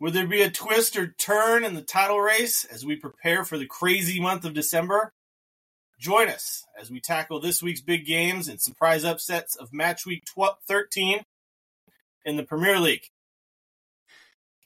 Will 0.00 0.10
there 0.10 0.26
be 0.26 0.42
a 0.42 0.50
twist 0.50 0.96
or 0.96 1.14
turn 1.18 1.64
in 1.64 1.74
the 1.74 1.82
title 1.82 2.20
race 2.20 2.64
as 2.64 2.84
we 2.84 2.96
prepare 2.96 3.44
for 3.44 3.56
the 3.56 3.66
crazy 3.66 4.20
month 4.20 4.44
of 4.44 4.52
December? 4.52 5.12
Join 5.98 6.28
us 6.28 6.64
as 6.78 6.90
we 6.90 7.00
tackle 7.00 7.40
this 7.40 7.62
week's 7.62 7.80
big 7.80 8.04
games 8.04 8.48
and 8.48 8.60
surprise 8.60 9.04
upsets 9.04 9.54
of 9.54 9.72
match 9.72 10.04
week 10.04 10.24
12, 10.26 10.56
13 10.66 11.22
in 12.24 12.36
the 12.36 12.42
Premier 12.42 12.80
League, 12.80 13.06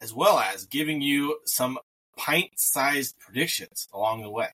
as 0.01 0.14
well 0.14 0.38
as 0.38 0.64
giving 0.64 1.03
you 1.03 1.39
some 1.45 1.79
pint 2.17 2.51
sized 2.57 3.19
predictions 3.19 3.87
along 3.93 4.23
the 4.23 4.31
way. 4.31 4.49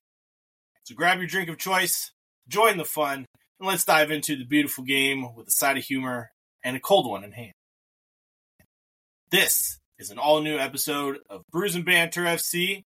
So 0.83 0.93
grab 0.93 1.17
your 1.19 1.27
drink 1.27 1.49
of 1.49 1.57
choice, 1.57 2.11
join 2.47 2.77
the 2.77 2.85
fun, 2.85 3.25
and 3.59 3.67
let's 3.67 3.85
dive 3.85 4.11
into 4.11 4.35
the 4.35 4.45
beautiful 4.45 4.83
game 4.83 5.33
with 5.33 5.47
a 5.47 5.51
side 5.51 5.77
of 5.77 5.83
humor 5.83 6.31
and 6.63 6.75
a 6.75 6.81
cold 6.81 7.09
one 7.09 7.23
in 7.23 7.31
hand. 7.31 7.53
This 9.31 9.79
is 9.97 10.09
an 10.09 10.17
all 10.17 10.41
new 10.41 10.57
episode 10.57 11.19
of 11.29 11.43
Brews 11.51 11.75
and 11.75 11.85
Banter 11.85 12.23
FC, 12.23 12.83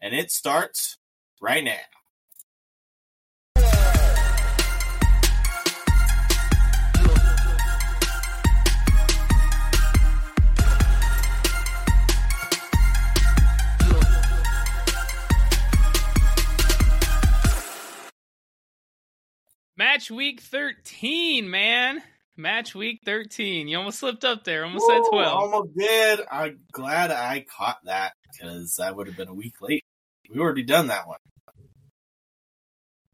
and 0.00 0.14
it 0.14 0.30
starts 0.30 0.96
right 1.40 1.62
now. 1.62 1.76
Match 19.76 20.10
week 20.10 20.40
13, 20.40 21.48
man. 21.48 22.02
Match 22.38 22.72
week 22.74 23.00
13. 23.04 23.66
You 23.66 23.78
almost 23.78 23.98
slipped 23.98 24.24
up 24.24 24.44
there. 24.44 24.64
Almost 24.64 24.86
said 24.86 25.02
12. 25.10 25.26
Almost 25.26 25.76
did. 25.76 26.20
I'm 26.30 26.60
glad 26.70 27.10
I 27.10 27.44
caught 27.56 27.78
that 27.84 28.12
because 28.30 28.78
I 28.78 28.92
would 28.92 29.08
have 29.08 29.16
been 29.16 29.28
a 29.28 29.34
week 29.34 29.60
late. 29.60 29.84
We 30.30 30.38
already 30.38 30.62
done 30.62 30.86
that 30.86 31.08
one. 31.08 31.18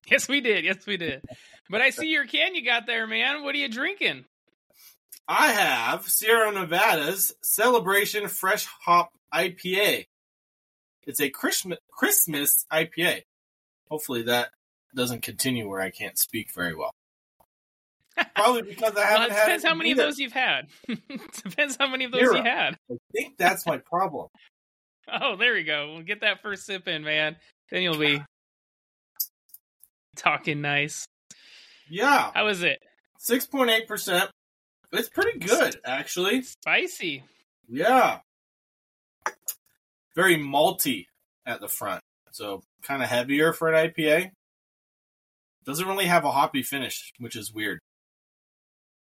Yes, 0.07 0.29
we 0.29 0.43
did. 0.43 0.65
Yes, 0.65 0.87
we 0.87 0.99
did. 0.99 1.23
But 1.71 1.81
I 1.81 1.89
see 1.89 2.09
your 2.09 2.27
can 2.27 2.55
you 2.55 2.63
got 2.63 2.87
there, 2.87 3.07
man. 3.07 3.43
What 3.43 3.55
are 3.55 3.59
you 3.59 3.69
drinking? 3.69 4.27
I 5.27 5.53
have 5.53 6.07
Sierra 6.07 6.53
Nevada's 6.53 7.33
Celebration 7.43 8.29
Fresh 8.29 8.67
Hop 8.85 9.11
IPA. 9.33 10.05
It's 11.07 11.21
a 11.21 11.31
Christmas 11.31 11.79
Christmas 11.91 12.67
IPA. 12.71 13.23
Hopefully 13.89 14.25
that 14.25 14.51
doesn't 14.95 15.23
continue 15.23 15.67
where 15.67 15.81
I 15.81 15.89
can't 15.89 16.19
speak 16.19 16.53
very 16.55 16.75
well. 16.75 16.93
Probably 18.37 18.63
because 18.63 18.93
I 18.93 18.95
Well, 18.95 19.07
haven't 19.07 19.31
it 19.31 19.33
had. 19.33 19.45
depends 19.45 19.65
it 19.65 19.69
how 19.69 19.75
many 19.75 19.91
of 19.93 19.97
those 19.99 20.19
you've 20.19 20.33
had. 20.33 20.67
depends 21.45 21.77
how 21.79 21.89
many 21.89 22.05
of 22.05 22.13
those 22.13 22.21
Zero. 22.21 22.37
you 22.37 22.43
had. 22.43 22.77
I 22.91 22.97
think 23.13 23.37
that's 23.39 23.67
my 23.67 23.79
problem. 23.79 24.29
Oh, 25.13 25.37
there 25.37 25.53
we 25.55 25.65
go. 25.65 25.93
We'll 25.95 26.03
get 26.03 26.21
that 26.23 26.41
first 26.43 26.65
sip 26.65 26.87
in, 26.89 27.03
man. 27.05 27.37
Then 27.71 27.83
you'll 27.83 27.99
be 27.99 28.23
talking 30.17 30.61
nice. 30.61 31.07
Yeah, 31.91 32.31
How 32.35 32.47
is 32.49 32.63
it? 32.63 32.79
six 33.19 33.47
point 33.47 33.71
eight 33.71 33.87
percent. 33.89 34.31
It's 34.93 35.09
pretty 35.09 35.39
good, 35.39 35.77
actually. 35.85 36.43
Spicy. 36.43 37.25
Yeah, 37.69 38.19
very 40.15 40.37
malty 40.37 41.07
at 41.47 41.61
the 41.61 41.69
front, 41.69 42.01
so 42.31 42.63
kind 42.83 43.03
of 43.03 43.09
heavier 43.09 43.53
for 43.53 43.73
an 43.73 43.91
IPA. 43.91 44.31
Doesn't 45.67 45.87
really 45.89 46.07
have 46.07 46.25
a 46.25 46.31
hoppy 46.31 46.63
finish, 46.63 47.11
which 47.19 47.37
is 47.37 47.53
weird. 47.53 47.81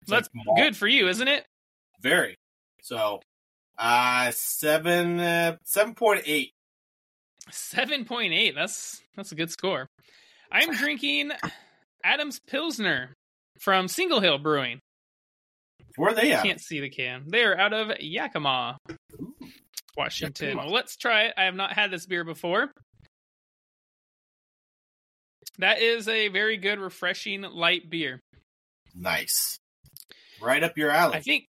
That's 0.06 0.28
like 0.34 0.56
good 0.56 0.76
for 0.76 0.86
you, 0.86 1.08
isn't 1.08 1.28
it? 1.28 1.44
Very. 2.00 2.36
So, 2.82 3.20
uh, 3.78 4.30
seven, 4.32 5.20
uh, 5.20 5.56
seven 5.64 5.94
point 5.94 6.22
eight. 6.26 6.52
Seven 7.50 8.04
point 8.04 8.32
eight. 8.32 8.54
That's 8.54 9.00
that's 9.16 9.32
a 9.32 9.34
good 9.34 9.50
score. 9.50 9.86
I'm 10.50 10.74
drinking 10.76 11.32
Adams 12.04 12.40
Pilsner 12.46 13.14
from 13.60 13.88
Single 13.88 14.20
Hill 14.20 14.38
Brewing. 14.38 14.80
Where 15.96 16.12
are 16.12 16.14
they 16.14 16.32
at? 16.32 16.42
Can't 16.42 16.60
see 16.60 16.80
the 16.80 16.88
can. 16.88 17.24
They're 17.26 17.58
out 17.58 17.72
of 17.72 17.92
Yakima, 18.00 18.78
Washington. 19.96 20.56
Yakima. 20.56 20.72
Let's 20.72 20.96
try 20.96 21.24
it. 21.24 21.34
I 21.36 21.44
have 21.44 21.54
not 21.54 21.72
had 21.72 21.90
this 21.90 22.06
beer 22.06 22.24
before. 22.24 22.72
That 25.58 25.82
is 25.82 26.08
a 26.08 26.28
very 26.28 26.56
good, 26.56 26.80
refreshing 26.80 27.42
light 27.42 27.90
beer. 27.90 28.20
Nice. 28.94 29.58
Right 30.42 30.62
up 30.62 30.76
your 30.76 30.90
alley. 30.90 31.14
I 31.16 31.20
think 31.20 31.44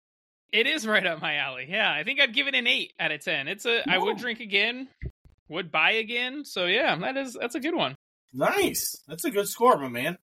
it 0.53 0.67
is 0.67 0.87
right 0.87 1.07
up 1.07 1.21
my 1.23 1.37
alley. 1.37 1.67
Yeah, 1.69 1.91
I 1.91 2.05
think 2.05 2.21
I'd 2.21 2.35
give 2.35 2.47
it 2.47 2.55
an 2.55 2.67
eight 2.67 2.93
out 3.01 3.11
of 3.13 3.23
ten. 3.25 3.49
It's 3.49 3.65
a 3.67 3.89
I 3.89 3.99
would 3.99 4.19
drink 4.19 4.41
again, 4.41 4.89
would 5.49 5.71
buy 5.73 5.93
again. 5.93 6.45
So 6.45 6.67
yeah, 6.67 6.95
that 6.97 7.17
is 7.17 7.37
that's 7.41 7.55
a 7.55 7.61
good 7.61 7.75
one. 7.75 7.97
nice. 8.33 9.03
That's 9.09 9.25
a 9.25 9.31
good 9.31 9.49
score, 9.49 9.79
my 9.79 9.89
man. 9.89 10.19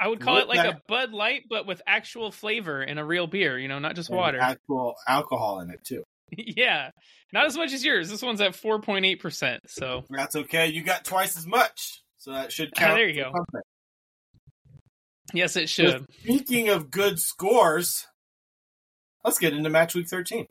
I 0.00 0.08
would 0.08 0.20
call 0.20 0.34
With 0.34 0.44
it 0.44 0.48
like 0.48 0.56
that- 0.58 0.74
a 0.74 0.80
Bud 0.88 1.12
Light, 1.12 1.44
but 1.48 1.66
with 1.66 1.80
actual 1.86 2.32
flavor 2.32 2.82
in 2.82 2.98
a 2.98 3.04
real 3.04 3.26
beer. 3.28 3.58
You 3.58 3.68
know, 3.68 3.78
not 3.78 3.94
just 3.94 4.08
And 4.10 4.18
water. 4.18 4.38
Actual 4.40 4.96
alcohol 5.06 5.60
in 5.60 5.70
it 5.70 5.84
too. 5.84 6.02
yeah, 6.36 6.90
not 7.32 7.46
as 7.46 7.56
much 7.56 7.72
as 7.72 7.84
yours. 7.84 8.10
This 8.10 8.22
one's 8.22 8.40
at 8.40 8.56
four 8.56 8.80
point 8.80 9.04
eight 9.04 9.20
percent. 9.20 9.62
So 9.68 10.04
That's 10.10 10.34
okay. 10.34 10.66
You 10.66 10.82
got 10.82 11.04
twice 11.04 11.36
as 11.36 11.46
much, 11.46 12.02
so 12.18 12.32
that 12.32 12.50
should 12.50 12.70
Ah, 12.76 12.80
count. 12.80 12.96
there 12.96 13.08
you 13.08 13.22
go. 13.22 13.30
something. 13.36 13.60
Yes, 15.32 15.56
it 15.56 15.68
should. 15.68 16.06
Speaking 16.22 16.68
of 16.68 16.90
good 16.90 17.18
scores, 17.18 18.06
let's 19.24 19.38
get 19.38 19.54
into 19.54 19.70
match 19.70 19.94
week 19.94 20.08
thirteen. 20.08 20.46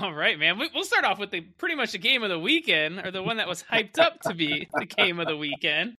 All 0.00 0.12
right, 0.12 0.38
man. 0.38 0.58
We, 0.58 0.70
we'll 0.74 0.84
start 0.84 1.04
off 1.04 1.18
with 1.18 1.30
the 1.30 1.40
pretty 1.40 1.74
much 1.74 1.92
the 1.92 1.98
game 1.98 2.22
of 2.22 2.30
the 2.30 2.38
weekend, 2.38 3.00
or 3.00 3.10
the 3.10 3.22
one 3.22 3.38
that 3.38 3.48
was 3.48 3.62
hyped 3.62 3.98
up 3.98 4.20
to 4.22 4.34
be 4.34 4.68
the 4.74 4.86
game 4.86 5.18
of 5.18 5.26
the 5.26 5.36
weekend. 5.36 5.94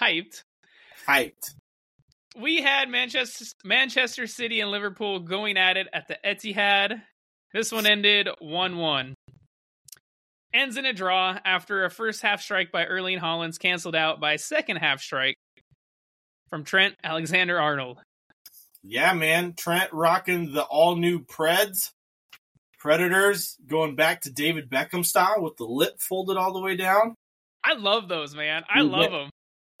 Hyped. 0.00 0.42
Hyped. 1.06 1.54
We 2.36 2.62
had 2.62 2.88
Manchester 2.88 3.44
Manchester 3.64 4.26
City 4.26 4.60
and 4.60 4.70
Liverpool 4.70 5.20
going 5.20 5.56
at 5.56 5.76
it 5.76 5.88
at 5.92 6.08
the 6.08 6.18
Etihad. 6.24 7.00
This 7.52 7.72
one 7.72 7.86
ended 7.86 8.28
1-1. 8.42 9.14
Ends 10.52 10.76
in 10.76 10.84
a 10.84 10.92
draw 10.92 11.38
after 11.44 11.84
a 11.84 11.90
first 11.90 12.22
half 12.22 12.42
strike 12.42 12.70
by 12.70 12.84
Erling 12.84 13.18
Haaland's 13.18 13.56
canceled 13.56 13.94
out 13.94 14.20
by 14.20 14.34
a 14.34 14.38
second 14.38 14.76
half 14.76 15.00
strike 15.00 15.36
from 16.50 16.64
Trent 16.64 16.94
Alexander-Arnold. 17.02 17.98
Yeah, 18.82 19.12
man. 19.14 19.54
Trent 19.54 19.92
rocking 19.92 20.52
the 20.52 20.62
all 20.62 20.96
new 20.96 21.20
Preds. 21.24 21.90
Predators 22.78 23.56
going 23.66 23.96
back 23.96 24.20
to 24.22 24.30
David 24.30 24.70
Beckham 24.70 25.04
style 25.04 25.42
with 25.42 25.56
the 25.56 25.64
lip 25.64 25.98
folded 25.98 26.36
all 26.36 26.52
the 26.52 26.60
way 26.60 26.76
down. 26.76 27.14
I 27.64 27.74
love 27.74 28.06
those, 28.08 28.36
man. 28.36 28.62
I 28.72 28.82
Dude, 28.82 28.92
love 28.92 29.10
them. 29.10 29.30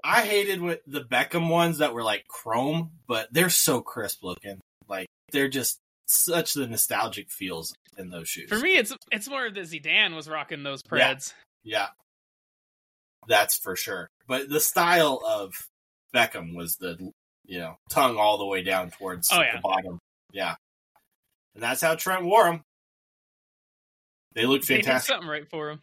I 0.02 0.22
hated 0.26 0.60
with 0.60 0.80
the 0.86 1.02
Beckham 1.02 1.48
ones 1.48 1.78
that 1.78 1.94
were 1.94 2.02
like 2.02 2.26
chrome, 2.26 2.92
but 3.06 3.28
they're 3.32 3.50
so 3.50 3.80
crisp 3.80 4.24
looking. 4.24 4.60
Like 4.88 5.06
they're 5.30 5.48
just 5.48 5.78
such 6.06 6.54
the 6.54 6.66
nostalgic 6.66 7.30
feels 7.30 7.74
in 7.96 8.10
those 8.10 8.28
shoes. 8.28 8.48
For 8.48 8.58
me, 8.58 8.76
it's 8.76 8.92
it's 9.12 9.28
more 9.28 9.46
of 9.46 9.54
the 9.54 9.60
Zidane 9.60 10.16
was 10.16 10.28
rocking 10.28 10.62
those 10.64 10.80
Yeah. 10.90 11.14
Preds. 11.14 11.32
yeah, 11.62 11.88
that's 13.28 13.56
for 13.56 13.76
sure. 13.76 14.08
But 14.26 14.48
the 14.48 14.60
style 14.60 15.20
of 15.24 15.52
Beckham 16.16 16.54
was 16.54 16.76
the 16.76 17.12
you 17.44 17.58
know 17.58 17.76
tongue 17.90 18.16
all 18.16 18.38
the 18.38 18.46
way 18.46 18.62
down 18.62 18.90
towards 18.90 19.28
Oh, 19.32 19.40
yeah. 19.40 19.56
the 19.56 19.60
bottom. 19.62 19.98
Yeah, 20.32 20.54
and 21.54 21.62
that's 21.62 21.80
how 21.80 21.94
Trent 21.94 22.24
wore 22.24 22.44
them. 22.44 22.62
They 24.34 24.46
look 24.46 24.62
They 24.64 24.76
did 24.76 24.84
fantastic. 24.84 25.08
something 25.14 25.28
right 25.28 25.48
for 25.48 25.70
him. 25.70 25.80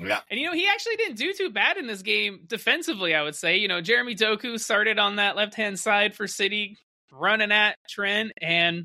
Yeah, 0.00 0.20
And 0.28 0.40
you 0.40 0.46
know, 0.46 0.52
he 0.54 0.66
actually 0.66 0.96
didn't 0.96 1.18
do 1.18 1.32
too 1.32 1.50
bad 1.50 1.76
in 1.76 1.86
this 1.86 2.02
game 2.02 2.40
defensively, 2.48 3.14
I 3.14 3.22
would 3.22 3.36
say. 3.36 3.58
You 3.58 3.68
know, 3.68 3.80
Jeremy 3.80 4.16
Doku 4.16 4.58
started 4.58 4.98
on 4.98 5.16
that 5.16 5.36
left 5.36 5.54
hand 5.54 5.78
side 5.78 6.16
for 6.16 6.26
City, 6.26 6.76
running 7.12 7.52
at 7.52 7.76
Trent, 7.88 8.32
and 8.42 8.84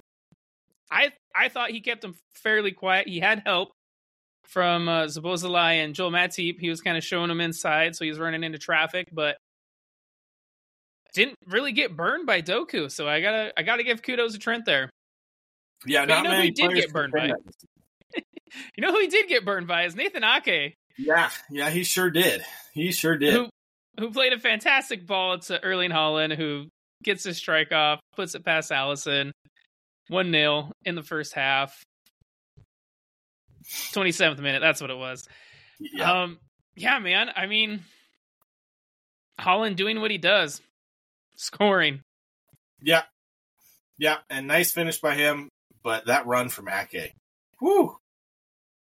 I 0.92 1.12
I 1.36 1.50
thought 1.50 1.72
he 1.72 1.82
kept 1.82 2.04
him 2.04 2.16
fairly 2.36 2.72
quiet. 2.72 3.08
He 3.08 3.20
had 3.20 3.42
help 3.44 3.72
from 4.44 4.88
uh, 4.88 5.06
Szoboszlai 5.06 5.84
and 5.84 5.96
Joel 5.96 6.12
Matip. 6.12 6.60
He 6.60 6.70
was 6.70 6.82
kind 6.82 6.98
of 6.98 7.04
showing 7.04 7.32
him 7.32 7.42
inside, 7.42 7.96
so 7.96 8.04
he 8.06 8.10
was 8.12 8.20
running 8.20 8.44
into 8.44 8.60
traffic, 8.60 9.08
but 9.12 9.38
didn't 11.14 11.36
really 11.48 11.72
get 11.72 11.96
burned 11.96 12.26
by 12.26 12.42
Doku. 12.42 12.92
So 12.92 13.08
I 13.08 13.22
gotta 13.22 13.54
I 13.58 13.64
gotta 13.64 13.84
give 13.84 14.02
kudos 14.02 14.34
to 14.34 14.40
Trent 14.40 14.66
there. 14.66 14.90
yeah. 15.86 16.06
But 16.06 16.10
you 16.10 16.16
Not 16.16 16.24
know 16.24 16.30
who 16.32 16.36
many 16.38 16.46
he 16.48 16.52
did 16.52 16.74
get 16.76 16.94
burned 16.94 17.14
by? 17.14 17.32
You 18.76 18.82
know 18.82 18.92
who 18.92 19.00
he 19.00 19.08
did 19.08 19.28
get 19.30 19.46
burned 19.46 19.68
by 19.68 19.84
is 19.86 19.96
Nathan 19.96 20.24
Ake. 20.24 20.74
Yeah, 20.98 21.30
yeah. 21.52 21.70
He 21.70 21.84
sure 21.84 22.10
did. 22.10 22.44
He 22.74 22.92
sure 22.92 23.16
did. 23.16 23.32
who 23.34 23.48
who 24.00 24.10
played 24.12 24.34
a 24.34 24.40
fantastic 24.40 25.06
ball 25.06 25.38
to 25.38 25.64
Erling 25.64 25.92
Haaland, 25.92 26.36
who 26.36 26.66
gets 27.04 27.24
his 27.24 27.38
strike 27.38 27.72
off, 27.72 28.00
puts 28.16 28.34
it 28.34 28.44
past 28.44 28.72
Alisson, 28.72 29.30
one 30.08 30.32
0 30.32 30.72
in 30.84 30.96
the 30.96 31.04
first 31.04 31.34
half. 31.36 31.84
Twenty 33.94 34.12
seventh 34.12 34.42
minute, 34.42 34.62
that's 34.62 34.82
what 34.82 34.90
it 34.90 34.98
was. 34.98 35.28
yeah. 35.80 36.24
Um, 36.24 36.40
yeah, 36.76 36.98
man. 36.98 37.30
I 37.36 37.46
mean, 37.46 37.82
Haaland 39.40 39.76
doing 39.76 40.02
what 40.02 40.10
he 40.10 40.18
does, 40.18 40.60
scoring. 41.40 42.02
Yeah. 42.82 43.04
Yeah, 43.98 44.18
and 44.30 44.48
nice 44.48 44.72
finish 44.72 45.00
by 45.00 45.16
him, 45.16 45.50
but 45.84 46.06
that 46.06 46.26
run 46.26 46.50
from 46.50 46.70
Ake 46.70 47.14
whew, 47.60 47.98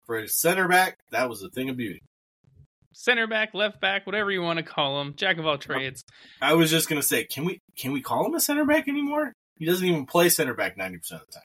for 0.04 0.18
a 0.18 0.28
center 0.28 0.68
back, 0.68 0.98
that 1.10 1.28
was 1.28 1.42
a 1.42 1.50
thing 1.50 1.68
of 1.68 1.76
beauty. 1.76 2.00
Center 2.92 3.26
back, 3.26 3.52
left 3.52 3.80
back, 3.80 4.06
whatever 4.06 4.30
you 4.30 4.40
want 4.40 4.58
to 4.58 4.62
call 4.62 5.00
him, 5.00 5.14
jack 5.16 5.38
of 5.38 5.46
all 5.46 5.58
trades. 5.58 6.02
I 6.40 6.54
was 6.54 6.70
just 6.70 6.88
gonna 6.88 7.02
say, 7.02 7.24
can 7.24 7.44
we 7.44 7.58
can 7.76 7.92
we 7.92 8.00
call 8.00 8.24
him 8.24 8.34
a 8.34 8.40
center 8.40 8.64
back 8.64 8.88
anymore? 8.88 9.32
He 9.58 9.66
doesn't 9.66 9.86
even 9.86 10.06
play 10.06 10.28
center 10.28 10.54
back 10.54 10.76
ninety 10.76 10.98
percent 10.98 11.22
of 11.22 11.26
the 11.26 11.32
time. 11.34 11.42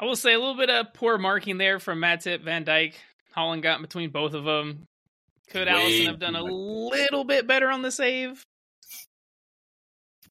I 0.00 0.04
will 0.04 0.16
say 0.16 0.32
a 0.32 0.38
little 0.38 0.56
bit 0.56 0.70
of 0.70 0.94
poor 0.94 1.18
marking 1.18 1.58
there 1.58 1.78
from 1.78 1.98
Matip, 1.98 2.42
Van 2.42 2.64
Dijk. 2.64 2.94
Haaland 3.36 3.62
got 3.62 3.76
in 3.76 3.82
between 3.82 4.10
both 4.10 4.32
of 4.32 4.44
them. 4.44 4.84
Could 5.50 5.66
Way 5.66 5.74
Alisson 5.74 6.06
have 6.06 6.20
done 6.20 6.36
a 6.36 6.42
little 6.42 7.24
bit 7.24 7.46
better 7.46 7.68
on 7.70 7.82
the 7.82 7.90
save? 7.90 8.42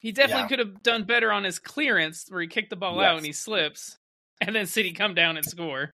He 0.00 0.12
definitely 0.12 0.42
Yeah. 0.42 0.48
could 0.48 0.58
have 0.60 0.82
done 0.82 1.04
better 1.04 1.32
on 1.32 1.44
his 1.44 1.58
clearance 1.58 2.26
where 2.28 2.40
he 2.40 2.46
kicked 2.46 2.70
the 2.70 2.76
ball 2.76 3.00
out 3.00 3.16
and 3.16 3.26
he 3.26 3.32
slips, 3.32 3.96
and 4.40 4.54
then 4.54 4.66
City 4.66 4.92
come 4.92 5.14
down 5.14 5.36
and 5.36 5.44
score. 5.44 5.90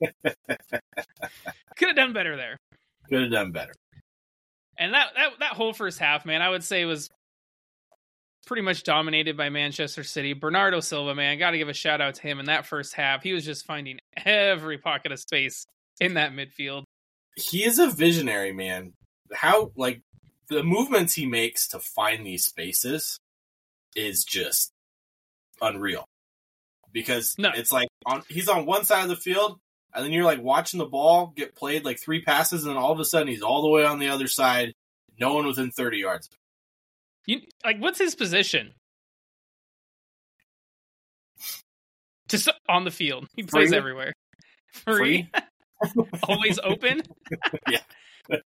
could 0.24 1.88
have 1.88 1.96
done 1.96 2.12
better 2.12 2.36
there. 2.36 2.56
Could 3.08 3.22
have 3.22 3.30
done 3.30 3.52
better. 3.52 3.72
And 4.78 4.94
that, 4.94 5.08
that 5.16 5.30
that 5.40 5.52
whole 5.54 5.72
first 5.72 5.98
half, 5.98 6.24
man, 6.24 6.40
I 6.40 6.48
would 6.50 6.62
say 6.62 6.84
was 6.84 7.10
pretty 8.46 8.62
much 8.62 8.82
dominated 8.84 9.36
by 9.36 9.48
Manchester 9.48 10.04
City. 10.04 10.32
Bernardo 10.34 10.80
Silva, 10.80 11.14
man, 11.14 11.38
got 11.38 11.50
to 11.50 11.58
give 11.58 11.68
a 11.68 11.74
shout 11.74 12.00
out 12.00 12.14
to 12.14 12.22
him 12.22 12.38
in 12.38 12.46
that 12.46 12.64
first 12.64 12.94
half. 12.94 13.22
He 13.22 13.32
was 13.32 13.44
just 13.44 13.66
finding 13.66 13.98
every 14.24 14.78
pocket 14.78 15.12
of 15.12 15.18
space 15.18 15.66
in 16.00 16.14
that 16.14 16.32
midfield. 16.32 16.84
He 17.36 17.64
is 17.64 17.78
a 17.78 17.90
visionary, 17.90 18.52
man. 18.52 18.92
How 19.34 19.72
like 19.76 20.00
the 20.48 20.62
movements 20.62 21.14
he 21.14 21.26
makes 21.26 21.68
to 21.68 21.78
find 21.80 22.24
these 22.26 22.44
spaces 22.46 23.18
is 23.98 24.24
just 24.24 24.70
unreal. 25.60 26.04
Because 26.92 27.34
No. 27.38 27.50
it's 27.54 27.72
like 27.72 27.88
on 28.06 28.22
he's 28.28 28.48
on 28.48 28.64
one 28.66 28.84
side 28.84 29.02
of 29.02 29.08
the 29.08 29.16
field, 29.16 29.58
and 29.94 30.04
then 30.04 30.12
you're 30.12 30.24
like 30.24 30.42
watching 30.42 30.78
the 30.78 30.86
ball 30.86 31.32
get 31.36 31.54
played 31.54 31.84
like 31.84 32.00
three 32.00 32.22
passes, 32.22 32.64
and 32.64 32.70
then 32.70 32.76
all 32.82 32.92
of 32.92 33.00
a 33.00 33.04
sudden 33.04 33.28
he's 33.28 33.42
all 33.42 33.62
the 33.62 33.68
way 33.68 33.84
on 33.84 33.98
the 33.98 34.08
other 34.08 34.26
side, 34.28 34.72
no 35.20 35.34
one 35.34 35.46
within 35.46 35.70
thirty 35.70 35.98
yards. 35.98 36.28
You 37.26 37.40
like 37.64 37.78
what's 37.78 37.98
his 37.98 38.14
position? 38.14 38.72
Just 42.28 42.48
on 42.68 42.84
the 42.84 42.90
field. 42.90 43.26
He 43.36 43.42
plays 43.42 43.68
Free. 43.70 43.76
everywhere. 43.78 44.12
Free. 44.72 45.28
Always 46.22 46.58
open. 46.62 47.02
Yeah. 47.70 47.80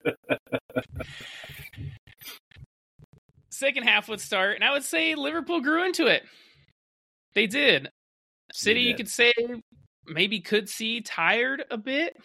Second 3.62 3.84
half 3.84 4.10
would 4.10 4.20
start, 4.20 4.56
and 4.56 4.64
I 4.64 4.72
would 4.72 4.84
say 4.84 5.14
Liverpool 5.14 5.62
grew 5.62 5.86
into 5.86 6.08
it. 6.08 6.24
They 7.36 7.46
did. 7.46 7.92
City, 8.52 8.82
you 8.82 8.88
did. 8.94 8.98
could 8.98 9.08
say, 9.08 9.34
maybe 10.08 10.40
could 10.40 10.68
see 10.68 11.02
tired 11.02 11.64
a 11.70 11.78
bit. 11.78 12.18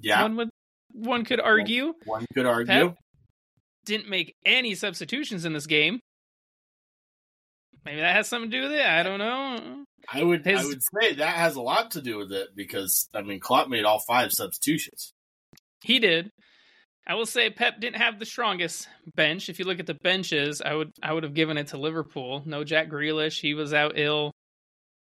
Yeah, 0.00 0.22
One 0.22 0.34
would 0.34 0.50
one 0.92 1.24
could 1.24 1.38
argue. 1.38 1.94
one 2.04 2.26
could 2.34 2.46
argue. 2.46 2.66
Pep 2.66 2.96
didn't 3.84 4.08
make 4.10 4.34
any 4.44 4.74
substitutions 4.74 5.44
in 5.44 5.52
this 5.52 5.68
game. 5.68 6.00
Maybe 7.84 8.00
that 8.00 8.16
has 8.16 8.26
something 8.26 8.50
to 8.50 8.56
do 8.56 8.62
with 8.64 8.72
it. 8.72 8.84
I 8.84 9.04
don't 9.04 9.20
know. 9.20 9.84
I 10.12 10.24
would 10.24 10.48
I 10.48 10.64
would 10.64 10.82
say 10.82 11.14
that 11.14 11.36
has 11.36 11.54
a 11.54 11.62
lot 11.62 11.92
to 11.92 12.02
do 12.02 12.16
with 12.16 12.32
it 12.32 12.48
because 12.56 13.08
I 13.14 13.22
mean 13.22 13.38
Klopp 13.38 13.68
made 13.68 13.84
all 13.84 14.00
five 14.00 14.32
substitutions. 14.32 15.12
He 15.84 16.00
did. 16.00 16.32
I 17.06 17.14
will 17.14 17.26
say 17.26 17.50
Pep 17.50 17.80
didn't 17.80 17.96
have 17.96 18.18
the 18.18 18.26
strongest 18.26 18.88
bench. 19.16 19.48
If 19.48 19.58
you 19.58 19.64
look 19.64 19.80
at 19.80 19.86
the 19.86 19.94
benches, 19.94 20.60
I 20.60 20.74
would 20.74 20.92
I 21.02 21.12
would 21.12 21.22
have 21.22 21.34
given 21.34 21.56
it 21.56 21.68
to 21.68 21.78
Liverpool. 21.78 22.42
No 22.44 22.62
Jack 22.62 22.88
Grealish, 22.88 23.40
he 23.40 23.54
was 23.54 23.74
out 23.74 23.92
ill. 23.96 24.32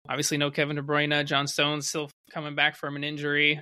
Obviously, 0.08 0.37
no 0.37 0.50
Kevin 0.50 0.76
De 0.76 0.82
Bruyne. 0.82 1.25
John 1.25 1.46
Stones 1.46 1.88
still 1.88 2.10
coming 2.31 2.54
back 2.54 2.76
from 2.76 2.96
an 2.96 3.02
injury. 3.02 3.60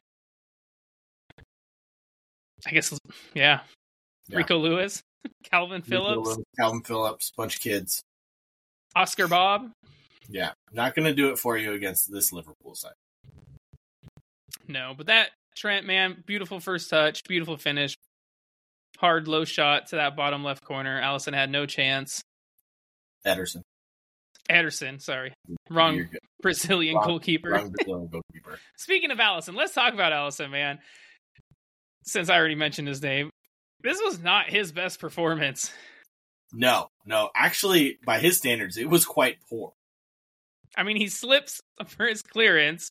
I 2.66 2.70
guess, 2.70 2.98
yeah. 3.34 3.60
Yeah. 4.28 4.38
Rico 4.38 4.58
Lewis, 4.58 5.02
Kalvin 5.52 5.84
Phillips, 5.84 6.38
Kalvin 6.58 6.86
Phillips, 6.86 7.32
bunch 7.36 7.56
of 7.56 7.62
kids. 7.62 8.02
Oscar 8.96 9.28
Bobb. 9.28 9.70
Yeah, 10.28 10.52
not 10.72 10.94
going 10.94 11.04
to 11.04 11.14
do 11.14 11.30
it 11.30 11.38
for 11.38 11.58
you 11.58 11.72
against 11.72 12.10
this 12.10 12.32
Liverpool 12.32 12.74
side. 12.74 12.94
No, 14.66 14.94
but 14.96 15.06
that 15.06 15.30
Trent 15.54 15.86
man, 15.86 16.22
beautiful 16.26 16.58
first 16.58 16.88
touch, 16.88 17.22
beautiful 17.24 17.58
finish, 17.58 17.96
hard 18.98 19.28
low 19.28 19.44
shot 19.44 19.88
to 19.88 19.96
that 19.96 20.16
bottom 20.16 20.44
left 20.44 20.64
corner. 20.64 21.00
Alisson 21.00 21.34
had 21.34 21.50
no 21.50 21.66
chance. 21.66 22.22
Ederson, 23.26 23.62
Ederson, 24.50 25.00
sorry, 25.00 25.32
wrong 25.70 26.08
Brazilian 26.42 26.96
Wrong- 26.96 27.06
goalkeeper. 27.06 27.50
Wrong 27.50 27.70
Brazilian 27.76 28.08
goalkeeper. 28.08 28.58
Speaking 28.76 29.10
of 29.10 29.18
Alisson, 29.18 29.54
let's 29.56 29.72
talk 29.74 29.94
about 29.94 30.12
Alisson, 30.12 30.50
man. 30.50 30.78
Since 32.04 32.28
I 32.28 32.36
already 32.36 32.54
mentioned 32.54 32.86
his 32.88 33.02
name, 33.02 33.30
this 33.82 33.98
was 34.04 34.20
not 34.22 34.50
his 34.50 34.72
best 34.72 35.00
performance. 35.00 35.72
No, 36.52 36.88
no. 37.06 37.30
Actually, 37.34 37.98
by 38.04 38.18
his 38.18 38.36
standards, 38.36 38.76
it 38.76 38.88
was 38.88 39.04
quite 39.06 39.38
poor. 39.48 39.72
I 40.76 40.82
mean, 40.82 40.96
he 40.96 41.08
slips 41.08 41.60
for 41.86 42.06
his 42.06 42.20
clearance 42.22 42.88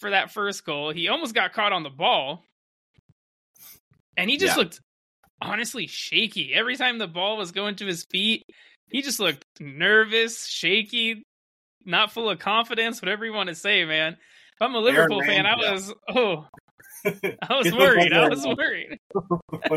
for 0.00 0.10
that 0.10 0.32
first 0.32 0.64
goal. 0.64 0.90
He 0.90 1.08
almost 1.08 1.34
got 1.34 1.52
caught 1.52 1.72
on 1.72 1.84
the 1.84 1.90
ball. 1.90 2.42
And 4.16 4.30
he 4.30 4.36
just 4.36 4.56
Yeah. 4.56 4.62
looked 4.64 4.80
honestly 5.42 5.86
shaky. 5.86 6.54
Every 6.54 6.76
time 6.76 6.98
the 6.98 7.06
ball 7.06 7.36
was 7.36 7.52
going 7.52 7.76
to 7.76 7.86
his 7.86 8.04
feet, 8.10 8.42
he 8.88 9.02
just 9.02 9.20
looked 9.20 9.44
nervous, 9.60 10.46
shaky, 10.46 11.22
not 11.84 12.12
full 12.12 12.30
of 12.30 12.38
confidence, 12.38 13.02
whatever 13.02 13.24
you 13.26 13.32
want 13.32 13.48
to 13.48 13.54
say, 13.54 13.84
man. 13.84 14.14
If 14.14 14.62
I'm 14.62 14.74
a 14.74 14.78
Liverpool 14.78 15.20
fan, 15.22 15.44
I 15.46 15.54
Ramsdale. 15.54 15.72
was, 15.72 15.94
oh, 16.08 16.46
I 17.04 17.56
was 17.58 17.72
worried. 17.72 18.12
I 18.12 18.28
was 18.28 18.46
worried. 18.46 18.98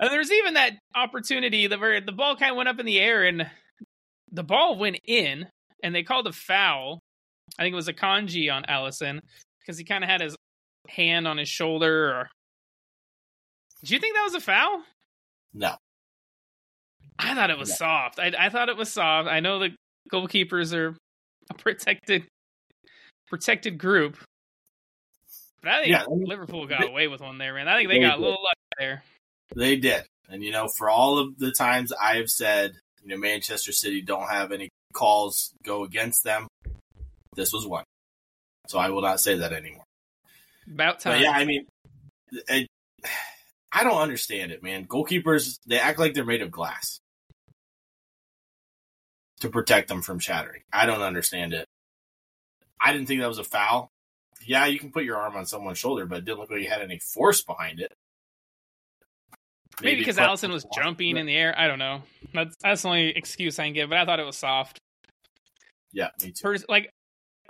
and 0.00 0.10
there's 0.10 0.32
even 0.32 0.54
that 0.54 0.72
opportunity 0.94 1.66
that 1.66 1.78
where 1.78 2.00
the 2.00 2.12
ball 2.12 2.36
kind 2.36 2.50
of 2.52 2.56
went 2.56 2.68
up 2.68 2.78
in 2.80 2.86
the 2.86 2.98
air 2.98 3.24
and 3.24 3.48
the 4.32 4.42
ball 4.42 4.78
went 4.78 4.98
in 5.04 5.46
and 5.82 5.94
they 5.94 6.02
called 6.02 6.26
a 6.26 6.32
foul. 6.32 7.00
I 7.58 7.62
think 7.62 7.72
it 7.72 7.76
was 7.76 7.88
Akanji 7.88 8.52
on 8.52 8.64
Alisson 8.64 9.20
because 9.60 9.78
he 9.78 9.84
kind 9.84 10.02
of 10.04 10.10
had 10.10 10.20
his 10.20 10.36
hand 10.88 11.28
on 11.28 11.36
his 11.38 11.48
shoulder. 11.48 12.10
Or... 12.10 12.30
Do 13.84 13.94
you 13.94 14.00
think 14.00 14.14
that 14.16 14.24
was 14.24 14.34
a 14.34 14.40
foul? 14.40 14.82
no, 15.54 15.74
I 17.18 17.34
thought 17.34 17.50
it 17.50 17.58
was 17.58 17.68
Yeah. 17.70 17.74
soft. 17.76 18.18
I, 18.18 18.32
I 18.38 18.48
thought 18.48 18.68
it 18.68 18.76
was 18.76 18.92
soft. 18.92 19.28
I 19.28 19.40
know 19.40 19.58
the 19.58 19.74
goalkeepers 20.12 20.72
are 20.74 20.96
a 21.50 21.54
protected 21.54 22.24
protected 23.28 23.78
group, 23.78 24.16
but 25.62 25.70
I 25.72 25.76
think 25.82 25.92
Yeah, 25.92 26.04
Liverpool 26.08 26.66
got 26.66 26.80
they- 26.82 26.86
away 26.88 27.08
with 27.08 27.20
one 27.20 27.38
there, 27.38 27.54
man. 27.54 27.68
I 27.68 27.76
think 27.76 27.88
they 27.88 27.96
they 27.98 28.04
got 28.06 28.18
a 28.18 28.20
little 28.20 28.42
luck 28.42 28.54
there. 28.78 29.02
they 29.54 29.76
did. 29.76 30.04
And 30.28 30.42
you 30.44 30.50
know, 30.52 30.68
for 30.76 30.88
all 30.90 31.18
of 31.18 31.38
the 31.38 31.52
times 31.52 31.92
I 31.92 32.16
have 32.16 32.28
said, 32.28 32.72
you 33.02 33.08
know, 33.08 33.16
Manchester 33.16 33.72
City 33.72 34.02
don't 34.02 34.28
have 34.28 34.52
any 34.52 34.68
calls 34.92 35.52
go 35.64 35.84
against 35.84 36.22
them, 36.24 36.46
this 37.34 37.52
was 37.52 37.66
one. 37.66 37.84
So 38.68 38.78
I 38.78 38.90
will 38.90 39.02
not 39.02 39.20
say 39.20 39.36
that 39.38 39.52
anymore. 39.52 39.84
About 40.70 41.00
time. 41.00 41.14
But 41.14 41.20
yeah, 41.22 41.30
I 41.30 41.44
mean, 41.46 41.64
it, 42.48 42.66
I 43.72 43.84
don't 43.84 44.00
understand 44.00 44.52
it, 44.52 44.62
man. 44.62 44.86
Goalkeepers, 44.86 45.58
they 45.66 45.78
act 45.78 45.98
like 45.98 46.14
they're 46.14 46.24
made 46.24 46.42
of 46.42 46.50
glass 46.50 47.00
to 49.40 49.48
protect 49.48 49.88
them 49.88 50.02
from 50.02 50.18
shattering. 50.18 50.62
I 50.72 50.86
don't 50.86 51.02
understand 51.02 51.52
it. 51.52 51.66
I 52.80 52.92
didn't 52.92 53.08
think 53.08 53.20
that 53.20 53.28
was 53.28 53.38
a 53.38 53.44
foul. 53.44 53.90
Yeah, 54.46 54.66
you 54.66 54.78
can 54.78 54.92
put 54.92 55.04
your 55.04 55.16
arm 55.16 55.36
on 55.36 55.46
someone's 55.46 55.78
shoulder, 55.78 56.06
but 56.06 56.18
it 56.18 56.24
didn't 56.24 56.38
look 56.38 56.50
like 56.50 56.62
you 56.62 56.68
had 56.68 56.80
any 56.80 56.98
force 56.98 57.42
behind 57.42 57.80
it. 57.80 57.92
Maybe 59.82 60.00
because 60.00 60.16
Alisson 60.16 60.52
was 60.52 60.66
jumping 60.74 61.16
in 61.16 61.26
the 61.26 61.36
air. 61.36 61.54
I 61.56 61.66
don't 61.68 61.78
know. 61.78 62.02
That's 62.34 62.56
that's 62.62 62.82
the 62.82 62.88
only 62.88 63.08
excuse 63.10 63.58
I 63.58 63.64
can 63.64 63.74
give. 63.74 63.90
But 63.90 63.98
I 63.98 64.04
thought 64.04 64.18
it 64.18 64.26
was 64.26 64.36
soft. 64.36 64.80
Yeah, 65.92 66.08
me 66.22 66.32
too. 66.32 66.42
Pers- 66.42 66.64
like, 66.68 66.90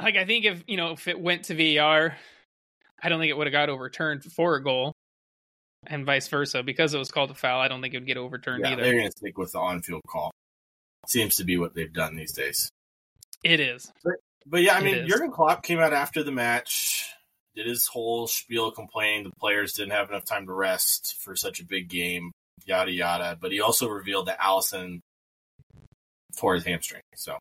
like 0.01 0.17
I 0.17 0.25
think 0.25 0.45
if 0.45 0.63
you 0.67 0.77
know 0.77 0.93
if 0.93 1.09
it 1.09 1.19
went 1.19 1.45
to 1.45 1.55
VAR, 1.55 2.17
I 3.03 3.09
don't 3.09 3.19
think 3.19 3.31
it 3.31 3.37
would 3.37 3.47
have 3.47 3.53
got 3.53 3.71
overturned 3.71 4.25
for 4.25 4.57
a 4.57 4.63
goal, 4.63 4.93
and 5.89 6.07
vice 6.07 6.29
versa. 6.29 6.63
Because 6.63 6.95
it 6.95 6.99
was 6.99 7.11
called 7.11 7.31
a 7.31 7.35
foul, 7.35 7.61
I 7.61 7.69
don't 7.69 7.83
think 7.83 7.95
it 7.95 7.99
would 7.99 8.07
get 8.07 8.17
overturned 8.17 8.65
Yeah, 8.65 8.73
either. 8.73 8.83
they're 8.83 8.93
going 8.93 9.11
to 9.11 9.17
stick 9.17 9.37
with 9.39 9.53
the 9.53 9.59
on-field 9.59 10.03
call. 10.09 10.31
Seems 11.07 11.37
to 11.37 11.45
be 11.45 11.57
what 11.57 11.75
they've 11.75 11.93
done 11.93 12.17
these 12.17 12.33
days. 12.33 12.71
It 13.43 13.61
is. 13.61 13.91
But 14.47 14.63
yeah, 14.63 14.75
I 14.75 14.83
mean. 14.83 15.07
Jurgen 15.07 15.31
Klopp 15.31 15.63
came 15.63 15.79
out 15.79 15.93
after 15.93 16.23
the 16.23 16.33
match, 16.33 17.07
did 17.55 17.67
his 17.67 17.87
whole 17.87 18.27
spiel 18.27 18.71
complaining 18.71 19.25
the 19.25 19.31
players 19.41 19.73
didn't 19.73 19.93
have 19.93 20.11
enough 20.11 20.25
time 20.25 20.47
to 20.47 20.53
rest 20.53 21.17
for 21.21 21.35
such 21.37 21.61
a 21.61 21.65
big 21.65 21.89
game, 21.89 22.33
yada 22.67 22.91
yada. 22.91 23.39
But 23.41 23.53
he 23.53 23.61
also 23.61 23.89
revealed 23.89 24.27
that 24.27 24.39
Alisson 24.41 25.01
tore 26.37 26.55
his 26.55 26.65
hamstring. 26.65 27.03
So 27.15 27.39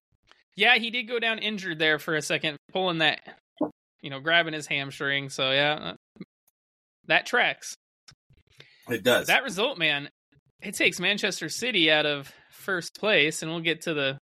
Yeah, 0.56 0.78
he 0.78 0.90
did 0.90 1.04
go 1.04 1.20
down 1.20 1.40
injured 1.40 1.80
there 1.80 2.00
for 2.00 2.16
a 2.16 2.22
second, 2.22 2.58
pulling 2.72 3.00
that, 3.00 3.22
you 4.02 4.10
know, 4.10 4.20
grabbing 4.20 4.54
his 4.54 4.68
hamstring. 4.68 5.30
So 5.30 5.52
yeah, 5.52 5.94
that 7.08 7.26
tracks. 7.26 7.76
It 8.90 9.04
does. 9.04 9.28
That 9.28 9.44
result, 9.44 9.78
man, 9.78 10.10
it 10.62 10.76
takes 10.76 11.00
Manchester 11.00 11.50
City 11.50 11.92
out 11.92 12.06
of 12.06 12.32
first 12.52 13.00
place, 13.00 13.42
and 13.42 13.52
we'll 13.52 13.62
get 13.62 13.82
to 13.82 13.94
the 13.94 14.18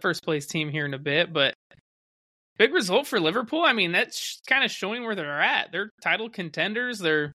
first 0.00 0.22
place 0.22 0.46
team 0.46 0.70
here 0.70 0.86
in 0.86 0.94
a 0.94 0.98
bit. 0.98 1.32
But 1.32 1.54
big 2.58 2.72
result 2.72 3.06
for 3.06 3.20
Liverpool. 3.20 3.62
I 3.64 3.72
mean, 3.72 3.92
that's 3.92 4.40
kind 4.46 4.64
of 4.64 4.70
showing 4.70 5.04
where 5.04 5.14
they're 5.14 5.40
at. 5.40 5.72
They're 5.72 5.90
title 6.02 6.28
contenders. 6.28 6.98
They're 6.98 7.32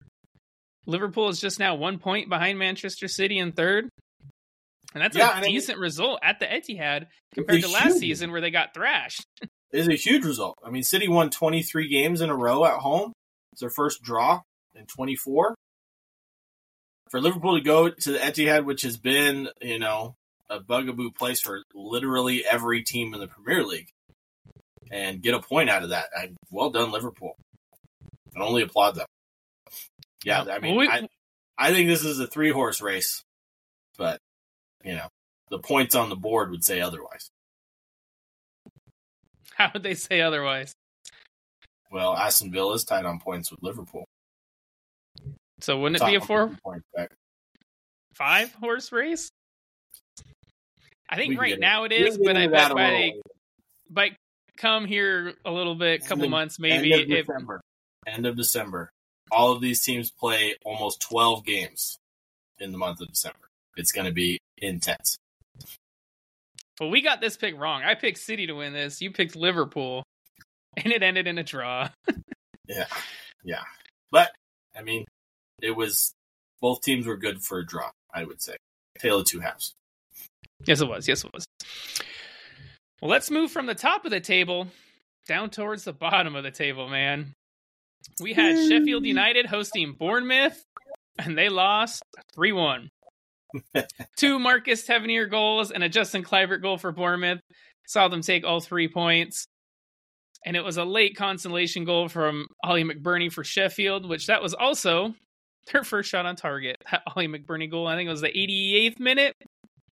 Liverpool 0.88 1.30
is 1.30 1.40
just 1.42 1.60
now 1.60 1.76
one 1.76 1.98
point 1.98 2.30
behind 2.30 2.60
Manchester 2.60 3.08
City 3.08 3.40
in 3.40 3.52
third. 3.52 3.90
And 4.94 5.04
that's 5.04 5.18
yeah, 5.18 5.42
a 5.42 5.44
decent 5.44 5.80
result 5.80 6.20
at 6.24 6.40
the 6.40 6.46
Etihad 6.46 7.08
compared 7.34 7.62
to 7.62 7.68
last 7.68 7.94
huge. 7.94 8.00
season 8.00 8.32
where 8.32 8.42
they 8.42 8.52
got 8.52 8.74
thrashed. 8.74 9.26
It's 9.72 9.90
a 9.90 9.96
huge 9.96 10.24
result. 10.24 10.58
I 10.64 10.70
mean, 10.70 10.84
City 10.84 11.10
won 11.10 11.30
23 11.30 11.90
games 11.90 12.22
in 12.22 12.30
a 12.30 12.36
row 12.36 12.64
at 12.64 12.76
home. 12.76 13.12
It's 13.52 13.60
their 13.60 13.72
first 13.76 14.02
draw 14.02 14.40
in 14.74 14.86
24. 14.86 15.54
For 17.10 17.22
Liverpool 17.22 17.56
to 17.56 17.64
go 17.64 17.90
to 17.90 18.12
the 18.12 18.18
Etihad, 18.18 18.66
which 18.66 18.82
has 18.82 18.98
been, 18.98 19.50
you 19.62 19.80
know, 19.80 20.16
a 20.50 20.60
bugaboo 20.60 21.12
place 21.12 21.42
for 21.42 21.62
literally 21.74 22.44
every 22.46 22.84
team 22.84 23.14
in 23.14 23.20
the 23.20 23.28
Premier 23.28 23.64
League, 23.64 23.90
and 24.92 25.22
get 25.22 25.34
a 25.34 25.40
point 25.40 25.70
out 25.70 25.84
of 25.84 25.90
that, 25.90 26.08
I, 26.16 26.32
well 26.50 26.70
done, 26.70 26.92
Liverpool. 26.92 27.36
I 28.36 28.42
only 28.42 28.64
applaud 28.64 28.96
them. 28.96 29.08
Yeah, 30.24 30.44
I 30.44 30.60
mean, 30.60 30.76
well, 30.76 30.88
we, 30.88 30.90
I, 30.90 31.08
I 31.58 31.72
think 31.72 31.88
this 31.88 32.04
is 32.04 32.20
a 32.20 32.28
three 32.28 32.52
horse 32.52 32.82
race, 32.82 33.24
but 33.98 34.20
you 34.84 34.96
know, 34.96 35.08
the 35.50 35.60
points 35.60 35.96
on 35.96 36.10
the 36.10 36.16
board 36.16 36.52
would 36.52 36.64
say 36.64 36.82
otherwise. 36.82 37.30
How 39.56 39.72
would 39.74 39.84
they 39.84 39.94
say 39.94 40.22
otherwise? 40.22 40.74
Well, 41.92 42.16
Aston 42.16 42.52
Villa 42.52 42.74
is 42.74 42.84
tied 42.84 43.06
on 43.06 43.20
points 43.20 43.52
with 43.52 43.64
Liverpool. 43.64 44.06
So 45.62 45.80
wouldn't 45.80 46.02
it 46.02 46.06
be 46.06 46.16
a 46.16 46.22
four 46.22 46.58
five 48.14 48.54
horse 48.54 48.92
race? 48.92 49.30
I 51.10 51.18
think 51.18 51.40
right 51.40 51.60
now 51.60 51.84
it 51.84 51.92
is, 51.92 52.18
but 52.18 52.36
I 52.36 52.48
bet 52.48 52.74
by, 52.74 53.12
by 53.90 54.12
come 54.58 54.86
here 54.86 55.34
a 55.46 55.52
little 55.52 55.76
bit, 55.76 56.06
couple 56.06 56.28
months 56.30 56.60
maybe. 56.60 56.94
End 56.94 57.04
of 57.04 57.08
December. 57.08 57.62
End 58.08 58.26
of 58.26 58.36
December. 58.36 58.90
All 59.32 59.52
of 59.52 59.62
these 59.62 59.84
teams 59.84 60.12
play 60.12 60.56
almost 60.66 61.02
twelve 61.02 61.46
games 61.46 61.98
in 62.60 62.72
the 62.72 62.78
month 62.78 63.02
of 63.02 63.08
December. 63.08 63.40
It's 63.78 63.92
going 63.92 64.06
to 64.06 64.14
be 64.14 64.40
intense. 64.58 65.18
Well, 66.80 66.90
we 66.90 67.02
got 67.02 67.22
this 67.22 67.38
pick 67.38 67.58
wrong. 67.58 67.84
I 67.84 67.96
picked 67.96 68.18
City 68.18 68.48
to 68.48 68.54
win 68.54 68.74
this. 68.74 69.02
You 69.02 69.12
picked 69.12 69.36
Liverpool, 69.36 70.04
and 70.78 70.92
it 70.92 71.04
ended 71.04 71.28
in 71.28 71.38
a 71.38 71.44
draw. 71.44 71.90
yeah, 72.68 72.86
yeah. 73.44 73.64
But 74.12 74.32
I 74.78 74.82
mean, 74.82 75.06
it 75.66 75.76
was 75.76 76.14
both 76.62 76.82
teams 76.82 77.08
were 77.08 77.18
good 77.18 77.42
for 77.42 77.60
a 77.60 77.66
draw. 77.66 77.90
I 78.14 78.24
would 78.24 78.42
say 78.42 78.56
tale 79.00 79.20
of 79.20 79.26
two 79.26 79.40
halves. 79.40 79.74
Yes, 80.66 80.82
it 80.82 80.88
was. 80.88 81.08
Yes, 81.08 81.24
it 81.24 81.32
was. 81.34 81.46
Well, 83.02 83.12
let's 83.12 83.30
move 83.30 83.52
from 83.52 83.66
the 83.66 83.76
top 83.76 84.06
of 84.06 84.12
the 84.12 84.22
table 84.22 84.68
down 85.28 85.50
towards 85.50 85.84
the 85.84 85.94
bottom 85.94 86.36
of 86.36 86.44
the 86.44 86.52
table, 86.52 86.88
man. 86.88 87.34
We 88.20 88.34
had 88.34 88.70
Sheffield 88.70 89.06
United 89.06 89.48
hosting 89.48 89.96
Bournemouth, 89.98 90.64
and 91.18 91.38
they 91.38 91.50
lost 91.50 92.04
3 92.36 92.52
1. 92.54 92.90
Two 94.18 94.40
Marcus 94.40 94.86
Tavernier 94.86 95.26
goals 95.26 95.72
and 95.72 95.84
a 95.84 95.90
Justin 95.90 96.24
Kluivert 96.24 96.62
goal 96.62 96.78
for 96.78 96.92
Bournemouth. 96.92 97.40
Saw 97.88 98.08
them 98.08 98.22
take 98.22 98.46
all 98.46 98.60
three 98.60 98.88
points. 98.88 99.46
And 100.46 100.56
it 100.56 100.64
was 100.64 100.78
a 100.78 100.86
late 100.86 101.16
consolation 101.16 101.86
goal 101.86 102.08
from 102.08 102.48
Oli 102.64 102.84
McBurnie 102.84 103.32
for 103.32 103.44
Sheffield, 103.44 104.08
which 104.08 104.28
that 104.28 104.44
was 104.44 104.54
also 104.54 105.16
their 105.72 105.84
first 105.84 106.10
shot 106.10 106.26
on 106.26 106.36
target. 106.36 106.84
That 106.92 107.04
Oli 107.16 107.28
McBurnie 107.28 107.70
goal, 107.70 107.88
I 107.88 107.96
think 107.96 108.08
it 108.08 108.12
was 108.12 108.22
the 108.22 108.30
88th 108.30 109.00
minute, 109.00 109.36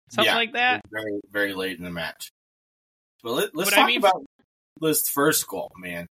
something 0.09 0.31
yeah, 0.31 0.35
like 0.35 0.53
that. 0.53 0.81
Very, 0.91 1.19
very 1.31 1.53
late 1.53 1.77
in 1.77 1.83
the 1.83 1.91
match. 1.91 2.31
But 3.23 3.33
let, 3.33 3.67
us 3.67 3.69
talk 3.71 3.83
I 3.83 3.87
mean, 3.87 3.99
about 3.99 4.23
this 4.79 5.09
first 5.09 5.47
goal, 5.47 5.71
man. 5.77 6.07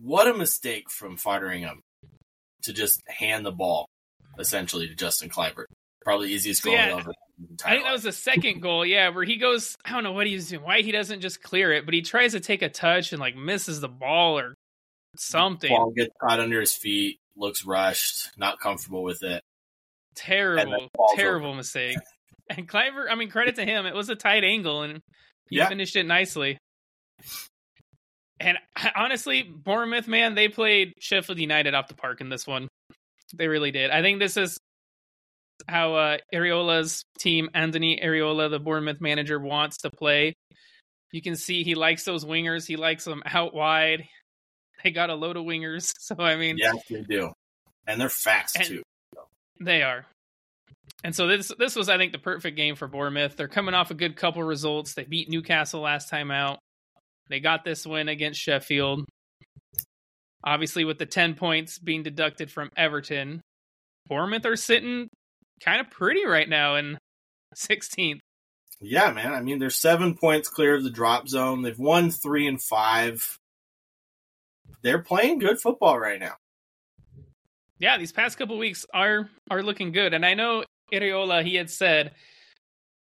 What 0.00 0.28
a 0.28 0.34
mistake 0.34 0.90
from 0.90 1.16
Foderingham 1.16 1.80
to 2.62 2.72
just 2.72 3.02
hand 3.08 3.44
the 3.44 3.50
ball 3.50 3.88
essentially 4.38 4.86
to 4.88 4.94
Justin 4.94 5.28
Kluivert. 5.28 5.66
Probably 6.04 6.32
easiest 6.32 6.62
goal 6.62 6.74
yeah, 6.74 6.96
ever. 6.98 7.12
I 7.64 7.70
think 7.72 7.84
that 7.84 7.92
was 7.92 8.02
the 8.02 8.12
second 8.12 8.60
goal, 8.62 8.86
yeah, 8.86 9.08
where 9.08 9.24
he 9.24 9.36
goes. 9.36 9.76
I 9.84 9.90
don't 9.90 10.04
know 10.04 10.12
what 10.12 10.26
he's 10.26 10.48
doing, 10.48 10.62
why 10.62 10.82
he 10.82 10.92
doesn't 10.92 11.20
just 11.20 11.42
clear 11.42 11.72
it, 11.72 11.84
but 11.84 11.94
he 11.94 12.02
tries 12.02 12.32
to 12.32 12.40
take 12.40 12.62
a 12.62 12.68
touch 12.68 13.12
and 13.12 13.20
like 13.20 13.36
misses 13.36 13.80
the 13.80 13.88
ball 13.88 14.38
or 14.38 14.54
something. 15.18 15.70
Ball 15.70 15.90
gets 15.90 16.14
caught 16.20 16.40
under 16.40 16.60
his 16.60 16.74
feet, 16.74 17.20
looks 17.36 17.64
rushed, 17.64 18.30
not 18.36 18.60
comfortable 18.60 19.02
with 19.02 19.22
it. 19.22 19.42
Terrible, 20.14 20.88
terrible 21.14 21.48
over. 21.48 21.56
mistake. 21.56 21.98
And 22.50 22.66
Kluivert, 22.66 23.10
I 23.10 23.14
mean, 23.14 23.28
credit 23.28 23.56
to 23.56 23.64
him. 23.66 23.84
It 23.84 23.94
was 23.94 24.08
a 24.08 24.14
tight 24.14 24.42
angle, 24.42 24.80
and 24.80 25.02
he 25.50 25.58
yeah. 25.58 25.68
finished 25.68 25.96
it 25.96 26.06
nicely. 26.06 26.56
And 28.40 28.56
honestly, 28.96 29.42
Bournemouth, 29.42 30.08
man, 30.08 30.34
they 30.34 30.48
played 30.48 30.94
Sheffield 30.98 31.38
United 31.38 31.74
off 31.74 31.88
the 31.88 31.94
park 31.94 32.22
in 32.22 32.30
this 32.30 32.46
one. 32.46 32.68
They 33.34 33.48
really 33.48 33.70
did. 33.70 33.90
I 33.90 34.00
think 34.00 34.18
this 34.18 34.38
is 34.38 34.58
how 35.66 35.94
uh, 35.94 36.18
Iraola's 36.32 37.04
team, 37.18 37.50
Andoni 37.54 38.02
Iraola, 38.02 38.50
the 38.50 38.58
Bournemouth 38.58 39.00
manager, 39.00 39.38
wants 39.38 39.78
to 39.78 39.90
play. 39.90 40.34
You 41.12 41.22
can 41.22 41.36
see 41.36 41.64
he 41.64 41.74
likes 41.74 42.04
those 42.04 42.24
wingers. 42.24 42.66
He 42.66 42.76
likes 42.76 43.04
them 43.04 43.22
out 43.26 43.54
wide. 43.54 44.04
They 44.82 44.90
got 44.90 45.10
a 45.10 45.14
load 45.14 45.36
of 45.36 45.44
wingers. 45.44 45.92
So, 46.00 46.16
I 46.18 46.36
mean. 46.36 46.56
Yeah, 46.58 46.72
they 46.90 47.02
do. 47.02 47.32
And 47.86 48.00
they're 48.00 48.08
fast, 48.08 48.56
and 48.56 48.64
too. 48.66 48.82
They 49.60 49.82
are. 49.82 50.06
And 51.04 51.14
so 51.14 51.26
this 51.26 51.52
this 51.58 51.76
was, 51.76 51.88
I 51.88 51.96
think, 51.96 52.12
the 52.12 52.18
perfect 52.18 52.56
game 52.56 52.74
for 52.74 52.88
Bournemouth. 52.88 53.36
They're 53.36 53.48
coming 53.48 53.74
off 53.74 53.90
a 53.90 53.94
good 53.94 54.16
couple 54.16 54.42
results. 54.42 54.94
They 54.94 55.04
beat 55.04 55.28
Newcastle 55.28 55.80
last 55.80 56.08
time 56.08 56.30
out. 56.30 56.58
They 57.28 57.40
got 57.40 57.64
this 57.64 57.86
win 57.86 58.08
against 58.08 58.40
Sheffield. 58.40 59.04
Obviously, 60.44 60.84
with 60.84 60.98
the 60.98 61.06
10 61.06 61.34
points 61.34 61.78
being 61.78 62.02
deducted 62.02 62.50
from 62.50 62.70
Everton, 62.76 63.40
Bournemouth 64.08 64.46
are 64.46 64.56
sitting 64.56 65.08
kind 65.60 65.80
of 65.80 65.90
pretty 65.90 66.24
right 66.26 66.48
now 66.48 66.76
in 66.76 66.98
16th. 67.56 68.20
Yeah, 68.80 69.10
man. 69.10 69.32
I 69.32 69.40
mean, 69.40 69.58
they're 69.58 69.70
seven 69.70 70.16
points 70.16 70.48
clear 70.48 70.76
of 70.76 70.84
the 70.84 70.90
drop 70.90 71.28
zone. 71.28 71.62
They've 71.62 71.78
won 71.78 72.10
three 72.10 72.46
and 72.46 72.62
five. 72.62 73.37
They're 74.82 75.02
playing 75.02 75.38
good 75.38 75.60
football 75.60 75.98
right 75.98 76.20
now. 76.20 76.34
Yeah, 77.78 77.98
these 77.98 78.12
past 78.12 78.38
couple 78.38 78.58
weeks 78.58 78.86
are 78.92 79.28
are 79.50 79.62
looking 79.62 79.92
good, 79.92 80.14
and 80.14 80.26
I 80.26 80.34
know 80.34 80.64
Iraola 80.92 81.44
he 81.44 81.54
had 81.54 81.70
said 81.70 82.12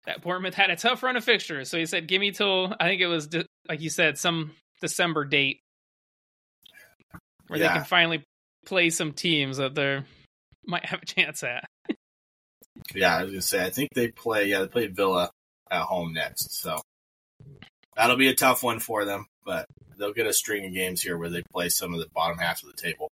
that 0.05 0.21
Bournemouth 0.21 0.55
had 0.55 0.69
a 0.69 0.75
tough 0.75 1.03
run 1.03 1.15
of 1.15 1.23
fixtures, 1.23 1.69
so 1.69 1.77
he 1.77 1.85
said, 1.85 2.07
"Give 2.07 2.19
me 2.19 2.31
till 2.31 2.75
I 2.79 2.87
think 2.87 3.01
it 3.01 3.07
was 3.07 3.27
de- 3.27 3.45
like 3.69 3.81
you 3.81 3.89
said 3.89 4.17
some 4.17 4.51
December 4.81 5.25
date 5.25 5.61
where 7.47 7.59
yeah. 7.59 7.67
they 7.67 7.73
can 7.75 7.85
finally 7.85 8.23
play 8.65 8.89
some 8.89 9.13
teams 9.13 9.57
that 9.57 9.75
they 9.75 10.01
might 10.65 10.85
have 10.85 11.03
a 11.03 11.05
chance 11.05 11.43
at. 11.43 11.65
yeah, 12.95 13.17
I 13.17 13.23
was 13.23 13.31
gonna 13.31 13.41
say 13.41 13.63
I 13.63 13.69
think 13.69 13.91
they 13.93 14.09
play. 14.09 14.45
Yeah, 14.45 14.61
they 14.61 14.67
play 14.67 14.87
Villa 14.87 15.29
at 15.69 15.83
home 15.83 16.13
next, 16.13 16.61
so 16.61 16.81
that'll 17.95 18.15
be 18.15 18.29
a 18.29 18.35
tough 18.35 18.63
one 18.63 18.79
for 18.79 19.05
them. 19.05 19.27
But 19.45 19.65
they'll 19.97 20.13
get 20.13 20.27
a 20.27 20.33
string 20.33 20.65
of 20.65 20.73
games 20.73 21.01
here 21.01 21.17
where 21.17 21.29
they 21.29 21.43
play 21.53 21.69
some 21.69 21.93
of 21.93 21.99
the 21.99 22.07
bottom 22.13 22.37
half 22.37 22.63
of 22.63 22.69
the 22.69 22.81
table. 22.81 23.09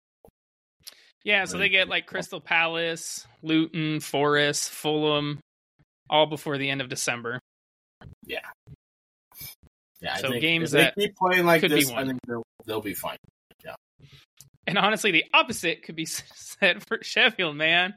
Yeah, 1.24 1.46
so 1.46 1.58
they 1.58 1.70
get 1.70 1.90
like 1.90 2.06
Crystal 2.06 2.40
Palace, 2.40 3.28
Luton, 3.44 4.00
Forest, 4.00 4.70
Fulham, 4.70 5.40
all 6.10 6.26
before 6.28 6.58
the 6.58 6.70
end 6.70 6.82
of 6.82 6.90
December. 6.90 7.40
Yeah. 8.26 8.40
Yeah, 10.02 10.16
so 10.16 10.32
games 10.40 10.72
that 10.72 10.94
they 10.96 11.08
keep 11.08 11.16
playing 11.18 11.46
like 11.46 11.62
this, 11.62 11.92
I 11.92 12.06
think 12.06 12.20
they'll, 12.26 12.44
they'll 12.66 12.82
be 12.82 12.94
fine. 12.94 13.18
Yeah. 13.66 13.76
And 14.66 14.78
honestly, 14.78 15.12
the 15.12 15.26
opposite 15.34 15.84
could 15.84 15.96
be 15.96 16.06
said 16.06 16.82
for 16.88 17.00
Sheffield, 17.02 17.58
man. 17.58 17.94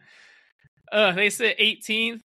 Uh, 0.91 1.13
they 1.13 1.31
sit 1.31 1.59
18th. 1.59 2.21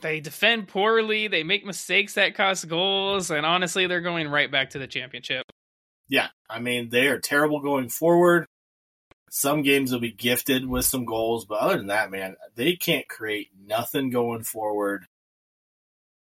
They 0.00 0.20
defend 0.20 0.68
poorly. 0.68 1.28
They 1.28 1.42
make 1.42 1.64
mistakes 1.64 2.14
that 2.14 2.34
cost 2.34 2.68
goals. 2.68 3.30
And 3.30 3.46
honestly, 3.46 3.86
they're 3.86 4.00
going 4.00 4.28
right 4.28 4.50
back 4.50 4.70
to 4.70 4.78
the 4.78 4.86
championship. 4.86 5.44
Yeah. 6.08 6.28
I 6.48 6.60
mean, 6.60 6.90
they 6.90 7.08
are 7.08 7.18
terrible 7.18 7.60
going 7.60 7.88
forward. 7.88 8.46
Some 9.30 9.62
games 9.62 9.92
will 9.92 10.00
be 10.00 10.12
gifted 10.12 10.66
with 10.66 10.84
some 10.84 11.04
goals. 11.04 11.44
But 11.44 11.58
other 11.58 11.76
than 11.76 11.88
that, 11.88 12.10
man, 12.10 12.36
they 12.54 12.76
can't 12.76 13.08
create 13.08 13.48
nothing 13.66 14.10
going 14.10 14.42
forward. 14.44 15.06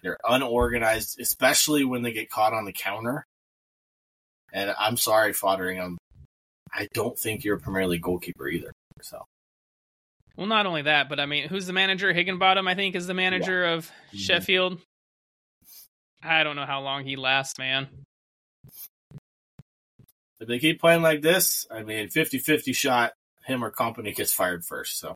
They're 0.02 0.18
unorganized, 0.28 1.20
especially 1.20 1.84
when 1.84 2.02
they 2.02 2.12
get 2.12 2.30
caught 2.30 2.54
on 2.54 2.66
the 2.66 2.74
counter. 2.74 3.26
And 4.52 4.74
I'm 4.78 4.98
sorry, 4.98 5.34
Foderingham. 5.34 5.98
I 6.74 6.88
don't 6.94 7.18
think 7.18 7.44
you're 7.44 7.58
a 7.58 7.60
Premier 7.60 7.88
League 7.88 8.02
goalkeeper 8.02 8.48
either. 8.48 8.72
So. 9.02 9.24
Well, 10.36 10.48
not 10.48 10.66
only 10.66 10.84
that, 10.84 11.08
but 11.08 11.20
I 11.20 11.26
mean, 11.26 11.48
who's 11.48 11.66
the 11.66 11.74
manager? 11.74 12.14
Heckingbottom, 12.14 12.68
I 12.68 12.76
think, 12.76 12.96
is 12.96 13.08
the 13.08 13.14
manager 13.14 13.64
yeah. 13.64 13.74
of 13.74 13.86
mm-hmm. 13.86 14.18
Sheffield. 14.18 14.80
I 16.22 16.44
don't 16.44 16.56
know 16.56 16.66
how 16.66 16.82
long 16.82 17.06
he 17.06 17.16
lasts, 17.16 17.58
man. 17.58 17.88
If 20.40 20.48
they 20.48 20.60
keep 20.60 20.82
playing 20.82 21.02
like 21.02 21.22
this, 21.22 21.66
I 21.72 21.84
mean, 21.84 22.10
50 22.10 22.40
50 22.40 22.74
shot, 22.74 23.14
him 23.46 23.64
or 23.64 23.72
Kompany 23.72 24.14
gets 24.14 24.34
fired 24.34 24.66
first. 24.66 25.00
So 25.00 25.16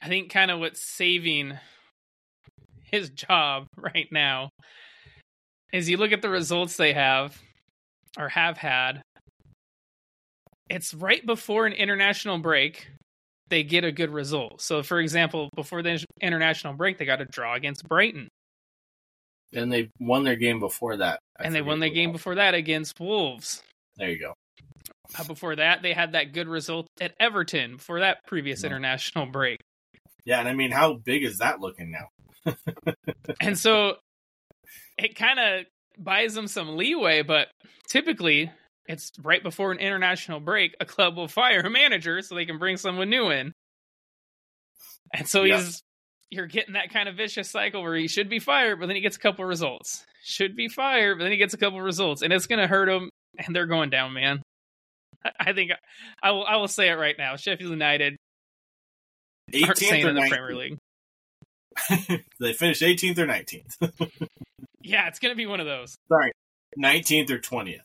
I 0.00 0.08
think 0.08 0.30
kind 0.30 0.50
of 0.50 0.60
what's 0.60 0.80
saving 0.80 1.58
his 2.84 3.10
job 3.10 3.66
right 3.76 4.08
now 4.12 4.50
is 5.72 5.88
you 5.88 5.96
look 5.96 6.12
at 6.12 6.22
the 6.22 6.30
results 6.30 6.76
they 6.76 6.92
have 6.92 7.40
or 8.16 8.28
have 8.28 8.56
had. 8.58 9.02
It's 10.70 10.94
right 10.94 11.24
before 11.24 11.66
an 11.66 11.72
international 11.72 12.38
break. 12.38 12.88
They 13.48 13.62
get 13.62 13.84
a 13.84 13.92
good 13.92 14.10
result. 14.10 14.60
So, 14.60 14.82
for 14.82 15.00
example, 15.00 15.48
before 15.54 15.82
the 15.82 16.04
international 16.20 16.74
break, 16.74 16.98
they 16.98 17.04
got 17.04 17.20
a 17.20 17.24
draw 17.24 17.54
against 17.54 17.88
Brighton. 17.88 18.28
And 19.54 19.72
they 19.72 19.90
won 19.98 20.24
their 20.24 20.36
game 20.36 20.60
before 20.60 20.98
that. 20.98 21.20
I 21.38 21.44
and 21.44 21.54
they 21.54 21.62
won 21.62 21.80
their 21.80 21.88
game 21.88 22.12
before 22.12 22.34
that 22.34 22.54
against 22.54 23.00
Wolves. 23.00 23.62
There 23.96 24.10
you 24.10 24.18
go. 24.18 24.34
Uh, 25.18 25.24
before 25.24 25.56
that, 25.56 25.80
they 25.80 25.94
had 25.94 26.12
that 26.12 26.32
good 26.32 26.48
result 26.48 26.86
at 27.00 27.14
Everton 27.18 27.76
before 27.76 28.00
that 28.00 28.18
previous 28.26 28.62
yeah. 28.62 28.66
international 28.66 29.26
break. 29.26 29.58
Yeah, 30.26 30.40
and 30.40 30.48
I 30.48 30.52
mean, 30.52 30.70
how 30.70 30.94
big 30.94 31.24
is 31.24 31.38
that 31.38 31.60
looking 31.60 31.90
now? 31.90 32.54
and 33.40 33.58
so 33.58 33.96
it 34.98 35.16
kind 35.16 35.38
of 35.38 35.64
buys 35.96 36.34
them 36.34 36.46
some 36.46 36.76
leeway, 36.76 37.22
but 37.22 37.48
typically 37.88 38.50
it's 38.88 39.12
right 39.22 39.42
before 39.42 39.70
an 39.70 39.78
international 39.78 40.40
break, 40.40 40.74
a 40.80 40.84
club 40.84 41.16
will 41.16 41.28
fire 41.28 41.60
a 41.60 41.70
manager 41.70 42.22
so 42.22 42.34
they 42.34 42.46
can 42.46 42.58
bring 42.58 42.76
someone 42.78 43.10
new 43.10 43.30
in. 43.30 43.52
And 45.14 45.28
so 45.28 45.44
yeah. 45.44 45.58
he's 45.58 45.82
you're 46.30 46.46
getting 46.46 46.74
that 46.74 46.90
kind 46.90 47.08
of 47.08 47.16
vicious 47.16 47.50
cycle 47.50 47.82
where 47.82 47.94
he 47.94 48.08
should 48.08 48.28
be 48.28 48.38
fired, 48.38 48.80
but 48.80 48.86
then 48.86 48.96
he 48.96 49.02
gets 49.02 49.16
a 49.16 49.20
couple 49.20 49.44
results. 49.44 50.04
Should 50.24 50.56
be 50.56 50.68
fired, 50.68 51.18
but 51.18 51.24
then 51.24 51.32
he 51.32 51.38
gets 51.38 51.54
a 51.54 51.58
couple 51.58 51.80
results, 51.80 52.22
and 52.22 52.32
it's 52.32 52.46
going 52.46 52.58
to 52.58 52.66
hurt 52.66 52.88
him. 52.88 53.10
And 53.38 53.54
they're 53.54 53.66
going 53.66 53.90
down, 53.90 54.14
man. 54.14 54.42
I 55.38 55.52
think 55.52 55.70
I 56.22 56.32
will. 56.32 56.44
I 56.44 56.56
will 56.56 56.68
say 56.68 56.88
it 56.88 56.94
right 56.94 57.14
now. 57.16 57.36
Sheffield 57.36 57.70
United 57.70 58.16
18th 59.52 60.04
or 60.04 60.08
in 60.08 60.14
the 60.14 60.26
Premier 60.28 60.56
League. 60.56 60.78
they 62.40 62.52
finished 62.52 62.82
18th 62.82 63.18
or 63.18 63.26
19th. 63.26 64.28
yeah, 64.82 65.06
it's 65.08 65.18
going 65.18 65.32
to 65.32 65.36
be 65.36 65.46
one 65.46 65.60
of 65.60 65.66
those. 65.66 65.96
Sorry, 66.08 66.32
19th 66.78 67.30
or 67.30 67.38
20th. 67.38 67.80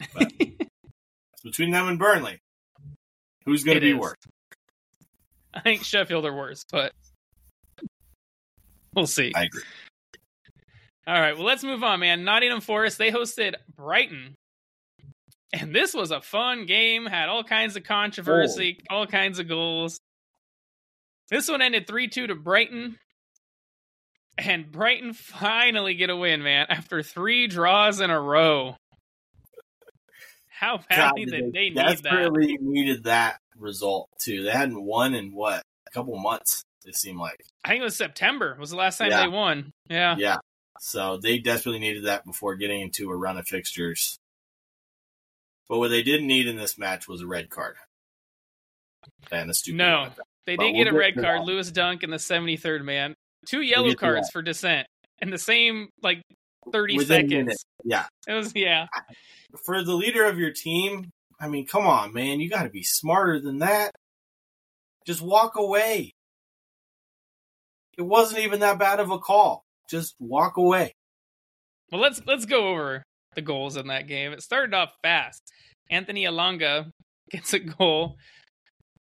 It's 0.00 1.42
between 1.42 1.70
them 1.70 1.88
and 1.88 1.98
Burnley. 1.98 2.40
Who's 3.46 3.64
going 3.64 3.76
to 3.76 3.80
be 3.80 3.92
is. 3.92 3.98
worse? 3.98 4.16
I 5.52 5.60
think 5.60 5.84
Sheffield 5.84 6.26
are 6.26 6.34
worse, 6.34 6.64
but 6.70 6.92
we'll 8.94 9.06
see. 9.06 9.32
I 9.34 9.44
agree. 9.44 9.62
All 11.06 11.20
right, 11.20 11.36
well, 11.36 11.46
let's 11.46 11.64
move 11.64 11.82
on, 11.82 12.00
man. 12.00 12.24
Nottingham 12.24 12.60
Forest, 12.60 12.98
they 12.98 13.10
hosted 13.10 13.54
Brighton 13.74 14.36
and 15.52 15.74
this 15.74 15.94
was 15.94 16.10
a 16.10 16.20
fun 16.20 16.66
game, 16.66 17.06
had 17.06 17.28
all 17.28 17.42
kinds 17.42 17.76
of 17.76 17.84
controversy, 17.84 18.78
oh. 18.90 18.96
all 18.96 19.06
kinds 19.06 19.38
of 19.38 19.48
goals. 19.48 20.00
This 21.28 21.48
one 21.48 21.62
ended 21.62 21.86
3 21.86 22.08
2 22.08 22.28
to 22.28 22.34
Brighton. 22.34 22.98
And 24.38 24.70
Brighton 24.70 25.12
finally 25.12 25.94
get 25.94 26.08
a 26.08 26.16
win, 26.16 26.42
man, 26.42 26.66
after 26.70 27.02
three 27.02 27.46
draws 27.46 28.00
in 28.00 28.10
a 28.10 28.20
row. 28.20 28.76
How 30.60 30.80
badly 30.90 31.24
God, 31.24 31.30
did 31.32 31.32
they, 31.32 31.50
they 31.50 31.70
need 31.70 31.76
that? 31.76 32.58
needed 32.60 33.04
that 33.04 33.38
result, 33.56 34.08
too. 34.20 34.44
They 34.44 34.50
hadn't 34.50 34.82
won 34.82 35.14
in 35.14 35.32
what? 35.32 35.62
A 35.88 35.90
couple 35.90 36.16
months, 36.18 36.62
it 36.84 36.96
seemed 36.96 37.18
like. 37.18 37.40
I 37.64 37.70
think 37.70 37.80
it 37.80 37.84
was 37.84 37.96
September, 37.96 38.56
was 38.60 38.70
the 38.70 38.76
last 38.76 38.98
time 38.98 39.10
yeah. 39.10 39.22
they 39.22 39.28
won. 39.28 39.72
Yeah. 39.88 40.16
Yeah. 40.18 40.36
So 40.78 41.18
they 41.18 41.38
desperately 41.38 41.80
needed 41.80 42.04
that 42.04 42.24
before 42.24 42.54
getting 42.54 42.80
into 42.80 43.10
a 43.10 43.16
run 43.16 43.36
of 43.36 43.46
fixtures 43.46 44.18
but 45.70 45.78
what 45.78 45.88
they 45.88 46.02
didn't 46.02 46.26
need 46.26 46.48
in 46.48 46.56
this 46.56 46.76
match 46.76 47.06
was 47.06 47.22
a 47.22 47.28
red 47.28 47.48
card. 47.48 47.76
And 49.30 49.48
a 49.48 49.54
stupid. 49.54 49.78
No, 49.78 50.08
they 50.44 50.56
did 50.56 50.74
we'll 50.74 50.84
get 50.84 50.92
a 50.92 50.96
red 50.96 51.14
card. 51.14 51.44
Lewis 51.44 51.70
Dunk 51.70 52.02
in 52.02 52.10
the 52.10 52.16
73rd 52.16 52.82
man. 52.82 53.14
Two 53.46 53.60
yellow 53.60 53.84
we'll 53.84 53.94
cards 53.94 54.28
for 54.30 54.42
dissent 54.42 54.88
and 55.20 55.32
the 55.32 55.38
same 55.38 55.88
like 56.02 56.22
30 56.72 56.96
Within 56.96 57.28
seconds. 57.28 57.64
Yeah. 57.84 58.06
It 58.26 58.32
was 58.32 58.52
yeah. 58.54 58.86
For 59.64 59.82
the 59.82 59.94
leader 59.94 60.24
of 60.24 60.38
your 60.38 60.52
team, 60.52 61.10
I 61.40 61.48
mean, 61.48 61.66
come 61.66 61.86
on, 61.86 62.12
man, 62.12 62.40
you 62.40 62.50
got 62.50 62.64
to 62.64 62.70
be 62.70 62.82
smarter 62.82 63.40
than 63.40 63.58
that. 63.60 63.92
Just 65.06 65.22
walk 65.22 65.56
away. 65.56 66.12
It 67.96 68.02
wasn't 68.02 68.42
even 68.42 68.60
that 68.60 68.78
bad 68.78 69.00
of 69.00 69.10
a 69.10 69.18
call. 69.18 69.64
Just 69.88 70.14
walk 70.20 70.56
away. 70.56 70.94
Well, 71.90 72.00
let's 72.00 72.20
let's 72.26 72.44
go 72.44 72.68
over 72.68 73.02
the 73.34 73.42
goals 73.42 73.76
in 73.76 73.88
that 73.88 74.06
game. 74.06 74.32
It 74.32 74.42
started 74.42 74.74
off 74.74 74.92
fast. 75.02 75.42
Anthony 75.90 76.24
Elanga 76.24 76.90
gets 77.30 77.52
a 77.52 77.58
goal 77.58 78.16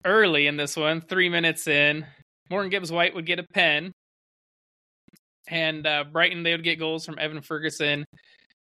early 0.06 0.48
in 0.48 0.58
this 0.58 0.78
one, 0.78 1.02
three 1.02 1.30
minutes 1.30 1.68
in. 1.68 2.06
Morgan 2.50 2.70
Gibbs 2.70 2.92
White 2.92 3.14
would 3.14 3.26
get 3.26 3.40
a 3.40 3.44
pen. 3.54 3.92
And 5.48 5.88
uh, 5.88 6.06
Brighton, 6.12 6.44
they 6.44 6.52
would 6.52 6.64
get 6.64 6.80
goals 6.80 7.06
from 7.06 7.20
Evan 7.20 7.42
Ferguson. 7.42 8.06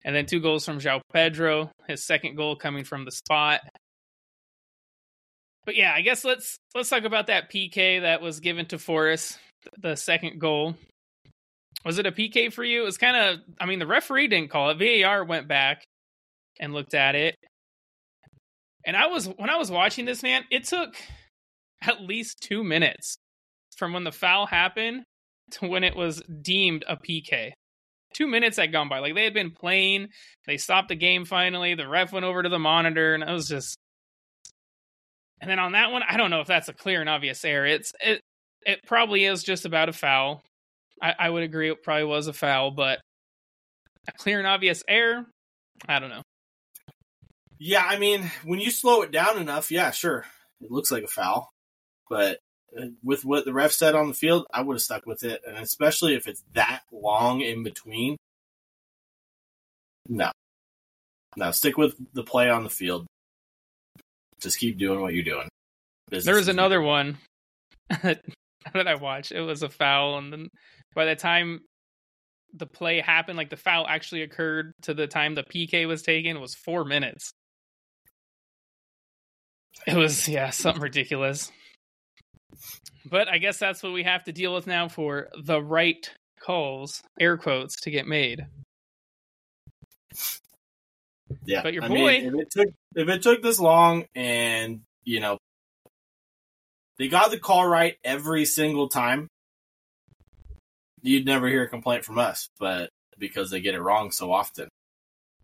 And 0.05 0.15
then 0.15 0.27
two 0.27 0.41
goals 0.41 0.65
from 0.65 0.79
João 0.79 1.01
Pedro, 1.13 1.73
his 1.89 2.05
second 2.05 2.37
goal 2.37 2.57
coming 2.57 2.85
from 2.85 3.05
the 3.05 3.11
spot. 3.11 3.61
But 5.67 5.77
yeah, 5.77 5.93
I 5.93 6.01
guess 6.01 6.25
let's 6.25 6.57
let's 6.75 6.89
talk 6.89 7.05
about 7.05 7.27
that 7.27 7.51
PK 7.53 8.01
that 8.03 8.23
was 8.23 8.41
given 8.41 8.67
to 8.67 8.79
Forest, 8.79 9.39
the 9.77 9.97
second 9.97 10.41
goal. 10.41 10.77
Was 11.85 11.99
it 11.99 12.07
a 12.07 12.13
PK 12.13 12.53
for 12.53 12.65
you? 12.65 12.83
It 12.83 12.87
was 12.87 12.99
kind 12.99 13.17
of, 13.17 13.41
I 13.61 13.67
mean, 13.67 13.79
the 13.79 13.87
referee 13.87 14.29
didn't 14.29 14.51
call 14.51 14.71
it. 14.71 14.79
VAR 14.79 15.25
went 15.25 15.47
back 15.47 15.85
and 16.59 16.73
looked 16.73 16.95
at 16.95 17.15
it. 17.15 17.37
And 18.85 18.97
I 18.97 19.07
was, 19.07 19.27
when 19.27 19.51
I 19.51 19.57
was 19.57 19.71
watching 19.71 20.05
this, 20.05 20.23
man, 20.23 20.45
it 20.51 20.65
took 20.65 20.97
at 21.83 22.01
least 22.01 22.41
two 22.41 22.65
minutes 22.65 23.17
from 23.77 23.93
when 23.93 24.05
the 24.05 24.13
foul 24.13 24.47
happened 24.47 25.05
when 25.61 25.85
it 25.85 25.97
was 25.97 26.23
deemed 26.43 26.85
a 26.89 26.97
PK. 26.97 27.53
Two 28.15 28.27
minutes 28.27 28.57
had 28.57 28.73
gone 28.73 28.89
by. 28.89 29.01
Like 29.01 29.15
they 29.15 29.25
had 29.25 29.35
been 29.35 29.51
playing, 29.51 30.09
they 30.47 30.57
stopped 30.57 30.89
the 30.89 30.97
game 30.97 31.25
finally. 31.25 31.75
The 31.75 31.89
ref 31.89 32.13
went 32.13 32.25
over 32.25 32.43
to 32.43 32.49
the 32.49 32.59
monitor, 32.59 33.15
and 33.15 33.23
it 33.23 33.31
was 33.31 33.49
just. 33.49 33.77
And 35.41 35.49
then 35.49 35.59
on 35.59 35.73
that 35.73 35.93
one, 35.93 36.03
I 36.09 36.17
don't 36.17 36.31
know 36.31 36.41
if 36.41 36.49
that's 36.49 36.69
a 36.69 36.73
clear 36.73 37.01
and 37.01 37.09
obvious 37.09 37.45
error. 37.45 37.67
It's 37.67 37.93
it 38.01 38.23
it 38.63 38.81
probably 38.87 39.25
is 39.25 39.45
just 39.45 39.65
about 39.65 39.89
a 39.89 39.93
foul. 39.93 40.43
I, 41.01 41.15
I 41.19 41.31
would 41.31 41.43
agree 41.43 41.71
it 41.71 41.83
probably 41.83 42.05
was 42.05 42.27
a 42.27 42.33
foul, 42.33 42.71
but 42.71 42.99
a 44.09 44.13
clear 44.13 44.39
and 44.39 44.49
obvious 44.49 44.83
error, 44.89 45.27
I 45.89 45.99
don't 45.99 46.11
know. 46.11 46.23
Yeah, 47.59 47.85
I 47.85 47.99
mean, 47.99 48.31
when 48.45 48.61
you 48.61 48.71
slow 48.71 49.03
it 49.03 49.11
down 49.11 49.39
enough, 49.39 49.71
yeah, 49.71 49.91
sure, 49.91 50.25
it 50.61 50.71
looks 50.71 50.91
like 50.91 51.05
a 51.05 51.09
foul. 51.09 51.51
But 52.09 52.39
with 53.03 53.25
what 53.25 53.45
the 53.45 53.53
ref 53.53 53.73
said 53.73 53.95
on 53.95 54.09
the 54.09 54.15
field, 54.15 54.47
I 54.53 54.63
would 54.63 54.75
have 54.75 54.83
stuck 54.83 55.07
with 55.07 55.23
it, 55.25 55.43
and 55.47 55.57
especially 55.59 56.15
if 56.15 56.27
it's 56.27 56.43
that 56.55 56.83
long 56.93 57.41
in 57.41 57.63
between. 57.63 58.17
No, 60.09 60.31
no, 61.37 61.51
stick 61.51 61.77
with 61.77 61.95
the 62.15 62.25
play 62.25 62.49
on 62.49 62.65
the 62.65 62.71
field. 62.71 63.07
Just 64.41 64.59
keep 64.59 64.79
doing 64.79 65.01
what 65.01 65.15
you're 65.15 65.25
doing. 65.25 65.49
Business 66.11 66.25
there 66.25 66.37
was 66.37 66.49
another 66.49 66.81
one 66.81 67.19
that 67.91 68.23
I 68.75 68.95
watched. 68.95 69.33
It 69.33 69.41
was 69.41 69.63
a 69.63 69.69
foul, 69.69 70.19
and 70.19 70.33
then 70.33 70.49
by 70.95 71.05
the 71.05 71.17
time 71.17 71.61
the 72.55 72.67
play 72.67 73.01
happened, 73.01 73.37
like 73.37 73.51
the 73.51 73.57
foul 73.57 73.87
actually 73.87 74.23
occurred 74.23 74.73
to 74.83 74.95
the 74.95 75.07
time 75.07 75.35
the 75.35 75.43
PK 75.43 75.87
was 75.87 76.03
taken, 76.03 76.41
was 76.41 76.55
four 76.55 76.85
minutes. 76.85 77.31
It 79.87 79.95
was, 79.95 80.29
yeah, 80.29 80.51
something 80.51 80.83
ridiculous. 80.83 81.53
But 83.05 83.29
I 83.29 83.39
guess 83.39 83.59
that's 83.59 83.83
what 83.83 83.93
we 83.93 84.03
have 84.03 84.25
to 84.25 84.33
deal 84.33 84.55
with 84.55 84.67
now 84.67 84.89
for 84.89 85.29
the 85.41 85.63
right 85.63 86.11
calls, 86.41 87.03
air 87.19 87.37
quotes, 87.37 87.81
to 87.83 87.91
get 87.91 88.07
made. 88.07 88.47
Yeah, 91.45 91.63
but 91.63 91.75
your 91.75 91.85
I 91.85 91.89
boy, 91.89 91.95
mean, 91.95 92.27
if 92.27 92.35
it 92.35 92.51
took 92.51 92.69
if 92.95 93.09
it 93.09 93.23
took 93.23 93.43
this 93.43 93.61
long, 93.61 94.07
and 94.15 94.81
you 95.05 95.21
know, 95.21 95.39
they 96.99 97.09
got 97.09 97.31
the 97.31 97.39
call 97.39 97.67
right 97.67 97.97
every 98.03 98.45
single 98.45 98.89
time, 98.89 99.29
you'd 101.03 101.27
never 101.27 101.49
hear 101.49 101.63
a 101.63 101.69
complaint 101.69 102.05
from 102.05 102.19
us, 102.19 102.49
but 102.59 102.91
because 103.19 103.51
they 103.51 103.61
get 103.61 103.75
it 103.75 103.81
wrong 103.81 104.11
so 104.11 104.33
often. 104.33 104.69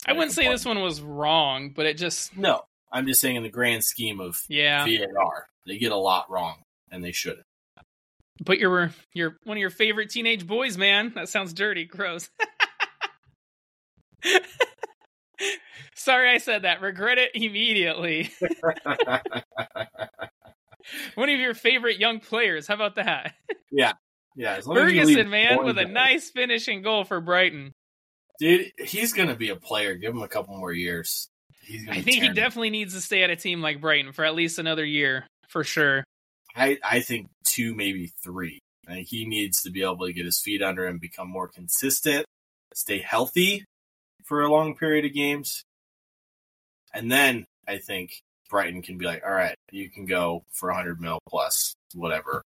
I 0.07 0.12
wouldn't 0.12 0.33
say 0.33 0.49
this 0.49 0.64
one 0.64 0.81
was 0.81 1.01
wrong, 1.01 1.71
but 1.75 1.87
it 1.87 1.97
just 1.97 2.37
no. 2.37 2.62
I'm 2.93 3.07
just 3.07 3.21
saying 3.21 3.37
in 3.37 3.43
the 3.43 3.49
grand 3.49 3.85
scheme 3.85 4.21
of 4.21 4.40
yeah 4.49 4.85
VAR, 4.85 5.47
they 5.67 5.79
get 5.79 5.93
a 5.93 5.97
lot 5.97 6.31
wrong, 6.31 6.62
and 6.94 7.04
they 7.04 7.12
shouldn't. 7.12 7.44
But 8.44 8.59
you're 8.59 8.90
you're 9.12 9.37
one 9.44 9.57
of 9.57 9.61
your 9.61 9.70
favorite 9.70 10.11
teenage 10.11 10.46
boys, 10.46 10.76
man. 10.78 11.12
That 11.14 11.28
sounds 11.28 11.52
dirty, 11.52 11.85
gross. 11.85 12.30
Sorry, 15.94 16.30
I 16.30 16.38
said 16.38 16.62
that. 16.62 16.80
Regret 16.80 17.18
it 17.18 17.30
immediately. 17.35 18.33
one 21.14 21.28
of 21.28 21.38
your 21.38 21.54
favorite 21.54 21.98
young 21.98 22.20
players. 22.20 22.66
How 22.66 22.74
about 22.74 22.96
that? 22.96 23.35
Yeah, 23.76 23.94
yeah, 24.37 24.61
Ferguson, 24.61 25.30
man, 25.30 25.64
with 25.64 25.78
a 25.78 25.85
nice 25.85 26.30
finishing 26.30 26.83
goal 26.83 27.02
for 27.02 27.20
Brighton. 27.20 27.72
Dude, 28.38 28.70
he's 28.78 29.12
going 29.12 29.30
to 29.30 29.35
be 29.35 29.48
a 29.48 29.57
player. 29.57 29.96
Give 29.96 30.14
him 30.14 30.22
a 30.22 30.28
couple 30.28 30.57
more 30.57 30.72
years. 30.72 31.28
I 31.88 32.00
think 32.00 32.22
he 32.22 32.28
definitely 32.28 32.70
needs 32.70 32.94
to 32.94 33.00
stay 33.00 33.24
at 33.24 33.30
a 33.30 33.37
team 33.37 33.62
like 33.62 33.80
Brighton 33.80 34.12
for 34.12 34.24
at 34.24 34.37
least 34.37 34.61
another 34.61 34.85
year, 34.85 35.26
for 35.48 35.64
sure. 35.64 36.04
I, 36.55 36.79
I 36.83 37.01
think 37.01 37.29
two, 37.45 37.75
maybe 37.75 38.12
three. 38.23 38.61
I 38.88 38.95
think 38.95 39.09
he 39.09 39.27
needs 39.27 39.62
to 39.62 39.71
be 39.71 39.83
able 39.83 40.07
to 40.07 40.12
get 40.12 40.27
his 40.27 40.40
feet 40.40 40.62
under 40.62 40.87
him, 40.87 40.99
become 40.99 41.29
more 41.29 41.49
consistent, 41.49 42.27
stay 42.75 42.99
healthy 42.99 43.64
for 44.25 44.43
a 44.43 44.51
long 44.51 44.77
period 44.77 45.05
of 45.05 45.14
games. 45.14 45.64
And 46.93 47.11
then 47.11 47.45
I 47.67 47.79
think 47.79 48.11
Brighton 48.51 48.83
can 48.83 48.99
be 48.99 49.07
like, 49.07 49.23
all 49.25 49.33
right, 49.33 49.57
you 49.73 49.90
can 49.90 50.07
go 50.07 50.45
for 50.53 50.69
100 50.69 51.01
mil 51.01 51.19
plus, 51.29 51.75
whatever. 51.95 52.43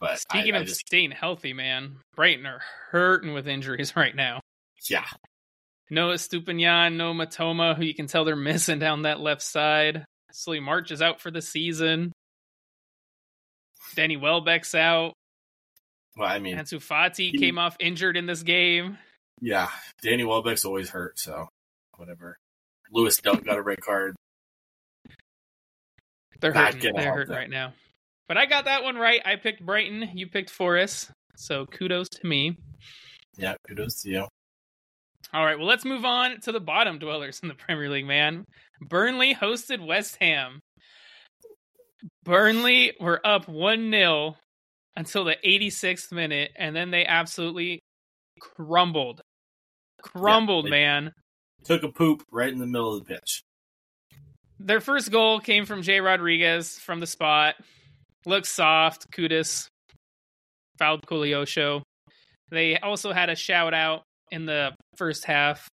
But 0.00 0.18
speaking 0.18 0.54
I, 0.54 0.58
I 0.58 0.60
of 0.62 0.66
just, 0.66 0.80
staying 0.80 1.12
healthy, 1.12 1.52
man, 1.52 1.96
Brighton 2.16 2.46
are 2.46 2.62
hurting 2.90 3.32
with 3.32 3.46
injuries 3.46 3.94
right 3.96 4.14
now. 4.14 4.40
yeah, 4.88 5.06
No 5.90 6.08
Estupiñán, 6.08 6.96
no 6.96 7.12
Mitoma, 7.12 7.76
who 7.76 7.84
you 7.84 7.94
can 7.94 8.06
tell 8.06 8.24
they're 8.24 8.36
missing 8.36 8.78
down 8.78 9.02
that 9.02 9.20
left 9.20 9.42
side. 9.42 10.04
Solly 10.32 10.60
March 10.60 10.90
is 10.90 11.02
out 11.02 11.20
for 11.20 11.30
the 11.30 11.42
season. 11.42 12.12
Danny 13.94 14.16
Welbeck's 14.16 14.74
out. 14.74 15.12
well, 16.16 16.28
I 16.28 16.38
mean, 16.38 16.56
Ansu 16.56 16.78
Fati 16.78 17.30
he- 17.30 17.38
came 17.38 17.58
off 17.58 17.76
injured 17.80 18.16
in 18.16 18.26
this 18.26 18.42
game. 18.42 18.98
yeah, 19.40 19.68
Danny 20.02 20.24
Welbeck's 20.24 20.64
always 20.64 20.90
hurt, 20.90 21.18
so 21.18 21.48
whatever. 21.96 22.36
Lewis 22.92 23.18
Dunk 23.18 23.44
got 23.44 23.56
a 23.58 23.62
red 23.62 23.80
card. 23.80 24.16
They're 26.40 26.52
hurting. 26.52 26.92
They're 26.94 27.12
hurting 27.12 27.34
right 27.34 27.50
now. 27.50 27.74
But 28.26 28.36
I 28.38 28.46
got 28.46 28.64
that 28.64 28.82
one 28.82 28.96
right. 28.96 29.20
I 29.24 29.36
picked 29.36 29.64
Brighton. 29.64 30.10
You 30.14 30.26
picked 30.28 30.50
Forest. 30.50 31.10
So 31.36 31.66
kudos 31.66 32.08
to 32.08 32.26
me. 32.26 32.56
Yeah, 33.36 33.54
kudos 33.68 34.02
to 34.02 34.10
you. 34.10 34.26
All 35.32 35.44
right, 35.44 35.58
well, 35.58 35.68
let's 35.68 35.84
move 35.84 36.04
on 36.04 36.40
to 36.40 36.52
the 36.52 36.60
bottom 36.60 36.98
dwellers 36.98 37.40
in 37.42 37.48
the 37.48 37.54
Premier 37.54 37.88
League, 37.88 38.06
man. 38.06 38.44
Burnley 38.80 39.34
hosted 39.34 39.84
West 39.86 40.16
Ham. 40.20 40.60
Burnley 42.24 42.94
were 43.00 43.24
up 43.24 43.48
1 43.48 43.90
0 43.90 44.36
until 44.96 45.24
the 45.24 45.36
86th 45.44 46.12
minute, 46.12 46.50
and 46.56 46.74
then 46.74 46.90
they 46.90 47.06
absolutely 47.06 47.80
crumbled. 48.40 49.20
Crumbled, 50.02 50.66
they- 50.66 50.70
man. 50.70 51.12
Took 51.64 51.82
a 51.82 51.88
poop 51.92 52.22
right 52.32 52.50
in 52.50 52.58
the 52.58 52.66
middle 52.66 52.94
of 52.94 53.04
the 53.04 53.14
pitch. 53.14 53.42
Their 54.58 54.80
first 54.80 55.10
goal 55.10 55.40
came 55.40 55.66
from 55.66 55.82
Jay 55.82 56.00
Rodriguez 56.00 56.78
from 56.78 57.00
the 57.00 57.06
spot. 57.06 57.56
Looked 58.26 58.46
soft. 58.46 59.10
Kudus 59.10 59.66
fouled 60.78 61.06
Koleosho. 61.06 61.82
They 62.50 62.78
also 62.78 63.12
had 63.12 63.30
a 63.30 63.36
shout 63.36 63.74
out 63.74 64.02
in 64.30 64.46
the 64.46 64.74
first 64.96 65.24
half. 65.24 65.68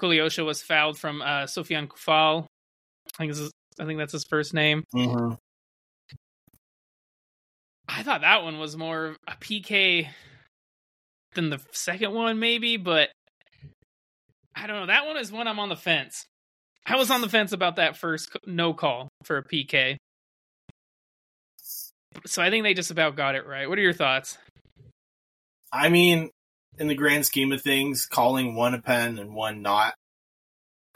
Koleosho 0.00 0.44
was 0.44 0.62
fouled 0.62 0.98
from 0.98 1.22
uh, 1.22 1.44
Sofian 1.44 1.86
Coufal. 1.88 2.46
I 3.14 3.18
think, 3.18 3.32
this 3.32 3.40
is, 3.40 3.50
I 3.80 3.86
think 3.86 3.98
that's 3.98 4.12
his 4.12 4.24
first 4.24 4.52
name. 4.52 4.84
Mm-hmm. 4.94 5.34
I 7.88 8.02
thought 8.02 8.20
that 8.20 8.42
one 8.44 8.58
was 8.58 8.76
more 8.76 9.16
a 9.26 9.32
PK 9.32 10.08
than 11.34 11.50
the 11.50 11.60
second 11.72 12.12
one, 12.12 12.38
maybe, 12.38 12.76
but 12.76 13.08
I 14.54 14.66
don't 14.66 14.80
know. 14.80 14.86
That 14.86 15.06
one 15.06 15.16
is 15.16 15.32
one 15.32 15.48
I'm 15.48 15.58
on 15.58 15.70
the 15.70 15.76
fence. 15.76 16.26
I 16.86 16.96
was 16.96 17.10
on 17.10 17.20
the 17.20 17.28
fence 17.28 17.52
about 17.52 17.76
that 17.76 17.96
first 17.96 18.36
no 18.46 18.74
call 18.74 19.08
for 19.24 19.38
a 19.38 19.44
PK. 19.44 19.96
So 22.26 22.42
I 22.42 22.50
think 22.50 22.64
they 22.64 22.74
just 22.74 22.90
about 22.90 23.16
got 23.16 23.34
it 23.34 23.46
right. 23.46 23.68
What 23.68 23.78
are 23.78 23.82
your 23.82 23.92
thoughts? 23.92 24.36
I 25.72 25.88
mean, 25.88 26.30
in 26.78 26.88
the 26.88 26.94
grand 26.94 27.24
scheme 27.26 27.52
of 27.52 27.62
things, 27.62 28.06
calling 28.06 28.56
one 28.56 28.74
a 28.74 28.82
pen 28.82 29.18
and 29.18 29.34
one 29.34 29.62
not, 29.62 29.94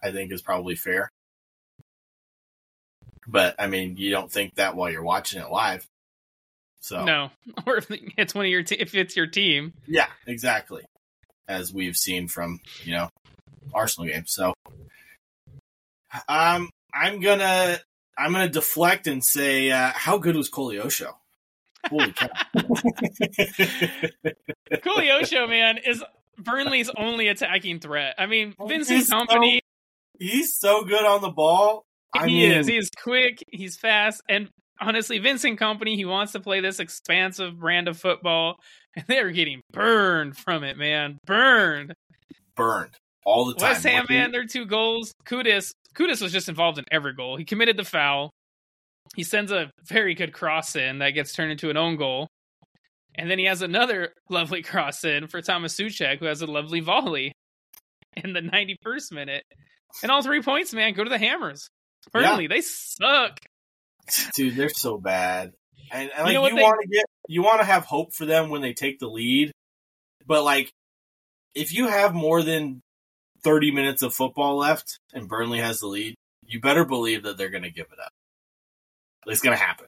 I 0.02 0.10
think 0.10 0.32
is 0.32 0.42
probably 0.42 0.74
fair. 0.74 1.10
But 3.26 3.54
I 3.58 3.66
mean, 3.66 3.96
you 3.96 4.10
don't 4.10 4.30
think 4.30 4.56
that 4.56 4.76
while 4.76 4.90
you're 4.90 5.02
watching 5.02 5.40
it 5.40 5.50
live. 5.50 5.86
So 6.80 7.04
No, 7.04 7.30
or 7.66 7.78
if 7.78 7.86
it's 8.18 8.34
one 8.34 8.44
of 8.44 8.50
your 8.50 8.62
te- 8.62 8.76
if 8.76 8.94
it's 8.94 9.16
your 9.16 9.26
team. 9.26 9.72
yeah, 9.86 10.08
exactly. 10.26 10.82
As 11.48 11.72
we've 11.72 11.96
seen 11.96 12.28
from 12.28 12.60
you 12.84 12.92
know 12.92 13.08
Arsenal 13.72 14.08
games. 14.08 14.32
So 14.32 14.52
um, 16.28 16.70
I'm 16.92 17.20
gonna 17.20 17.78
I'm 18.16 18.32
gonna 18.32 18.48
deflect 18.48 19.06
and 19.06 19.24
say, 19.24 19.70
uh, 19.70 19.90
how 19.94 20.18
good 20.18 20.36
was 20.36 20.50
Koleosho? 20.50 21.12
Holy 21.88 22.12
cow! 22.12 22.28
Man, 25.48 25.78
is 25.78 26.02
Burnley's 26.38 26.90
only 26.96 27.28
attacking 27.28 27.80
threat. 27.80 28.14
I 28.18 28.26
mean, 28.26 28.54
Oh, 28.58 28.66
Vincent 28.66 28.98
he's 28.98 29.08
so- 29.08 29.24
He's 30.18 30.58
so 30.58 30.84
good 30.84 31.04
on 31.04 31.20
the 31.22 31.30
ball. 31.30 31.84
I 32.14 32.28
he 32.28 32.48
mean, 32.48 32.52
is. 32.52 32.66
He's 32.66 32.90
quick. 32.90 33.44
He's 33.50 33.76
fast. 33.76 34.22
And 34.28 34.48
honestly, 34.80 35.18
Vincent 35.18 35.58
Kompany, 35.58 35.96
he 35.96 36.04
wants 36.04 36.32
to 36.32 36.40
play 36.40 36.60
this 36.60 36.80
expansive 36.80 37.58
brand 37.58 37.88
of 37.88 37.98
football, 37.98 38.56
and 38.96 39.04
they're 39.08 39.30
getting 39.30 39.60
burned 39.72 40.36
from 40.36 40.64
it, 40.64 40.76
man. 40.76 41.18
Burned. 41.26 41.94
burned 42.56 42.96
all 43.24 43.46
the 43.46 43.54
time. 43.54 43.70
West 43.70 43.84
Ham, 43.84 44.06
man, 44.08 44.32
their 44.32 44.46
two 44.46 44.66
goals. 44.66 45.12
Kudus, 45.26 45.72
Kudus 45.94 46.20
was 46.20 46.32
just 46.32 46.48
involved 46.48 46.78
in 46.78 46.84
every 46.90 47.14
goal. 47.14 47.36
He 47.36 47.44
committed 47.44 47.76
the 47.76 47.84
foul. 47.84 48.30
He 49.16 49.22
sends 49.22 49.52
a 49.52 49.70
very 49.86 50.14
good 50.14 50.32
cross 50.32 50.76
in 50.76 50.98
that 50.98 51.10
gets 51.10 51.32
turned 51.32 51.52
into 51.52 51.70
an 51.70 51.76
own 51.76 51.96
goal. 51.96 52.28
And 53.16 53.30
then 53.30 53.38
he 53.38 53.44
has 53.44 53.62
another 53.62 54.12
lovely 54.30 54.62
cross 54.62 55.04
in 55.04 55.28
for 55.28 55.40
Thomas 55.40 55.74
Souček, 55.76 56.18
who 56.18 56.26
has 56.26 56.42
a 56.42 56.46
lovely 56.46 56.80
volley 56.80 57.32
in 58.16 58.32
the 58.32 58.40
91st 58.40 59.12
minute. 59.12 59.44
And 60.02 60.10
all 60.10 60.22
three 60.22 60.42
points, 60.42 60.74
man, 60.74 60.92
go 60.94 61.04
to 61.04 61.10
the 61.10 61.18
Hammers. 61.18 61.68
Burnley, 62.12 62.46
they 62.46 62.60
suck. 62.60 63.40
dude, 64.34 64.56
they're 64.56 64.68
so 64.68 64.98
bad. 64.98 65.52
And, 65.92 66.10
and 66.14 66.24
like 66.24 66.34
know 66.34 66.46
you, 66.48 66.56
they- 66.56 66.62
want 66.62 66.80
to 66.82 66.88
get, 66.88 67.04
you 67.28 67.42
want 67.42 67.60
to 67.60 67.66
have 67.66 67.84
hope 67.84 68.12
for 68.14 68.24
them 68.26 68.50
when 68.50 68.62
they 68.62 68.72
take 68.72 68.98
the 68.98 69.08
lead, 69.08 69.52
but 70.26 70.42
like, 70.44 70.70
if 71.54 71.72
you 71.72 71.86
have 71.88 72.14
more 72.14 72.42
than 72.42 72.80
thirty 73.42 73.70
minutes 73.70 74.02
of 74.02 74.12
football 74.14 74.56
left 74.56 74.98
and 75.12 75.28
Burnley 75.28 75.60
has 75.60 75.80
the 75.80 75.86
lead, 75.86 76.14
you 76.46 76.60
better 76.60 76.84
believe 76.84 77.22
that 77.24 77.38
they're 77.38 77.50
going 77.50 77.62
to 77.62 77.70
give 77.70 77.86
it 77.92 77.98
up. 78.00 78.10
It's 79.26 79.40
going 79.40 79.56
to 79.56 79.62
happen. 79.62 79.86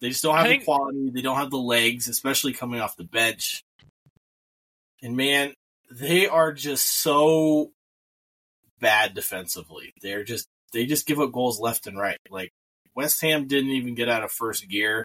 They 0.00 0.10
just 0.10 0.22
don't 0.22 0.36
have 0.36 0.46
think- 0.46 0.62
the 0.62 0.66
quality. 0.66 1.10
They 1.10 1.22
don't 1.22 1.36
have 1.36 1.50
the 1.50 1.56
legs, 1.56 2.08
especially 2.08 2.52
coming 2.52 2.80
off 2.80 2.96
the 2.96 3.04
bench. 3.04 3.62
And 5.02 5.16
man, 5.16 5.54
they 5.90 6.26
are 6.26 6.52
just 6.52 6.86
so 6.86 7.70
bad 8.84 9.14
defensively. 9.14 9.94
They're 10.02 10.24
just 10.24 10.46
they 10.74 10.84
just 10.84 11.06
give 11.06 11.18
up 11.18 11.32
goals 11.32 11.58
left 11.58 11.86
and 11.86 11.98
right. 11.98 12.18
Like 12.30 12.50
West 12.94 13.22
Ham 13.22 13.46
didn't 13.46 13.70
even 13.70 13.94
get 13.94 14.10
out 14.10 14.22
of 14.22 14.30
first 14.30 14.68
gear. 14.68 15.04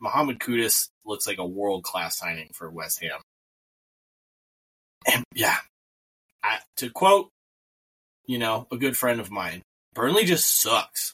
Mohamed 0.00 0.38
Kudus 0.38 0.88
looks 1.04 1.26
like 1.26 1.38
a 1.38 1.46
world 1.46 1.82
class 1.82 2.16
signing 2.16 2.50
for 2.54 2.70
West 2.70 3.02
Ham. 3.02 3.18
And 5.12 5.24
yeah, 5.34 5.56
I, 6.42 6.58
to 6.76 6.88
quote, 6.90 7.30
you 8.26 8.38
know, 8.38 8.68
a 8.70 8.76
good 8.76 8.96
friend 8.96 9.18
of 9.20 9.30
mine, 9.30 9.62
Burnley 9.94 10.24
just 10.24 10.60
sucks. 10.62 11.12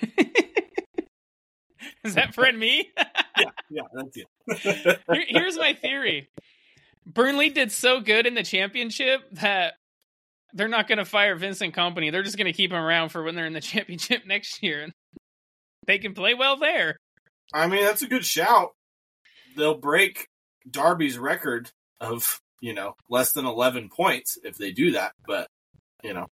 Is 2.04 2.14
that 2.14 2.34
friend 2.34 2.58
me? 2.58 2.90
Yeah, 3.38 3.50
yeah, 3.68 3.82
that's 3.92 4.16
it. 4.16 5.00
Here- 5.12 5.24
Here's 5.28 5.58
my 5.58 5.74
theory. 5.74 6.30
Burnley 7.04 7.50
did 7.50 7.70
so 7.70 8.00
good 8.00 8.26
in 8.26 8.32
the 8.32 8.42
championship 8.42 9.28
that 9.32 9.74
they're 10.56 10.68
not 10.68 10.88
going 10.88 10.98
to 10.98 11.04
fire 11.04 11.36
Vincent 11.36 11.74
Kompany. 11.74 12.10
They're 12.10 12.22
just 12.22 12.38
going 12.38 12.46
to 12.46 12.52
keep 12.52 12.72
him 12.72 12.78
around 12.78 13.10
for 13.10 13.22
when 13.22 13.34
they're 13.34 13.46
in 13.46 13.52
the 13.52 13.60
championship 13.72 14.26
next 14.26 14.62
year. 14.62 14.88
They 15.86 15.98
can 15.98 16.14
play 16.14 16.34
well 16.34 16.56
there. 16.56 16.96
I 17.52 17.68
mean, 17.68 17.84
that's 17.84 18.02
a 18.02 18.08
good 18.08 18.24
shout. 18.24 18.70
They'll 19.56 19.78
break 19.78 20.28
Derby's 20.68 21.18
record 21.18 21.70
of, 22.00 22.40
you 22.60 22.74
know, 22.74 22.94
less 23.08 23.32
than 23.32 23.46
11 23.46 23.90
points 23.94 24.36
if 24.42 24.56
they 24.56 24.72
do 24.72 24.92
that, 24.92 25.12
but, 25.26 25.46
you 26.02 26.12
know, 26.12 26.26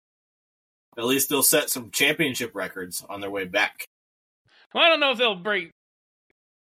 at 0.98 1.06
least 1.06 1.30
they'll 1.30 1.44
set 1.44 1.70
some 1.70 1.92
championship 1.92 2.52
records 2.54 3.04
on 3.10 3.22
their 3.22 3.30
way 3.30 3.46
back. 3.46 3.86
Well, 4.74 4.84
I 4.84 4.90
don't 4.90 5.00
know 5.00 5.12
if 5.12 5.18
they'll 5.18 5.36
break 5.36 5.72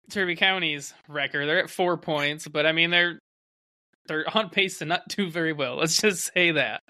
Derby 0.08 0.36
County's 0.36 0.94
record. 1.08 1.46
They're 1.48 1.62
at 1.62 1.70
four 1.70 1.96
points, 1.96 2.46
but 2.46 2.66
I 2.66 2.72
mean 2.72 2.90
they're 2.90 3.18
they're 4.06 4.24
on 4.36 4.50
pace 4.50 4.78
to 4.78 4.84
not 4.84 5.08
do 5.08 5.30
very 5.30 5.52
well. 5.52 5.76
Let's 5.76 6.00
just 6.00 6.32
say 6.32 6.52
that. 6.52 6.82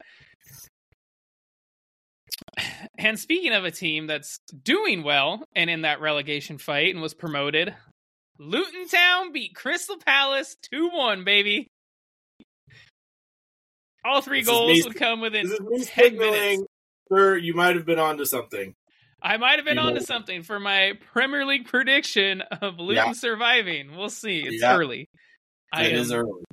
And 2.99 3.19
speaking 3.19 3.53
of 3.53 3.65
a 3.65 3.71
team 3.71 4.07
that's 4.07 4.39
doing 4.63 5.03
well 5.03 5.45
and 5.55 5.69
in 5.69 5.83
that 5.83 6.01
relegation 6.01 6.57
fight 6.59 6.95
and 6.95 7.03
was 7.03 7.13
promoted, 7.15 7.75
Luton 8.39 8.89
Town 8.89 9.33
beat 9.33 9.55
Crystal 9.55 9.97
Palace 9.99 10.57
2 10.73 10.89
1, 10.91 11.25
baby. 11.25 11.69
All 14.05 14.23
three 14.23 14.41
This 14.41 14.49
goals 14.49 14.85
would 14.85 14.97
come 14.97 15.21
within 15.21 15.47
This 15.49 15.59
is 15.59 15.61
me 15.61 15.85
10 15.85 16.17
minutes. 16.19 16.63
sir, 17.13 17.37
you 17.37 17.55
might 17.55 17.77
have 17.77 17.85
been 17.85 17.99
onto 17.99 18.25
something. 18.25 18.75
I 19.21 19.37
might 19.37 19.57
have 19.57 19.65
been 19.65 19.77
You 19.77 19.83
know- 19.83 19.89
onto 19.89 20.01
something 20.01 20.43
for 20.43 20.61
my 20.61 20.93
Premier 21.13 21.45
League 21.45 21.67
prediction 21.67 22.41
of 22.43 22.79
Luton 22.79 23.07
Yeah. 23.07 23.13
surviving. 23.13 23.97
We'll 23.97 24.09
see. 24.11 24.41
It's 24.47 24.63
Yeah. 24.63 24.77
early. 24.77 25.09
I 25.73 25.85
It 25.87 25.93
am 25.93 25.99
is 25.99 26.13
early. 26.13 26.45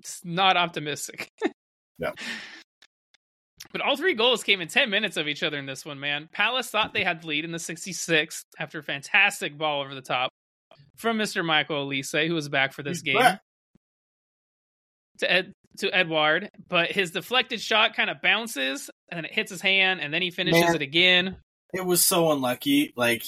It's 0.00 0.24
not 0.24 0.56
optimistic. 0.56 1.30
Yeah. 1.98 2.12
But 3.72 3.80
all 3.82 3.96
three 3.96 4.14
goals 4.14 4.42
came 4.42 4.60
in 4.60 4.68
10 4.68 4.90
minutes 4.90 5.16
of 5.16 5.28
each 5.28 5.42
other 5.42 5.56
in 5.58 5.66
this 5.66 5.84
one, 5.84 6.00
man. 6.00 6.28
Palace 6.32 6.68
thought 6.70 6.92
they 6.92 7.04
had 7.04 7.22
the 7.22 7.28
lead 7.28 7.44
in 7.44 7.52
the 7.52 7.58
66th 7.58 8.42
after 8.58 8.80
a 8.80 8.82
fantastic 8.82 9.56
ball 9.56 9.80
over 9.82 9.94
the 9.94 10.00
top 10.00 10.30
from 10.96 11.18
Mr. 11.18 11.44
Michael 11.44 11.86
Olise, 11.86 12.26
who 12.26 12.34
was 12.34 12.48
back 12.48 12.72
for 12.72 12.82
this 12.82 12.98
He's 13.00 13.02
game. 13.14 13.18
back. 13.22 13.40
To 15.18 15.30
Ed 15.30 15.52
to 15.78 15.94
Edouard, 15.94 16.50
but 16.68 16.90
his 16.90 17.10
deflected 17.12 17.60
shot 17.60 17.94
kind 17.94 18.10
of 18.10 18.20
bounces 18.22 18.90
and 19.10 19.18
then 19.18 19.24
it 19.26 19.32
hits 19.32 19.50
his 19.50 19.60
hand 19.60 20.00
and 20.00 20.12
then 20.12 20.20
he 20.22 20.30
finishes 20.30 20.60
Man. 20.64 20.74
it 20.74 20.82
again. 20.82 21.36
It 21.72 21.84
was 21.86 22.02
so 22.04 22.32
unlucky. 22.32 22.92
Like, 22.96 23.22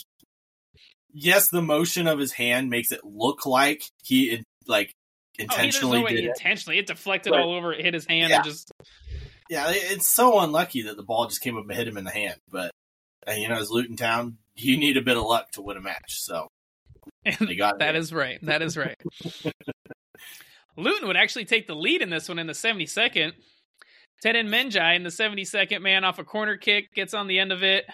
yes, 1.13 1.49
the 1.49 1.63
motion 1.63 2.07
of 2.09 2.19
his 2.19 2.33
hand 2.33 2.69
makes 2.69 2.91
it 2.91 3.01
look 3.05 3.47
like 3.47 3.83
he 4.03 4.43
like 4.67 4.95
Oh, 4.95 5.35
he 5.39 5.43
intentionally 5.45 6.03
it 6.03 6.09
did 6.09 6.25
it. 6.25 6.29
intentionally. 6.29 6.79
It 6.79 6.87
deflected 6.87 7.33
Right. 7.33 7.43
all 7.43 7.55
over, 7.55 7.73
it 7.73 7.85
hit 7.85 7.95
his 7.95 8.07
hand 8.07 8.31
Yeah. 8.31 8.37
and 8.37 8.45
just 8.45 8.71
Yeah, 9.53 9.67
it's 9.69 10.09
so 10.09 10.41
unlucky 10.41 10.81
that 10.85 10.97
the 10.97 11.03
ball 11.03 11.27
just 11.27 11.43
came 11.43 11.59
up 11.59 11.65
and 11.69 11.77
hit 11.77 11.87
him 11.87 11.99
in 11.99 12.05
the 12.05 12.11
hand. 12.11 12.41
But 12.51 12.71
you 13.37 13.51
know, 13.51 13.57
as 13.57 13.71
Luton 13.71 13.97
Town, 13.97 14.39
you 14.55 14.79
need 14.79 14.97
a 14.97 15.03
bit 15.03 15.19
of 15.19 15.25
luck 15.25 15.51
to 15.53 15.61
win 15.61 15.77
a 15.77 15.81
match. 15.83 16.23
So 16.23 16.49
they 17.39 17.55
got 17.55 17.81
That 17.81 17.95
is 17.95 18.15
right. 18.15 18.39
That 18.41 18.63
is 18.63 18.79
right. 18.79 18.97
Luton 20.79 21.07
would 21.07 21.19
actually 21.19 21.45
take 21.45 21.67
the 21.67 21.77
lead 21.77 22.01
in 22.01 22.09
this 22.09 22.31
one 22.31 22.39
in 22.39 22.47
the 22.47 22.55
72nd. 22.55 23.33
Teden 24.25 24.49
Mengi 24.49 24.97
in 24.97 25.03
the 25.03 25.11
72nd 25.11 25.83
man 25.83 26.03
off 26.05 26.19
a 26.19 26.25
corner 26.25 26.57
kick 26.57 26.87
gets 26.95 27.13
on 27.13 27.27
the 27.27 27.39
end 27.39 27.53
of 27.53 27.63
it. 27.63 27.85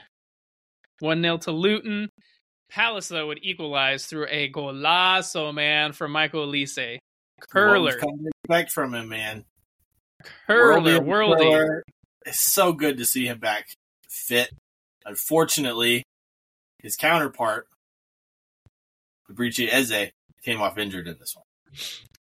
1 1.00 1.20
0 1.20 1.38
to 1.38 1.50
Luton. 1.50 2.08
Palace, 2.70 3.08
though, 3.08 3.26
would 3.26 3.40
equalize 3.42 4.06
through 4.06 4.28
a 4.30 4.48
golazo, 4.52 5.52
man, 5.52 5.90
from 5.90 6.12
Michael 6.12 6.46
Olise. 6.46 6.98
Curler. 7.50 7.98
expect 8.44 8.70
from 8.70 8.94
him, 8.94 9.08
man. 9.08 9.44
Curler, 10.46 10.80
Worldy, 10.80 11.00
worldy. 11.00 11.38
curler. 11.38 11.84
It's 12.26 12.40
so 12.40 12.72
good 12.72 12.98
to 12.98 13.06
see 13.06 13.26
him 13.26 13.38
back 13.38 13.68
fit. 14.08 14.50
Unfortunately, 15.04 16.04
his 16.82 16.96
counterpart, 16.96 17.66
Fabrici 19.28 19.68
Eze, 19.72 20.10
came 20.44 20.60
off 20.60 20.78
injured 20.78 21.08
in 21.08 21.16
this 21.18 21.34
one. 21.34 21.44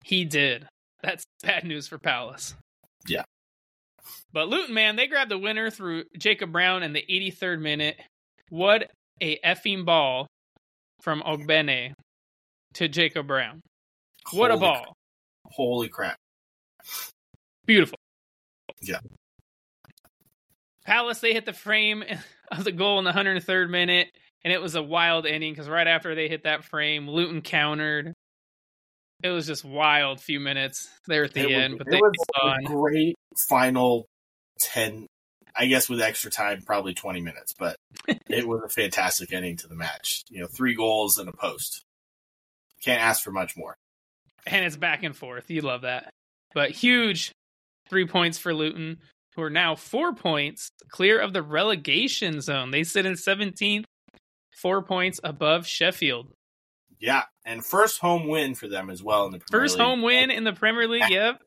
He 0.04 0.24
did. 0.24 0.66
That's 1.02 1.24
bad 1.42 1.64
news 1.64 1.88
for 1.88 1.98
Palace. 1.98 2.54
Yeah. 3.06 3.24
But 4.32 4.48
Luton, 4.48 4.74
man, 4.74 4.96
they 4.96 5.06
grabbed 5.06 5.30
the 5.30 5.38
winner 5.38 5.70
through 5.70 6.04
Jacob 6.18 6.52
Brown 6.52 6.82
in 6.82 6.92
the 6.92 7.04
83rd 7.08 7.60
minute. 7.60 7.96
What 8.48 8.90
a 9.20 9.38
effing 9.44 9.84
ball 9.84 10.26
from 11.02 11.22
Ogbene 11.22 11.92
to 12.74 12.88
Jacob 12.88 13.26
Brown. 13.26 13.60
What 14.32 14.50
a 14.50 14.56
ball. 14.56 14.74
crap. 14.74 14.94
Holy 15.46 15.88
crap. 15.88 16.16
Beautiful. 17.70 17.98
Yeah. 18.82 18.98
Palace, 20.84 21.20
they 21.20 21.32
hit 21.32 21.44
the 21.46 21.52
frame 21.52 22.02
of 22.50 22.64
the 22.64 22.72
goal 22.72 22.98
in 22.98 23.04
the 23.04 23.12
103rd 23.12 23.70
minute, 23.70 24.08
and 24.44 24.52
it 24.52 24.60
was 24.60 24.74
a 24.74 24.82
wild 24.82 25.24
ending 25.26 25.52
because 25.52 25.68
right 25.68 25.86
after 25.86 26.14
they 26.16 26.28
hit 26.28 26.42
that 26.44 26.64
frame, 26.64 27.08
Luton 27.08 27.42
countered. 27.42 28.12
It 29.22 29.28
was 29.28 29.46
just 29.46 29.64
wild 29.64 30.20
few 30.20 30.40
minutes 30.40 30.88
there 31.06 31.24
at 31.24 31.34
the 31.34 31.42
It 31.42 31.46
was- 31.46 31.54
end, 31.54 31.78
but 31.78 31.86
it 31.86 31.90
they 31.90 31.98
was 31.98 32.12
a 32.42 32.66
great 32.66 33.14
final 33.48 34.06
10, 34.62 35.06
I 35.54 35.66
guess 35.66 35.88
with 35.88 36.00
extra 36.00 36.30
time, 36.30 36.62
probably 36.66 36.94
20 36.94 37.20
minutes, 37.20 37.52
but 37.56 37.76
it 38.28 38.48
was 38.48 38.62
a 38.64 38.68
fantastic 38.68 39.32
ending 39.32 39.58
to 39.58 39.68
the 39.68 39.76
match. 39.76 40.22
You 40.28 40.40
know, 40.40 40.46
three 40.48 40.74
goals 40.74 41.18
and 41.18 41.28
a 41.28 41.32
post. 41.32 41.84
Can't 42.82 43.00
ask 43.00 43.22
for 43.22 43.30
much 43.30 43.56
more. 43.56 43.76
and 44.46 44.64
it's 44.64 44.76
back 44.76 45.02
and 45.04 45.14
forth. 45.14 45.50
You 45.50 45.60
love 45.60 45.82
that. 45.82 46.10
But 46.54 46.70
huge 46.72 47.30
three 47.90 48.06
points 48.06 48.38
for 48.38 48.54
Luton, 48.54 48.98
who 49.36 49.42
are 49.42 49.50
now 49.50 49.74
four 49.74 50.14
points 50.14 50.70
clear 50.88 51.20
of 51.20 51.32
the 51.32 51.42
relegation 51.42 52.40
zone. 52.40 52.70
They 52.70 52.84
sit 52.84 53.04
in 53.04 53.14
17th, 53.14 53.84
four 54.56 54.82
points 54.82 55.20
above 55.22 55.66
Sheffield. 55.66 56.32
Yeah, 56.98 57.24
and 57.44 57.64
first 57.64 58.00
home 58.00 58.28
win 58.28 58.54
for 58.54 58.68
them 58.68 58.90
as 58.90 59.02
well 59.02 59.26
in 59.26 59.32
the 59.32 59.38
Premier 59.38 59.64
First 59.64 59.78
League. 59.78 59.86
home 59.86 60.02
win 60.02 60.30
in 60.30 60.44
the 60.44 60.52
Premier 60.52 60.86
League. 60.86 61.08
Yep. 61.08 61.42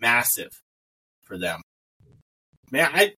massive 0.00 0.60
for 1.22 1.36
them. 1.36 1.60
Man, 2.70 2.88
I, 2.92 3.12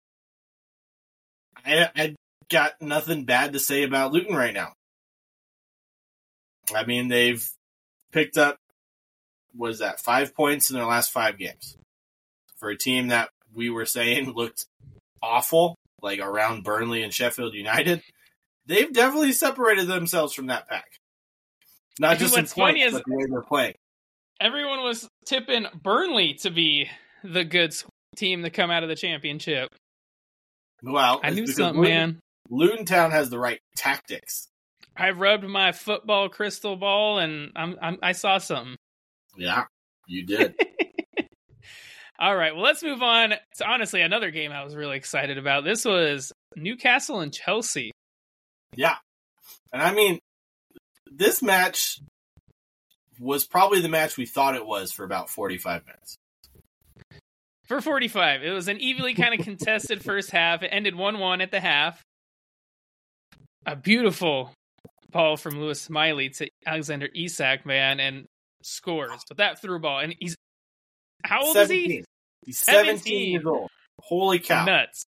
I, 1.64 1.90
I 1.94 2.14
got 2.50 2.80
nothing 2.80 3.24
bad 3.24 3.52
to 3.52 3.58
say 3.58 3.82
about 3.82 4.12
Luton 4.12 4.34
right 4.34 4.54
now. 4.54 4.72
I 6.74 6.84
mean, 6.86 7.08
they've 7.08 7.46
picked 8.12 8.38
up, 8.38 8.56
was 9.54 9.80
that, 9.80 10.00
five 10.00 10.34
points 10.34 10.70
in 10.70 10.76
their 10.76 10.86
last 10.86 11.12
five 11.12 11.38
games. 11.38 11.76
For 12.64 12.70
a 12.70 12.78
team 12.78 13.08
that 13.08 13.28
we 13.52 13.68
were 13.68 13.84
saying 13.84 14.30
looked 14.34 14.64
awful, 15.22 15.76
like 16.00 16.18
around 16.18 16.64
Burnley 16.64 17.02
and 17.02 17.12
Sheffield 17.12 17.52
United, 17.52 18.00
they've 18.64 18.90
definitely 18.90 19.32
separated 19.32 19.86
themselves 19.86 20.32
from 20.32 20.46
that 20.46 20.66
pack. 20.66 20.86
Not 22.00 22.12
And 22.12 22.20
just 22.20 22.38
in 22.38 22.46
points, 22.46 22.80
is- 22.82 22.92
but 22.94 23.02
the 23.06 23.14
way 23.14 23.24
they're 23.30 23.42
playing. 23.42 23.74
Everyone 24.40 24.82
was 24.82 25.06
tipping 25.26 25.66
Burnley 25.82 26.38
to 26.40 26.50
be 26.50 26.88
the 27.22 27.44
good 27.44 27.76
team 28.16 28.42
to 28.44 28.48
come 28.48 28.70
out 28.70 28.82
of 28.82 28.88
the 28.88 28.96
championship. 28.96 29.68
Well, 30.82 31.20
I 31.22 31.30
knew 31.30 31.46
something, 31.46 31.82
Luton- 31.82 31.94
man. 31.98 32.20
Luton 32.48 32.86
Town 32.86 33.10
has 33.10 33.28
the 33.28 33.38
right 33.38 33.60
tactics. 33.76 34.48
I 34.96 35.10
rubbed 35.10 35.44
my 35.44 35.72
football 35.72 36.30
crystal 36.30 36.76
ball 36.76 37.18
and 37.18 37.52
I'm, 37.54 37.76
I'm 37.82 37.98
I 38.02 38.12
saw 38.12 38.38
something. 38.38 38.76
Yeah, 39.36 39.64
you 40.06 40.24
did. 40.26 40.54
All 42.18 42.36
right, 42.36 42.54
well, 42.54 42.64
let's 42.64 42.82
move 42.82 43.02
on 43.02 43.30
to 43.56 43.68
honestly 43.68 44.00
another 44.00 44.30
game 44.30 44.52
I 44.52 44.62
was 44.64 44.76
really 44.76 44.96
excited 44.96 45.36
about. 45.36 45.64
This 45.64 45.84
was 45.84 46.32
Newcastle 46.56 47.20
and 47.20 47.32
Chelsea. 47.32 47.90
yeah. 48.76 48.96
And 49.72 49.82
I 49.82 49.92
mean, 49.92 50.20
this 51.10 51.42
match 51.42 52.00
was 53.18 53.44
probably 53.44 53.80
the 53.80 53.88
match 53.88 54.16
we 54.16 54.26
thought 54.26 54.54
it 54.54 54.64
was 54.64 54.92
for 54.92 55.04
about 55.04 55.28
45 55.30 55.82
minutes. 55.84 56.16
For 57.66 57.80
45, 57.80 58.42
it 58.44 58.50
was 58.50 58.68
an 58.68 58.78
evenly 58.78 59.14
kind 59.14 59.38
of 59.38 59.44
contested 59.44 60.04
first 60.04 60.30
half. 60.30 60.62
It 60.62 60.68
ended 60.68 60.94
1 60.94 61.18
1 61.18 61.40
at 61.40 61.50
the 61.50 61.60
half. 61.60 62.02
A 63.66 63.74
beautiful 63.74 64.52
ball 65.10 65.36
from 65.36 65.58
Lewis 65.58 65.88
Miley 65.90 66.28
to 66.30 66.48
Alexander 66.66 67.08
Isak, 67.14 67.64
man, 67.66 67.98
and 67.98 68.26
scores. 68.62 69.22
But 69.26 69.38
that 69.38 69.60
through 69.60 69.80
ball. 69.80 69.98
And 70.00 70.14
he's. 70.18 70.36
How 71.24 71.44
old 71.44 71.56
is 71.56 71.70
he? 71.70 71.82
17. 71.82 72.04
He's 72.44 72.58
17, 72.58 72.98
17. 72.98 73.32
years 73.32 73.46
old. 73.46 73.70
Holy 74.00 74.38
cow. 74.38 74.64
Nuts. 74.64 75.06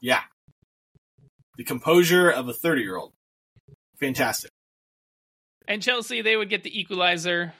Yeah. 0.00 0.22
The 1.56 1.64
composure 1.64 2.30
of 2.30 2.48
a 2.48 2.52
30 2.52 2.82
year 2.82 2.96
old. 2.96 3.12
Fantastic. 3.98 4.50
And 5.66 5.82
Chelsea, 5.82 6.22
they 6.22 6.36
would 6.36 6.48
get 6.48 6.62
the 6.62 6.78
equalizer 6.78 7.52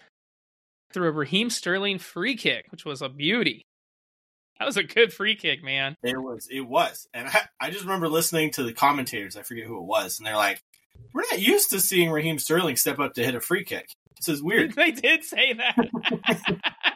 through 0.92 1.08
a 1.08 1.12
Raheem 1.12 1.50
Sterling 1.50 1.98
free 1.98 2.36
kick, 2.36 2.66
which 2.70 2.84
was 2.84 3.02
a 3.02 3.08
beauty. 3.08 3.66
That 4.58 4.66
was 4.66 4.76
a 4.76 4.82
good 4.82 5.12
free 5.12 5.36
kick, 5.36 5.62
man. 5.62 5.94
It 6.02 6.20
was. 6.20 6.48
It 6.50 6.62
was. 6.62 7.06
And 7.12 7.28
I, 7.28 7.42
I 7.60 7.70
just 7.70 7.84
remember 7.84 8.08
listening 8.08 8.50
to 8.52 8.62
the 8.62 8.72
commentators. 8.72 9.36
I 9.36 9.42
forget 9.42 9.66
who 9.66 9.78
it 9.78 9.84
was. 9.84 10.18
And 10.18 10.26
they're 10.26 10.36
like, 10.36 10.60
we're 11.12 11.22
not 11.30 11.40
used 11.40 11.70
to 11.70 11.80
seeing 11.80 12.10
Raheem 12.10 12.38
Sterling 12.38 12.76
step 12.76 12.98
up 12.98 13.14
to 13.14 13.24
hit 13.24 13.34
a 13.34 13.40
free 13.40 13.64
kick. 13.64 13.88
This 14.16 14.28
is 14.34 14.42
weird. 14.42 14.72
they 14.76 14.90
did 14.90 15.24
say 15.24 15.54
that. 15.54 15.76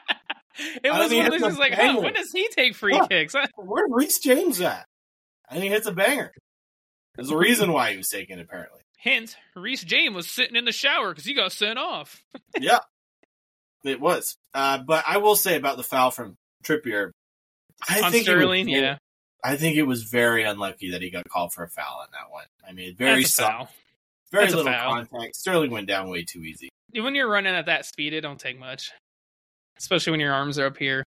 it 0.58 0.90
I 0.90 0.98
was 1.00 1.10
mean, 1.10 1.24
one 1.24 1.34
of 1.34 1.40
those 1.40 1.58
like, 1.58 1.74
oh, 1.78 2.00
when 2.00 2.14
does 2.14 2.30
he 2.32 2.48
take 2.48 2.74
free 2.74 2.94
Yeah. 2.94 3.06
kicks? 3.06 3.34
Where's 3.56 3.90
Reece 3.90 4.18
James 4.20 4.60
at? 4.60 4.86
I 5.48 5.56
think 5.58 5.72
hits 5.72 5.86
a 5.86 5.92
banger. 5.92 6.32
There's 7.16 7.30
a 7.30 7.36
reason 7.36 7.72
why 7.72 7.90
he 7.92 7.96
was 7.98 8.08
taken, 8.08 8.38
apparently. 8.40 8.80
Hence, 8.98 9.36
Reece 9.54 9.84
James 9.84 10.14
was 10.14 10.30
sitting 10.30 10.56
in 10.56 10.64
the 10.64 10.72
shower 10.72 11.10
because 11.10 11.24
he 11.24 11.34
got 11.34 11.52
sent 11.52 11.78
off. 11.78 12.22
yeah, 12.60 12.78
it 13.84 14.00
was. 14.00 14.36
Uh, 14.54 14.78
but 14.78 15.04
I 15.06 15.18
will 15.18 15.36
say 15.36 15.56
about 15.56 15.76
the 15.76 15.82
foul 15.82 16.10
from 16.10 16.36
Trippier. 16.64 17.10
I 17.88 18.00
on 18.02 18.12
think 18.12 18.26
it 18.28 18.30
was 18.34 18.38
Sterling, 18.38 18.66
very- 18.66 18.80
yeah, 18.80 18.96
I 19.44 19.56
think 19.56 19.76
it 19.76 19.82
was 19.82 20.04
very 20.04 20.44
unlucky 20.44 20.92
that 20.92 21.02
he 21.02 21.10
got 21.10 21.28
called 21.28 21.52
for 21.52 21.64
a 21.64 21.68
foul 21.68 21.98
on 22.00 22.06
that 22.12 22.30
one. 22.30 22.44
I 22.66 22.72
mean, 22.72 22.94
very 22.96 23.22
that's 23.22 23.32
a 23.32 23.42
soft, 23.42 23.52
foul. 23.52 23.68
very 24.30 24.44
That's 24.44 24.54
little 24.54 24.72
contact. 24.72 25.34
Sterling 25.36 25.70
went 25.72 25.88
down 25.88 26.08
way 26.08 26.22
too 26.24 26.40
easy. 26.44 26.68
When 26.94 27.14
you're 27.14 27.28
running 27.28 27.54
at 27.54 27.66
that 27.66 27.84
speed, 27.86 28.12
it 28.12 28.20
don't 28.20 28.38
take 28.38 28.58
much, 28.58 28.92
especially 29.82 30.12
when 30.12 30.20
your 30.20 30.32
arms 30.32 30.58
are 30.58 30.66
up 30.66 30.78
here. 30.78 31.04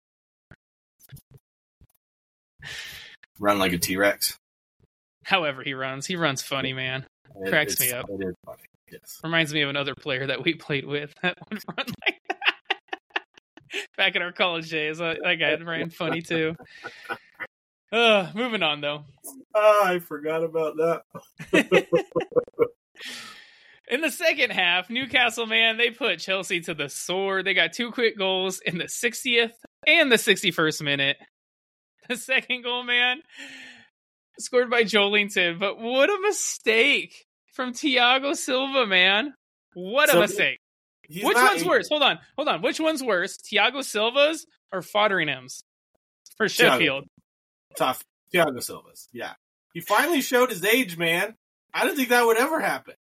Run 3.38 3.58
like 3.58 3.72
a 3.72 3.78
T 3.78 3.96
Rex. 3.96 4.38
However, 5.24 5.62
he 5.62 5.74
runs, 5.74 6.06
he 6.06 6.16
runs 6.16 6.40
funny, 6.42 6.72
man. 6.72 7.04
Cracks 7.48 7.78
me 7.80 7.92
up. 7.92 8.08
It 8.08 8.24
is 8.24 8.34
funny. 8.46 8.62
Yes. 8.90 9.20
Reminds 9.22 9.52
me 9.52 9.62
of 9.62 9.70
another 9.70 9.94
player 9.94 10.26
that 10.26 10.42
we 10.42 10.54
played 10.54 10.86
with 10.86 11.12
that 11.22 11.36
would 11.48 11.62
run 11.76 11.86
like 12.06 12.20
that. 12.28 12.36
Back 13.96 14.16
in 14.16 14.22
our 14.22 14.32
college 14.32 14.70
days, 14.70 14.98
that 14.98 15.18
that 15.22 15.34
guy 15.34 15.54
ran 15.56 15.90
funny 15.90 16.22
too. 16.22 16.54
Uh, 17.92 18.30
moving 18.36 18.62
on 18.62 18.80
though. 18.80 19.04
Oh, 19.52 19.82
I 19.84 19.98
forgot 19.98 20.44
about 20.44 20.76
that. 20.76 21.02
In 23.90 24.00
the 24.02 24.10
second 24.10 24.50
half, 24.52 24.88
Newcastle, 24.88 25.46
man, 25.46 25.76
they 25.76 25.90
put 25.90 26.20
Chelsea 26.20 26.60
to 26.62 26.74
the 26.74 26.88
sword. 26.88 27.44
They 27.44 27.54
got 27.54 27.72
two 27.72 27.90
quick 27.90 28.16
goals 28.16 28.60
in 28.60 28.78
the 28.78 28.84
60th 28.84 29.50
and 29.86 30.12
the 30.12 30.16
61st 30.16 30.82
minute. 30.82 31.16
the 32.08 32.16
second 32.16 32.62
goal, 32.62 32.84
man, 32.84 33.20
scored 34.38 34.70
by 34.70 34.84
Joelinton. 34.84 35.58
But 35.58 35.78
what 35.80 36.08
a 36.08 36.18
mistake 36.22 37.26
from 37.52 37.72
Thiago 37.72 38.36
Silva, 38.36 38.86
man. 38.86 39.34
What 39.74 40.08
a 40.08 40.12
So, 40.12 40.20
mistake. 40.20 40.60
Which 41.08 41.36
one's 41.36 41.64
worse? 41.64 41.88
Hold 41.88 42.02
on, 42.04 42.18
hold 42.36 42.48
on. 42.48 42.62
Which 42.62 42.78
one's 42.78 43.02
worse, 43.02 43.36
Thiago 43.38 43.82
Silva's 43.82 44.46
or 44.72 44.80
Foderingham's 44.82 45.64
for 46.36 46.48
Sheffield? 46.48 47.06
Tough. 47.76 48.04
Thiago 48.32 48.62
Silva's. 48.62 49.08
Yeah. 49.12 49.32
He 49.74 49.80
finally 49.80 50.20
showed 50.20 50.50
his 50.50 50.64
age, 50.64 50.96
man. 50.96 51.34
I 51.74 51.82
didn't 51.84 51.96
think 51.96 52.10
that 52.10 52.24
would 52.24 52.36
ever 52.36 52.60
happen. 52.60 52.94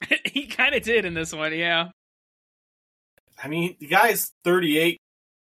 he 0.24 0.46
kind 0.46 0.74
of 0.74 0.82
did 0.82 1.04
in 1.04 1.14
this 1.14 1.32
one, 1.32 1.52
yeah. 1.56 1.88
I 3.42 3.48
mean, 3.48 3.76
the 3.78 3.86
guy's 3.86 4.32
38, 4.44 5.00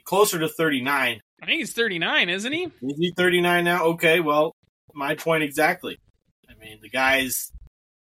closer 0.04 0.38
to 0.38 0.48
39. 0.48 1.20
I 1.42 1.46
think 1.46 1.58
he's 1.58 1.72
39, 1.72 2.28
isn't 2.28 2.52
he? 2.52 2.64
Is 2.64 2.98
he 2.98 3.12
39 3.16 3.64
now? 3.64 3.84
Okay, 3.84 4.20
well, 4.20 4.54
my 4.94 5.14
point 5.14 5.42
exactly. 5.42 5.98
I 6.48 6.54
mean, 6.62 6.78
the 6.80 6.88
guy's 6.88 7.50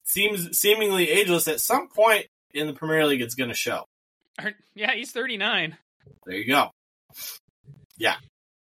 seems 0.05 0.59
seemingly 0.59 1.11
ageless. 1.11 1.47
At 1.49 1.61
some 1.61 1.89
point 1.89 2.27
in 2.53 2.67
the 2.67 2.73
Premier 2.73 3.07
League, 3.07 3.21
it's 3.23 3.35
going 3.35 3.51
to 3.51 3.57
show. 3.57 3.85
Yeah, 4.75 4.93
he's 4.95 5.11
39. 5.11 5.77
There 6.25 6.37
you 6.37 6.47
go. 6.47 6.71
Yeah, 7.97 8.15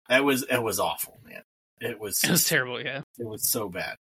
that 0.08 0.24
was 0.24 0.43
it 0.43 0.63
was 0.63 0.80
awful, 0.80 1.19
man. 1.28 1.41
It 1.82 2.00
was 2.00 2.24
It 2.24 2.32
was 2.32 2.48
terrible, 2.48 2.82
yeah. 2.82 3.02
it 3.19 3.28
was 3.28 3.50
so 3.50 3.67
bad. 3.67 3.98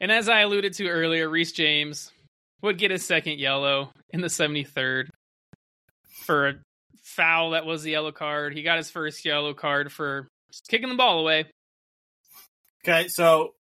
And 0.00 0.12
as 0.12 0.28
I 0.28 0.40
alluded 0.42 0.74
to 0.74 0.86
earlier, 0.86 1.28
Reece 1.28 1.50
James 1.50 2.12
would 2.62 2.78
get 2.78 2.90
his 2.90 3.04
second 3.04 3.38
yellow 3.38 3.90
in 4.10 4.20
the 4.20 4.28
73rd 4.28 5.08
for 6.24 6.48
a 6.48 6.54
foul 7.02 7.50
that 7.50 7.66
was 7.66 7.82
the 7.82 7.90
yellow 7.92 8.12
card. 8.12 8.54
He 8.54 8.62
got 8.62 8.76
his 8.78 8.90
first 8.90 9.24
yellow 9.24 9.54
card 9.54 9.92
for 9.92 10.28
kicking 10.68 10.88
the 10.88 10.94
ball 10.94 11.20
away. 11.20 11.46
Okay, 12.84 13.08
so 13.08 13.54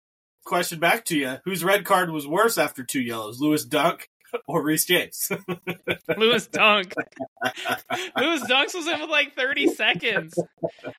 question 0.45 0.79
back 0.79 1.05
to 1.07 1.17
you: 1.19 1.37
Whose 1.45 1.65
red 1.65 1.85
card 1.85 2.11
was 2.11 2.27
worse 2.27 2.57
after 2.59 2.85
two 2.85 3.01
yellows, 3.01 3.41
Lewis 3.41 3.65
Dunk 3.65 4.09
or 4.47 4.63
Reece 4.63 4.85
James? 4.85 5.31
Lewis 6.17 6.47
Dunk. 6.47 6.95
Lewis 8.17 8.43
Dunks 8.45 8.75
was 8.75 8.87
in 8.87 9.01
with 9.01 9.11
like 9.11 9.35
30 9.37 9.69
seconds 9.75 10.35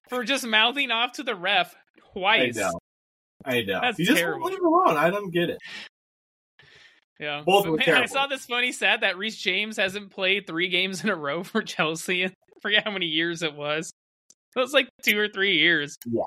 for 0.09 0.23
just 0.23 0.45
mouthing 0.45 0.91
off 0.91 1.13
to 1.13 1.23
the 1.23 1.35
ref 1.35 1.73
I 1.75 1.99
twice. 2.13 2.55
know, 2.57 2.79
I 3.45 3.61
know. 3.61 3.79
That's 3.81 3.99
you 3.99 4.05
just 4.05 4.17
terrible. 4.17 4.41
won't 4.41 4.53
leave 4.53 4.63
alone. 4.63 4.97
I 4.97 5.09
don't 5.09 5.31
get 5.31 5.49
it. 5.49 5.59
Yeah. 7.19 7.43
Both 7.45 7.65
But 7.65 7.71
were 7.71 7.77
man, 7.77 8.03
I 8.03 8.05
saw 8.05 8.27
this 8.27 8.45
funny 8.45 8.71
stat 8.71 9.01
that 9.01 9.17
Reece 9.17 9.37
James 9.37 9.77
hasn't 9.77 10.11
played 10.11 10.47
three 10.47 10.69
games 10.69 11.03
in 11.03 11.09
a 11.09 11.15
row 11.15 11.43
for 11.43 11.61
Chelsea. 11.63 12.25
I 12.25 12.31
forget 12.61 12.83
how 12.85 12.91
many 12.91 13.07
years 13.07 13.41
it 13.41 13.55
was. 13.55 13.91
It 14.55 14.59
was 14.59 14.73
like 14.73 14.89
two 15.03 15.19
or 15.19 15.27
three 15.27 15.57
years 15.57 15.95
Yeah. 16.05 16.23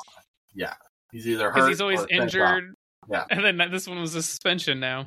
Yeah. 0.55 0.75
He's 1.11 1.27
either 1.27 1.47
hurt 1.47 1.55
because 1.55 1.69
he's 1.69 1.81
always 1.81 2.05
injured. 2.11 2.75
Yeah. 3.11 3.25
And 3.31 3.45
then 3.45 3.71
this 3.71 3.89
one 3.89 4.01
was 4.01 4.15
a 4.15 4.23
suspension 4.23 4.81
now. 4.81 5.07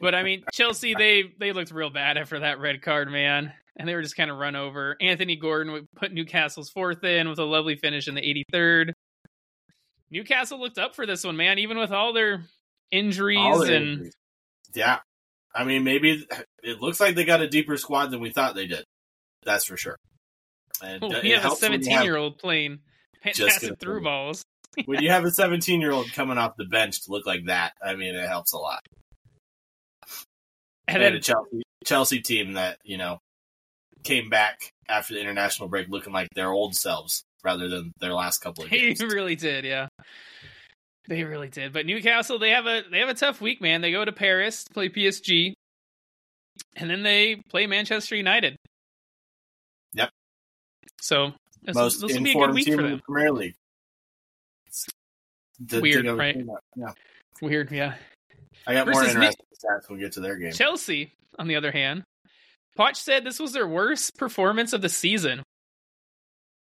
But 0.00 0.14
I 0.14 0.22
mean, 0.22 0.44
Chelsea 0.52 0.94
they 0.94 1.24
they 1.38 1.52
looked 1.52 1.70
real 1.70 1.90
bad 1.90 2.16
after 2.16 2.40
that 2.40 2.60
red 2.60 2.82
card, 2.82 3.10
man, 3.10 3.52
and 3.76 3.88
they 3.88 3.94
were 3.94 4.02
just 4.02 4.16
kind 4.16 4.30
of 4.30 4.38
run 4.38 4.56
over. 4.56 4.96
Anthony 5.00 5.36
Gordon 5.36 5.72
would 5.72 5.86
put 5.96 6.12
Newcastle's 6.12 6.70
fourth 6.70 7.02
in 7.04 7.28
with 7.28 7.38
a 7.38 7.44
lovely 7.44 7.76
finish 7.76 8.08
in 8.08 8.14
the 8.14 8.44
83rd. 8.54 8.92
Newcastle 10.10 10.58
looked 10.58 10.78
up 10.78 10.94
for 10.94 11.04
this 11.04 11.24
one, 11.24 11.36
man, 11.36 11.58
even 11.58 11.78
with 11.78 11.90
all 11.90 12.12
their 12.12 12.44
injuries 12.90 13.60
and 13.60 13.70
injuries. 13.70 14.14
yeah, 14.74 14.98
I 15.54 15.64
mean, 15.64 15.84
maybe 15.84 16.26
it 16.62 16.80
looks 16.80 17.00
like 17.00 17.14
they 17.14 17.24
got 17.24 17.40
a 17.40 17.48
deeper 17.48 17.76
squad 17.76 18.10
than 18.10 18.20
we 18.20 18.30
thought 18.30 18.54
they 18.54 18.66
did. 18.66 18.84
That's 19.44 19.64
for 19.64 19.76
sure. 19.76 19.96
And 20.82 21.00
Well, 21.02 21.22
we 21.22 21.30
have 21.30 21.40
a 21.40 21.46
helps 21.46 21.62
when 21.62 21.72
you 21.72 21.82
17 21.82 22.04
year 22.04 22.16
old 22.16 22.38
playing 22.38 22.78
passing 23.22 23.76
through 23.76 24.02
balls. 24.02 24.44
when 24.84 25.02
you 25.02 25.10
have 25.10 25.24
a 25.24 25.30
17 25.30 25.80
year 25.80 25.92
old 25.92 26.12
coming 26.12 26.38
off 26.38 26.52
the 26.56 26.64
bench 26.64 27.04
to 27.04 27.10
look 27.10 27.26
like 27.26 27.46
that. 27.46 27.72
I 27.84 27.94
mean, 27.94 28.14
it 28.14 28.28
helps 28.28 28.52
a 28.52 28.58
lot. 28.58 28.80
And 30.86 30.96
And, 30.96 31.02
then 31.02 31.14
a 31.14 31.20
Chelsea 31.20 31.62
Chelsea 31.84 32.20
team 32.20 32.54
that 32.54 32.78
you 32.84 32.96
know 32.96 33.18
came 34.04 34.28
back 34.28 34.70
after 34.88 35.14
the 35.14 35.20
international 35.20 35.68
break 35.68 35.88
looking 35.88 36.12
like 36.12 36.28
their 36.34 36.50
old 36.50 36.74
selves 36.74 37.24
rather 37.44 37.68
than 37.68 37.92
their 38.00 38.14
last 38.14 38.38
couple 38.38 38.64
of 38.64 38.70
games. 38.70 39.00
he 39.00 39.06
really 39.14 39.36
did, 39.36 39.64
yeah. 39.64 39.88
They 41.08 41.24
really 41.24 41.48
did. 41.48 41.72
But 41.72 41.86
Newcastle, 41.86 42.38
they 42.38 42.50
have 42.50 42.66
a 42.66 42.82
they 42.90 42.98
have 43.00 43.08
a 43.08 43.14
tough 43.14 43.40
week, 43.40 43.60
man. 43.62 43.80
They 43.80 43.90
go 43.90 44.04
to 44.04 44.12
Paris 44.12 44.62
to 44.64 44.72
play 44.74 44.88
PSG, 44.90 45.54
and 46.76 46.88
then 46.90 47.02
they 47.02 47.42
play 47.48 47.66
Manchester 47.66 48.14
United. 48.14 48.56
Yep. 49.94 50.10
So 51.00 51.32
this, 51.62 51.74
Most 51.74 52.00
this 52.02 52.14
will 52.14 52.22
be 52.22 52.32
a 52.32 52.34
good 52.34 52.54
week 52.54 52.66
team 52.66 52.74
for 52.76 52.80
in 52.84 52.86
the 52.90 52.96
them. 52.96 53.00
Premier 53.08 53.32
League. 53.32 53.54
The 55.60 55.80
Weird, 55.80 56.02
thing 56.02 56.08
I 56.08 56.12
was 56.12 56.18
right? 56.18 56.36
Yeah, 56.76 56.92
Weird, 57.42 57.72
yeah. 57.72 57.94
I 58.66 58.74
got 58.74 58.86
more 58.86 59.00
Versus 59.02 59.16
Nick- 59.16 59.32
interesting 59.32 59.46
stats 59.64 59.88
when 59.88 59.98
we 59.98 60.04
get 60.04 60.12
to 60.12 60.20
their 60.20 60.36
game. 60.36 60.52
Chelsea, 60.52 61.12
on 61.38 61.48
the 61.48 61.56
other 61.56 61.72
hand, 61.72 62.04
Poch 62.78 62.94
said 62.96 63.24
this 63.24 63.40
was 63.40 63.52
their 63.54 63.66
worst 63.66 64.16
performance 64.18 64.72
of 64.72 64.82
the 64.82 64.88
season 64.88 65.42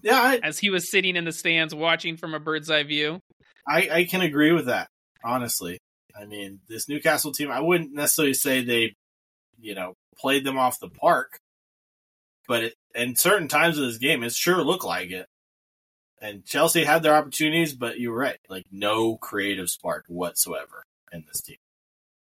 Yeah, 0.02 0.20
I, 0.20 0.40
as 0.42 0.58
he 0.58 0.68
was 0.68 0.90
sitting 0.90 1.16
in 1.16 1.24
the 1.24 1.32
stands 1.32 1.74
watching 1.74 2.16
from 2.18 2.34
a 2.34 2.40
bird's 2.40 2.68
eye 2.70 2.82
view. 2.82 3.20
I, 3.66 3.88
I 3.90 4.04
can 4.04 4.20
agree 4.20 4.52
with 4.52 4.66
that. 4.66 4.88
Honestly, 5.24 5.78
I 6.18 6.26
mean, 6.26 6.60
this 6.68 6.88
Newcastle 6.88 7.32
team, 7.32 7.50
I 7.50 7.60
wouldn't 7.60 7.92
necessarily 7.92 8.34
say 8.34 8.62
they, 8.62 8.94
you 9.60 9.74
know, 9.74 9.94
played 10.18 10.44
them 10.44 10.58
off 10.58 10.80
the 10.80 10.88
park, 10.88 11.38
but 12.46 12.64
it, 12.64 12.74
in 12.94 13.16
certain 13.16 13.48
times 13.48 13.78
of 13.78 13.86
this 13.86 13.98
game, 13.98 14.22
it 14.22 14.32
sure 14.32 14.62
looked 14.62 14.84
like 14.84 15.10
it. 15.10 15.26
And 16.20 16.44
Chelsea 16.44 16.84
had 16.84 17.02
their 17.02 17.14
opportunities, 17.16 17.74
but 17.74 17.98
you're 17.98 18.16
right, 18.16 18.38
like 18.48 18.64
no 18.70 19.16
creative 19.16 19.68
spark 19.68 20.04
whatsoever 20.08 20.82
in 21.12 21.24
this 21.26 21.40
team. 21.40 21.56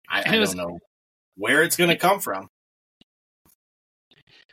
I, 0.09 0.23
I 0.25 0.39
was- 0.39 0.53
don't 0.53 0.57
know 0.67 0.79
where 1.35 1.63
it's 1.63 1.77
going 1.77 1.89
to 1.89 1.97
come 1.97 2.19
from. 2.19 2.47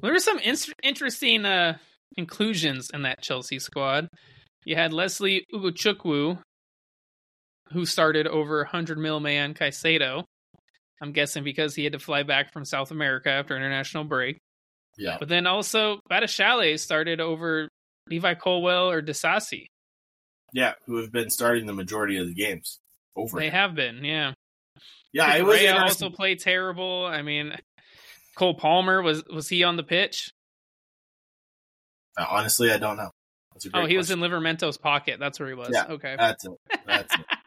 There 0.02 0.12
were 0.12 0.18
some 0.18 0.38
in- 0.40 0.56
interesting 0.82 1.44
uh, 1.46 1.78
inclusions 2.16 2.90
in 2.92 3.02
that 3.02 3.22
Chelsea 3.22 3.58
squad. 3.58 4.08
You 4.64 4.76
had 4.76 4.92
Lesley 4.92 5.46
Ugochukwu, 5.54 6.38
who 7.72 7.86
started 7.86 8.26
over 8.26 8.58
100 8.58 8.98
mil 8.98 9.20
man 9.20 9.54
Caicedo. 9.54 10.24
I'm 11.02 11.12
guessing 11.12 11.44
because 11.44 11.74
he 11.74 11.84
had 11.84 11.92
to 11.94 11.98
fly 11.98 12.22
back 12.22 12.52
from 12.52 12.64
South 12.64 12.90
America 12.90 13.28
after 13.30 13.56
international 13.56 14.04
break. 14.04 14.38
Yeah, 14.96 15.16
But 15.18 15.28
then 15.28 15.46
also 15.46 15.98
Badiashile 16.10 16.78
started 16.78 17.20
over 17.20 17.68
Levi 18.08 18.34
Colwill 18.34 18.90
or 18.90 19.02
Disasi. 19.02 19.66
yeah, 20.52 20.74
who 20.86 20.98
have 20.98 21.10
been 21.10 21.30
starting 21.30 21.66
the 21.66 21.72
majority 21.72 22.16
of 22.18 22.28
the 22.28 22.34
games 22.34 22.78
over. 23.16 23.38
They 23.40 23.46
him. 23.48 23.52
have 23.52 23.74
been, 23.74 24.04
yeah. 24.04 24.34
yeah, 25.12 25.34
it 25.36 25.44
was 25.44 25.64
also 25.66 26.10
played 26.10 26.38
terrible. 26.38 27.04
I 27.06 27.22
mean, 27.22 27.56
Cole 28.36 28.54
Palmer 28.54 29.02
was 29.02 29.24
was 29.24 29.48
he 29.48 29.64
on 29.64 29.76
the 29.76 29.82
pitch? 29.82 30.30
Uh, 32.16 32.26
Honestly, 32.30 32.70
I 32.70 32.78
don't 32.78 32.96
know. 32.96 33.10
That's 33.52 33.66
a 33.66 33.70
great 33.70 33.82
Oh, 33.82 33.86
he 33.86 33.96
was 33.96 34.10
in 34.10 34.20
Livramento's 34.20 34.78
pocket. 34.78 35.18
That's 35.18 35.40
where 35.40 35.48
he 35.48 35.54
was. 35.54 35.70
Yeah. 35.72 35.86
Okay. 35.88 36.14
That's 36.16 36.44
it. 36.44 36.52
That's 36.86 37.14
it. 37.14 37.20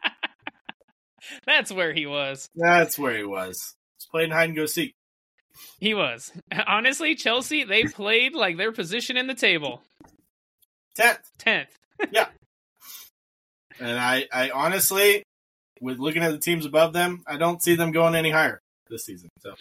That's 1.46 1.72
where 1.72 1.92
he 1.92 2.06
was. 2.06 2.48
That's 2.54 2.98
where 2.98 3.16
he 3.16 3.24
was. 3.24 3.74
He's 3.98 4.06
playing 4.10 4.30
hide 4.30 4.48
and 4.48 4.56
go 4.56 4.66
seek. 4.66 4.94
He 5.80 5.94
was. 5.94 6.32
Honestly, 6.66 7.14
Chelsea, 7.14 7.64
they 7.64 7.84
played 7.94 8.34
like 8.34 8.56
their 8.56 8.72
position 8.72 9.16
in 9.16 9.26
the 9.26 9.34
table. 9.34 9.82
Tenth. 10.96 11.20
10th. 11.38 11.66
yeah. 12.10 12.28
And 13.80 13.98
I, 13.98 14.26
I 14.32 14.50
honestly, 14.50 15.22
with 15.80 16.00
looking 16.00 16.22
at 16.24 16.32
the 16.32 16.38
teams 16.38 16.66
above 16.66 16.92
them, 16.92 17.22
I 17.26 17.36
don't 17.36 17.62
see 17.62 17.76
them 17.76 17.92
going 17.92 18.16
any 18.16 18.30
higher 18.30 18.60
this 18.90 19.04
season. 19.04 19.28
So 19.38 19.54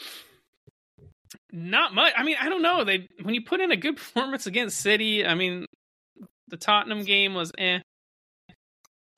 Not 1.51 1.93
much. 1.93 2.13
I 2.17 2.23
mean, 2.23 2.37
I 2.41 2.49
don't 2.49 2.63
know. 2.63 2.83
They 2.83 3.07
when 3.21 3.35
you 3.35 3.43
put 3.43 3.59
in 3.61 3.71
a 3.71 3.77
good 3.77 3.97
performance 3.97 4.47
against 4.47 4.81
City, 4.81 5.23
I 5.23 5.35
mean, 5.35 5.67
the 6.47 6.57
Tottenham 6.57 7.03
game 7.03 7.35
was 7.35 7.51
eh. 7.59 7.79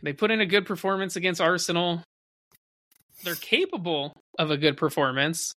They 0.04 0.12
put 0.14 0.32
in 0.32 0.42
a 0.42 0.46
good 0.46 0.66
performance 0.66 1.16
against 1.16 1.40
Arsenal. 1.40 2.04
They're 3.24 3.36
capable 3.36 4.14
of 4.38 4.52
a 4.52 4.58
good 4.58 4.78
performance, 4.78 5.54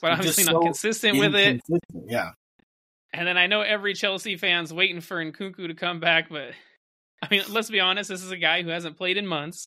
but 0.00 0.08
They're 0.08 0.16
obviously 0.16 0.44
just 0.44 0.52
not 0.52 0.60
so 0.60 0.64
consistent 0.64 1.18
with 1.18 1.34
it. 1.34 1.60
Yeah. 2.06 2.30
And 3.12 3.26
then 3.26 3.36
I 3.36 3.46
know 3.46 3.60
every 3.60 3.94
Chelsea 3.94 4.36
fan's 4.36 4.72
waiting 4.72 5.00
for 5.00 5.22
Nkunku 5.22 5.68
to 5.68 5.74
come 5.74 6.00
back, 6.00 6.28
but 6.30 6.52
I 7.22 7.28
mean, 7.30 7.42
let's 7.50 7.68
be 7.70 7.80
honest, 7.80 8.08
this 8.08 8.22
is 8.22 8.30
a 8.30 8.36
guy 8.36 8.62
who 8.62 8.70
hasn't 8.70 8.96
played 8.96 9.16
in 9.16 9.26
months, 9.26 9.66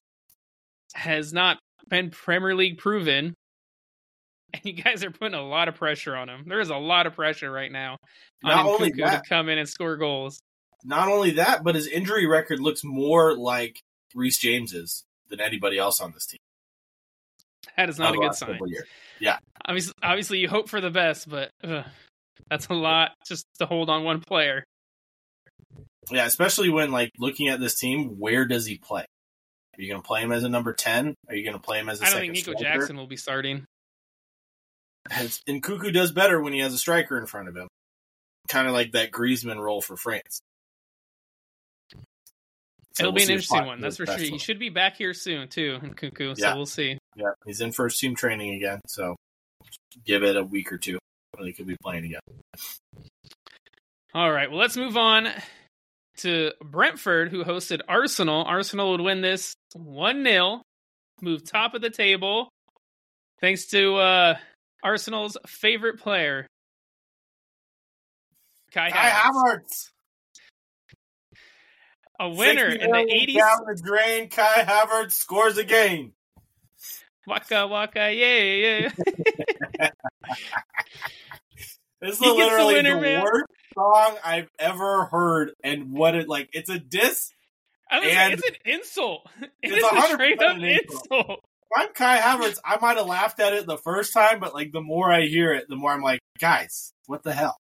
has 0.94 1.32
not 1.32 1.60
been 1.88 2.10
Premier 2.10 2.56
League 2.56 2.80
proven, 2.80 3.36
and 4.54 4.62
you 4.64 4.74
guys 4.74 5.04
are 5.04 5.12
putting 5.12 5.38
a 5.38 5.46
lot 5.46 5.68
of 5.68 5.76
pressure 5.76 6.16
on 6.16 6.28
him. 6.28 6.46
There 6.48 6.60
is 6.60 6.70
a 6.70 6.78
lot 6.78 7.06
of 7.06 7.14
pressure 7.14 7.52
right 7.52 7.72
now 7.72 7.98
on 8.44 8.52
Not 8.52 8.66
only 8.66 8.92
Nkunku 8.92 8.96
to 8.96 9.02
that, 9.04 9.30
come 9.30 9.48
in 9.50 9.58
and 9.58 9.70
score 9.70 9.96
goals. 9.98 10.40
not 10.86 11.08
only 11.10 11.32
that, 11.32 11.64
but 11.64 11.76
his 11.76 11.88
injury 11.88 12.26
record 12.28 12.60
looks 12.60 12.84
more 12.84 13.36
like 13.36 13.82
Reece 14.14 14.38
James's 14.38 15.04
than 15.30 15.42
anybody 15.42 15.78
else 15.78 16.00
on 16.00 16.12
this 16.14 16.26
team. 16.28 16.40
That 17.78 17.90
is 17.90 18.00
not 18.00 18.16
a 18.16 18.18
good 18.18 18.36
sign. 18.36 18.60
of. 18.62 19.38
Obviously, 19.68 19.94
obviously, 20.04 20.40
you 20.40 20.48
hope 20.48 20.70
for 20.70 20.82
the 20.82 20.92
best, 20.92 21.30
but 21.30 21.50
that's 22.50 22.68
a 22.68 22.74
lot 22.74 23.12
just 23.28 23.46
to 23.60 23.66
hold 23.66 23.90
on 23.90 24.04
one 24.04 24.22
player. 24.22 24.64
Yeah, 26.12 26.26
especially 26.26 26.70
when 26.70 26.92
like 26.92 27.12
looking 27.18 27.48
at 27.48 27.60
this 27.60 27.76
team, 27.76 28.20
where 28.20 28.46
does 28.46 28.66
he 28.66 28.78
play? 28.78 29.06
Are 29.78 29.82
you 29.82 29.90
going 29.90 30.02
to 30.02 30.08
play 30.08 30.22
him 30.22 30.32
as 30.32 30.44
a 30.44 30.50
number 30.50 30.72
ten? 30.74 31.16
Are 31.28 31.36
you 31.36 31.44
going 31.44 31.56
to 31.56 31.62
play 31.62 31.80
him 31.80 31.90
as 31.90 32.02
a 32.02 32.06
I 32.06 32.10
don't 32.12 32.20
think 32.20 32.34
Nico 32.34 32.54
striker? 32.54 32.80
Jackson 32.80 32.98
will 32.98 33.08
be 33.08 33.18
starting. 33.18 33.66
Nkunku 35.12 35.94
does 35.94 36.12
better 36.12 36.40
when 36.42 36.54
he 36.54 36.60
has 36.60 36.74
a 36.74 36.78
striker 36.78 37.18
in 37.18 37.26
front 37.26 37.48
of 37.48 37.56
him. 37.56 37.68
Kind 38.48 38.68
of 38.68 38.74
like 38.74 38.92
that 38.94 39.12
Griezmann 39.12 39.60
role 39.60 39.82
for 39.82 39.98
France. 39.98 40.40
So 41.92 42.00
It'll 43.04 43.12
we'll 43.12 43.18
be 43.18 43.24
an 43.24 43.30
interesting 43.32 43.66
one, 43.66 43.82
that's 43.82 43.98
for 43.98 44.06
sure. 44.06 44.18
He 44.18 44.38
should 44.38 44.60
be 44.60 44.70
back 44.70 44.96
here 44.96 45.14
soon 45.14 45.50
too, 45.50 45.80
Nkunku. 45.82 46.38
So 46.38 46.48
Yeah. 46.48 46.56
we'll 46.56 46.66
see. 46.66 46.98
Yeah, 47.16 47.32
he's 47.46 47.62
in 47.62 47.72
first 47.72 48.00
team 48.00 48.16
training 48.16 48.56
again, 48.56 48.82
so 48.88 49.16
give 50.06 50.24
it 50.24 50.36
a 50.36 50.44
week 50.44 50.72
or 50.72 50.78
two. 50.78 50.98
and 51.38 51.48
He 51.48 51.54
could 51.54 51.68
be 51.68 51.78
playing 51.82 52.06
again. 52.06 52.20
All 54.14 54.32
right, 54.32 54.50
well, 54.50 54.60
let's 54.60 54.78
move 54.78 54.98
on 54.98 55.30
to 56.18 56.52
Brentford, 56.62 57.30
who 57.32 57.44
hosted 57.44 57.82
Arsenal. 57.88 58.44
Arsenal 58.46 58.92
would 58.92 59.02
win 59.02 59.22
this 59.22 59.54
1 59.74 60.24
0, 60.24 60.62
move 61.22 61.44
top 61.50 61.74
of 61.74 61.82
the 61.82 61.90
table, 61.90 62.50
thanks 63.42 63.66
to 63.68 63.96
uh, 63.96 64.38
Arsenal's 64.84 65.38
favorite 65.48 66.00
player, 66.00 66.48
Kai, 68.72 68.92
Kai 68.92 69.10
Havertz. 69.10 69.32
Havertz, 69.32 69.90
A 72.20 72.30
winner 72.30 72.68
in 72.68 72.80
the 72.80 72.98
million 72.98 73.28
80s. 73.28 73.36
down 73.38 73.58
the 73.68 73.82
drain. 73.82 74.30
Kai 74.30 74.64
Havertz 74.64 75.12
scores 75.14 75.58
again. 75.58 76.12
Waka 77.28 77.68
waka, 77.68 78.12
yeah, 78.14 78.90
yeah. 79.80 79.90
This 82.02 82.14
is 82.14 82.20
the 82.20 82.28
literally 82.28 82.76
the, 82.76 82.84
winner, 82.84 83.02
man. 83.02 83.24
worst 83.24 83.46
song 83.74 84.18
I've 84.24 84.50
ever 84.60 85.06
heard, 85.06 85.54
and 85.64 85.92
what 85.92 86.14
it 86.16 86.28
like. 86.30 86.50
It's 86.54 86.70
a 86.70 86.78
diss. 86.78 87.32
I 87.90 88.00
was 88.00 88.08
And- 88.10 88.16
like, 88.18 88.34
it's 88.40 88.48
an 88.50 88.56
insult. 88.74 89.28
It 89.42 89.50
It's 89.64 89.84
a 89.84 89.96
100% 89.96 90.14
straight 90.14 90.42
up 90.44 90.58
insult. 90.58 91.02
insult. 91.12 91.40
If 91.72 91.82
I'm 91.82 91.94
Kai 91.94 92.18
Havertz, 92.20 92.58
I 92.64 92.78
might 92.80 92.98
have 92.98 93.08
laughed 93.08 93.40
at 93.40 93.54
it 93.54 93.66
the 93.66 93.78
first 93.78 94.14
time, 94.14 94.40
but 94.40 94.54
like 94.54 94.72
the 94.72 94.82
more 94.82 95.12
I 95.12 95.22
hear 95.22 95.52
it, 95.54 95.66
the 95.68 95.76
more 95.76 95.92
I'm 95.92 96.02
like, 96.04 96.20
guys, 96.40 96.92
what 97.08 97.24
the 97.24 97.34
hell? 97.34 97.56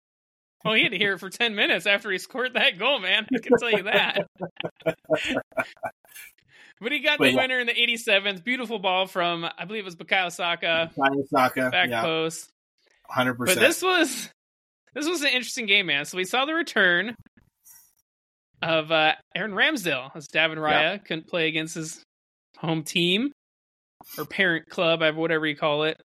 Well, 0.65 0.75
he 0.75 0.83
had 0.83 0.93
to 0.93 0.99
hear 0.99 1.15
it 1.15 1.21
for 1.21 1.31
10 1.31 1.55
minutes 1.55 1.87
after 1.87 2.11
he 2.11 2.19
scored 2.19 2.55
that 2.55 2.79
goal, 2.79 2.99
man. 2.99 3.27
I 3.35 3.39
can 3.39 3.53
tell 3.59 3.71
you 3.71 3.83
that. 3.85 4.27
but 6.81 6.93
he 6.93 7.01
got 7.01 7.19
But 7.19 7.25
the 7.27 7.31
yeah. 7.33 7.37
winner 7.41 7.61
in 7.61 7.67
the 7.67 7.75
87th. 7.75 8.45
Beautiful 8.45 8.79
ball 8.79 9.07
from, 9.07 9.45
I 9.59 9.65
believe 9.65 9.83
it 9.83 9.85
was 9.85 9.97
Bukayo 9.97 10.31
Saka, 10.33 10.91
Saka, 11.31 11.71
back 11.71 11.91
yeah, 11.91 12.03
post. 12.03 12.51
hundred 13.09 13.35
But 13.35 13.47
percent. 13.49 13.61
this 13.61 13.83
was 13.83 14.31
this 14.95 15.09
was 15.09 15.23
an 15.23 15.29
interesting 15.29 15.67
game, 15.67 15.87
man. 15.87 16.05
So 16.05 16.17
we 16.17 16.25
saw 16.25 16.45
the 16.45 16.55
return 16.55 17.15
of 18.63 18.91
uh, 18.93 19.13
Aaron 19.37 19.53
Ramsdale 19.53 20.11
as 20.15 20.27
David 20.29 20.59
Raya 20.59 21.05
couldn't 21.05 21.27
play 21.29 21.49
against 21.49 21.75
his 21.75 22.03
home 22.59 22.83
team 22.83 23.31
or 24.19 24.25
parent 24.25 24.69
club, 24.69 25.01
whatever 25.17 25.47
you 25.47 25.57
call 25.57 25.85
it. 25.85 26.01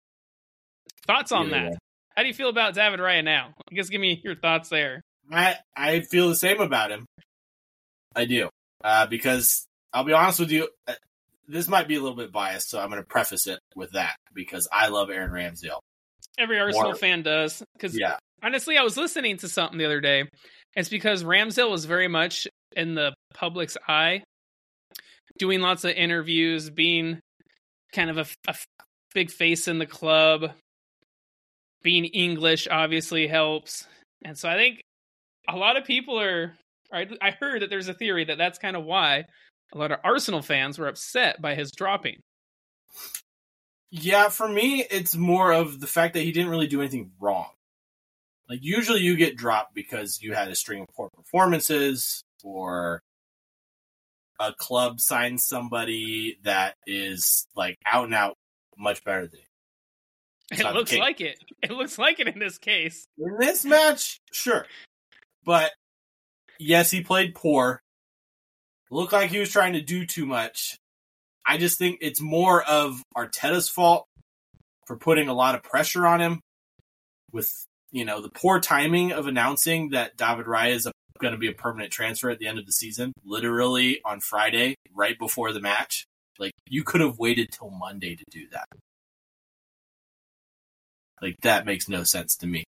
Thoughts 1.07 1.31
on 1.31 1.47
Either 1.47 1.55
that? 1.55 1.71
way. 1.71 1.77
How 2.15 2.21
do 2.21 2.27
you 2.29 2.33
feel 2.33 2.49
about 2.49 2.73
David 2.75 2.99
Raya 2.99 3.23
now? 3.23 3.53
I 3.71 3.75
guess 3.75 3.89
give 3.89 3.99
me 4.01 4.21
your 4.23 4.35
thoughts 4.35 4.69
there. 4.69 5.01
I 5.31 5.57
I 5.75 5.99
feel 6.01 6.29
the 6.29 6.35
same 6.35 6.61
about 6.61 6.91
him. 6.91 7.05
I 8.15 8.25
do, 8.25 8.49
uh, 8.83 9.07
because 9.07 9.65
I'll 9.95 10.03
be 10.03 10.13
honest 10.13 10.41
with 10.41 10.51
you. 10.51 10.67
uh, 10.87 10.93
This 11.47 11.67
might 11.69 11.87
be 11.87 11.95
a 11.95 12.01
little 12.01 12.17
bit 12.17 12.31
biased, 12.31 12.69
so 12.69 12.79
I'm 12.79 12.89
going 12.89 13.01
to 13.01 13.07
preface 13.07 13.47
it 13.47 13.59
with 13.75 13.91
that 13.93 14.17
because 14.33 14.67
I 14.71 14.89
love 14.89 15.09
Aaron 15.09 15.31
Ramsdale. 15.31 15.79
Every 16.37 16.59
Arsenal 16.59 16.89
More- 16.89 16.95
fan 16.95 17.23
does. 17.23 17.63
Because 17.73 17.97
Yeah, 17.97 18.17
honestly, 18.43 18.77
I 18.77 18.83
was 18.83 18.97
listening 18.97 19.37
to 19.37 19.47
something 19.47 19.77
the 19.77 19.85
other 19.85 20.01
day. 20.01 20.25
It's 20.75 20.89
because 20.89 21.23
Ramsdale 21.23 21.71
was 21.71 21.85
very 21.85 22.09
much 22.09 22.45
in 22.75 22.93
the 22.95 23.13
public's 23.33 23.77
eye, 23.87 24.23
doing 25.37 25.61
lots 25.61 25.85
of 25.85 25.91
interviews, 25.91 26.69
being 26.69 27.21
kind 27.93 28.09
of 28.09 28.17
a, 28.17 28.25
a 28.51 28.55
big 29.13 29.31
face 29.31 29.69
in 29.69 29.79
the 29.79 29.85
club. 29.85 30.51
Being 31.83 32.05
English 32.05 32.67
obviously 32.69 33.27
helps. 33.27 33.87
And 34.25 34.37
so 34.37 34.49
I 34.49 34.55
think 34.55 34.81
a 35.47 35.55
lot 35.55 35.77
of 35.77 35.85
people 35.85 36.19
are. 36.19 36.53
I 36.91 37.07
I 37.21 37.31
heard 37.39 37.61
that 37.61 37.69
there's 37.69 37.87
a 37.87 37.93
theory 37.93 38.25
that 38.25 38.37
that's 38.37 38.59
kind 38.59 38.75
of 38.75 38.83
why 38.83 39.25
a 39.73 39.77
lot 39.77 39.91
of 39.91 39.99
Arsenal 40.03 40.41
fans 40.41 40.77
were 40.77 40.87
upset 40.87 41.41
by 41.41 41.55
his 41.55 41.71
dropping. 41.71 42.21
yeah. 43.91 44.29
For 44.29 44.47
me, 44.47 44.85
it's 44.89 45.15
more 45.15 45.51
of 45.51 45.79
the 45.79 45.87
fact 45.87 46.13
that 46.13 46.21
he 46.21 46.31
didn't 46.31 46.49
really 46.49 46.67
do 46.67 46.81
anything 46.81 47.11
wrong. 47.19 47.49
Like 48.49 48.59
usually, 48.61 49.01
you 49.01 49.15
get 49.15 49.37
dropped 49.37 49.73
because 49.73 50.21
you 50.21 50.33
had 50.33 50.49
a 50.49 50.55
string 50.55 50.81
of 50.81 50.87
poor 50.95 51.09
performances, 51.09 52.23
or 52.43 53.01
a 54.39 54.53
club 54.53 54.99
signs 54.99 55.45
somebody 55.45 56.37
that 56.43 56.75
is 56.85 57.47
like 57.55 57.77
out 57.85 58.05
and 58.05 58.13
out 58.13 58.37
much 58.77 59.03
better 59.03 59.27
than 59.27 59.39
you. 59.39 59.45
It's 60.51 60.61
It 60.61 60.73
looks 60.73 60.93
like 60.95 61.21
it. 61.21 61.39
It 61.63 61.71
looks 61.71 61.97
like 61.97 62.19
it 62.19 62.27
in 62.27 62.37
this 62.37 62.57
case. 62.57 63.07
In 63.17 63.37
this 63.39 63.65
match, 63.65 64.19
sure. 64.31 64.67
But 65.43 65.71
yes, 66.59 66.91
he 66.91 67.01
played 67.01 67.33
poor. 67.33 67.81
Looked 68.95 69.11
like 69.11 69.29
he 69.29 69.39
was 69.39 69.51
trying 69.51 69.73
to 69.73 69.81
do 69.81 70.05
too 70.05 70.25
much. 70.25 70.77
I 71.45 71.57
just 71.57 71.77
think 71.77 71.97
it's 71.99 72.21
more 72.21 72.63
of 72.63 73.03
Arteta's 73.13 73.67
fault 73.67 74.05
for 74.87 74.95
putting 74.95 75.27
a 75.27 75.33
lot 75.33 75.53
of 75.53 75.63
pressure 75.63 76.07
on 76.07 76.21
him 76.21 76.39
with, 77.33 77.51
you 77.91 78.05
know, 78.05 78.21
the 78.21 78.29
poor 78.29 78.61
timing 78.61 79.11
of 79.11 79.27
announcing 79.27 79.89
that 79.89 80.15
David 80.15 80.45
Raya 80.45 80.69
is 80.69 80.87
going 81.19 81.33
to 81.33 81.37
be 81.37 81.49
a 81.49 81.51
permanent 81.51 81.91
transfer 81.91 82.29
at 82.29 82.39
the 82.39 82.47
end 82.47 82.57
of 82.57 82.65
the 82.65 82.71
season, 82.71 83.11
literally 83.25 83.99
on 84.05 84.21
Friday, 84.21 84.75
right 84.93 85.19
before 85.19 85.51
the 85.51 85.59
match. 85.59 86.05
Like, 86.39 86.53
you 86.69 86.85
could 86.85 87.01
have 87.01 87.19
waited 87.19 87.49
till 87.51 87.71
Monday 87.71 88.15
to 88.15 88.23
do 88.31 88.47
that. 88.53 88.67
Like, 91.21 91.35
that 91.41 91.65
makes 91.65 91.89
no 91.89 92.03
sense 92.03 92.37
to 92.37 92.47
me. 92.47 92.63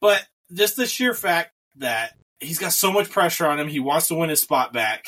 But 0.00 0.26
just 0.52 0.74
the 0.74 0.86
sheer 0.86 1.14
fact 1.14 1.52
that 1.76 2.14
he's 2.40 2.58
got 2.58 2.72
so 2.72 2.92
much 2.92 3.10
pressure 3.10 3.46
on 3.46 3.58
him, 3.58 3.68
he 3.68 3.80
wants 3.80 4.08
to 4.08 4.14
win 4.14 4.30
his 4.30 4.40
spot 4.40 4.72
back. 4.72 5.04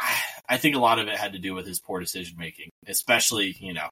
I- 0.00 0.22
I 0.48 0.56
think 0.58 0.76
a 0.76 0.80
lot 0.80 0.98
of 0.98 1.08
it 1.08 1.16
had 1.18 1.32
to 1.32 1.38
do 1.38 1.54
with 1.54 1.66
his 1.66 1.80
poor 1.80 2.00
decision 2.00 2.36
making, 2.38 2.70
especially, 2.86 3.56
you 3.58 3.72
know, 3.72 3.88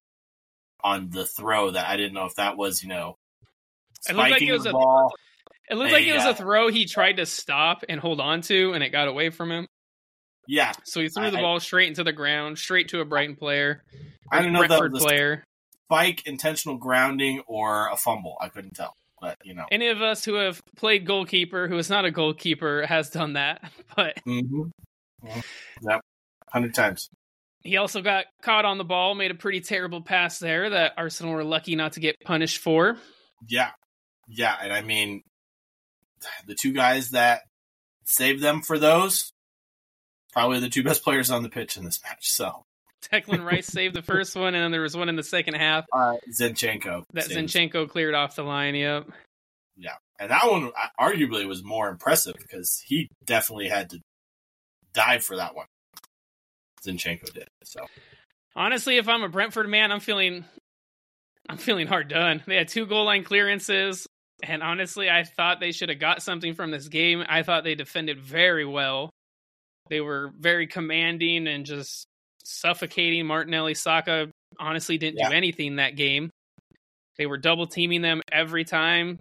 on 0.85 1.11
the 1.11 1.24
throw 1.24 1.70
that 1.70 1.89
I 1.89 1.97
didn't 1.97 2.12
know 2.14 2.26
if 2.26 2.35
that 2.35 2.57
was, 2.57 2.83
you 2.83 2.89
know, 2.89 3.16
It 4.09 4.16
looked 4.16 4.30
like 4.30 4.43
it 4.43 4.53
was 4.53 4.64
the 4.64 4.70
a- 4.70 4.72
ball. 4.72 5.12
It 5.70 5.76
looked 5.76 5.93
like 5.93 6.05
it 6.05 6.12
was 6.14 6.24
a 6.26 6.35
throw 6.35 6.68
he 6.68 6.85
tried 6.85 7.16
to 7.18 7.24
stop 7.26 7.85
and 7.89 8.01
hold 8.01 8.20
on 8.20 8.43
to, 8.43 8.74
and 8.74 8.83
it 8.85 8.91
got 8.91 9.09
away 9.09 9.30
from 9.30 9.51
him. 9.51 9.68
Yeah. 10.49 10.72
So 10.85 11.01
he 11.01 11.09
threw 11.09 11.26
I- 11.26 11.30
the 11.30 11.39
ball 11.39 11.61
straight 11.61 11.89
into 11.89 12.05
the 12.05 12.12
ground, 12.12 12.59
straight 12.59 12.89
to 12.89 13.01
a 13.01 13.05
Brighton 13.05 13.37
player, 13.37 13.85
I 14.30 14.43
don't 14.43 14.53
know 14.53 14.62
if 14.62 14.68
that 14.68 14.80
was 14.91 15.03
a 15.03 15.07
player. 15.07 15.45
spike, 15.85 16.26
intentional 16.26 16.76
grounding, 16.78 17.41
or 17.47 17.89
a 17.89 17.97
fumble. 17.97 18.37
I 18.41 18.49
couldn't 18.49 18.74
tell. 18.74 18.95
But, 19.23 19.39
you 19.45 19.55
know. 19.55 19.64
Any 19.70 19.87
of 19.89 20.03
us 20.03 20.25
who 20.25 20.35
have 20.35 20.61
played 20.77 21.07
goalkeeper, 21.07 21.68
who 21.68 21.79
is 21.79 21.89
not 21.89 22.05
a 22.05 22.11
goalkeeper, 22.11 22.85
has 22.87 23.09
done 23.09 23.35
that. 23.35 23.62
But 23.97 24.16
Mm-hmm. 24.27 24.64
Yep. 25.25 26.01
100 26.51 26.75
times. 26.75 27.09
he 27.61 27.77
also 27.77 28.03
got 28.03 28.25
caught 28.43 28.64
on 28.64 28.77
the 28.79 28.85
ball, 28.85 29.14
made 29.14 29.31
a 29.31 29.35
pretty 29.37 29.61
terrible 29.61 30.03
pass 30.03 30.39
there 30.41 30.68
that 30.70 30.95
Arsenal 30.97 31.33
were 31.35 31.45
lucky 31.45 31.77
not 31.77 31.93
to 31.93 32.01
get 32.01 32.20
punished 32.20 32.59
for. 32.59 32.97
Yeah. 33.49 33.70
Yeah. 34.29 34.57
And 34.61 34.73
I 34.73 34.83
mean, 34.83 35.23
the 36.47 36.57
two 36.57 36.73
guys 36.73 37.11
that 37.11 37.43
saved 38.05 38.43
them 38.43 38.61
for 38.62 38.79
those, 38.79 39.33
probably 40.33 40.59
the 40.59 40.68
two 40.68 40.83
best 40.83 41.05
players 41.05 41.31
on 41.31 41.45
the 41.45 41.49
pitch 41.49 41.77
in 41.77 41.85
this 41.85 42.01
match. 42.03 42.29
So, 42.33 42.64
Declan 43.11 43.44
Rice 43.44 43.66
saved 43.66 43.94
the 43.94 44.03
first 44.03 44.36
one, 44.36 44.55
and 44.55 44.62
then 44.64 44.70
there 44.70 44.80
was 44.82 44.96
one 44.96 45.09
in 45.09 45.16
the 45.16 45.22
second 45.22 45.55
half 45.55 45.84
uh, 45.92 46.16
Zinchenko. 46.30 47.05
that 47.14 47.24
saved- 47.24 47.48
Zinchenko 47.50 47.88
cleared 47.88 48.14
off 48.14 48.36
the 48.36 48.42
line. 48.42 48.74
Yep. 48.74 49.09
Yeah, 49.76 49.94
and 50.20 50.30
that 50.30 50.50
one 50.50 50.70
arguably 51.00 51.46
was 51.46 51.64
more 51.64 51.88
impressive 51.88 52.34
because 52.38 52.82
he 52.86 53.09
definitely 53.24 53.68
had 53.68 53.90
to 53.90 54.00
dive 54.92 55.24
for 55.24 55.36
that 55.36 55.55
one. 55.57 55.66
Zinchenko 56.86 57.32
did. 57.32 57.48
So, 57.64 57.86
Honestly, 58.55 58.98
if 58.98 59.09
I'm 59.09 59.22
a 59.22 59.28
Brentford 59.28 59.68
man, 59.68 59.90
I'm 59.90 60.00
feeling 60.00 60.44
I'm 61.48 61.57
feeling 61.57 61.86
hard 61.86 62.09
done. 62.09 62.42
They 62.46 62.57
had 62.57 62.68
two 62.68 62.86
goal 62.86 63.07
line 63.07 63.24
clearances, 63.24 64.07
and 64.42 64.62
honestly, 64.62 65.09
I 65.09 65.24
thought 65.24 65.59
they 65.59 65.72
should 65.72 65.88
have 65.88 65.98
got 65.98 66.22
something 66.22 66.55
from 66.55 66.70
this 66.70 66.88
game. 66.88 67.24
I 67.26 67.42
thought 67.42 67.64
they 67.64 67.74
defended 67.74 68.20
very 68.20 68.66
well. 68.66 69.11
They 69.88 70.00
were 70.00 70.32
very 70.38 70.66
commanding 70.66 71.48
and 71.48 71.64
just 71.66 72.07
suffocating 72.45 73.26
Martinelli. 73.26 73.74
Saka 73.74 74.30
honestly 74.59 74.99
didn't 74.99 75.18
Yeah. 75.18 75.30
do 75.30 75.34
anything 75.34 75.76
that 75.76 75.97
game. 75.97 76.30
They 77.16 77.26
were 77.26 77.38
double 77.38 77.66
teaming 77.66 78.03
them 78.03 78.22
every 78.30 78.64
time, 78.64 79.20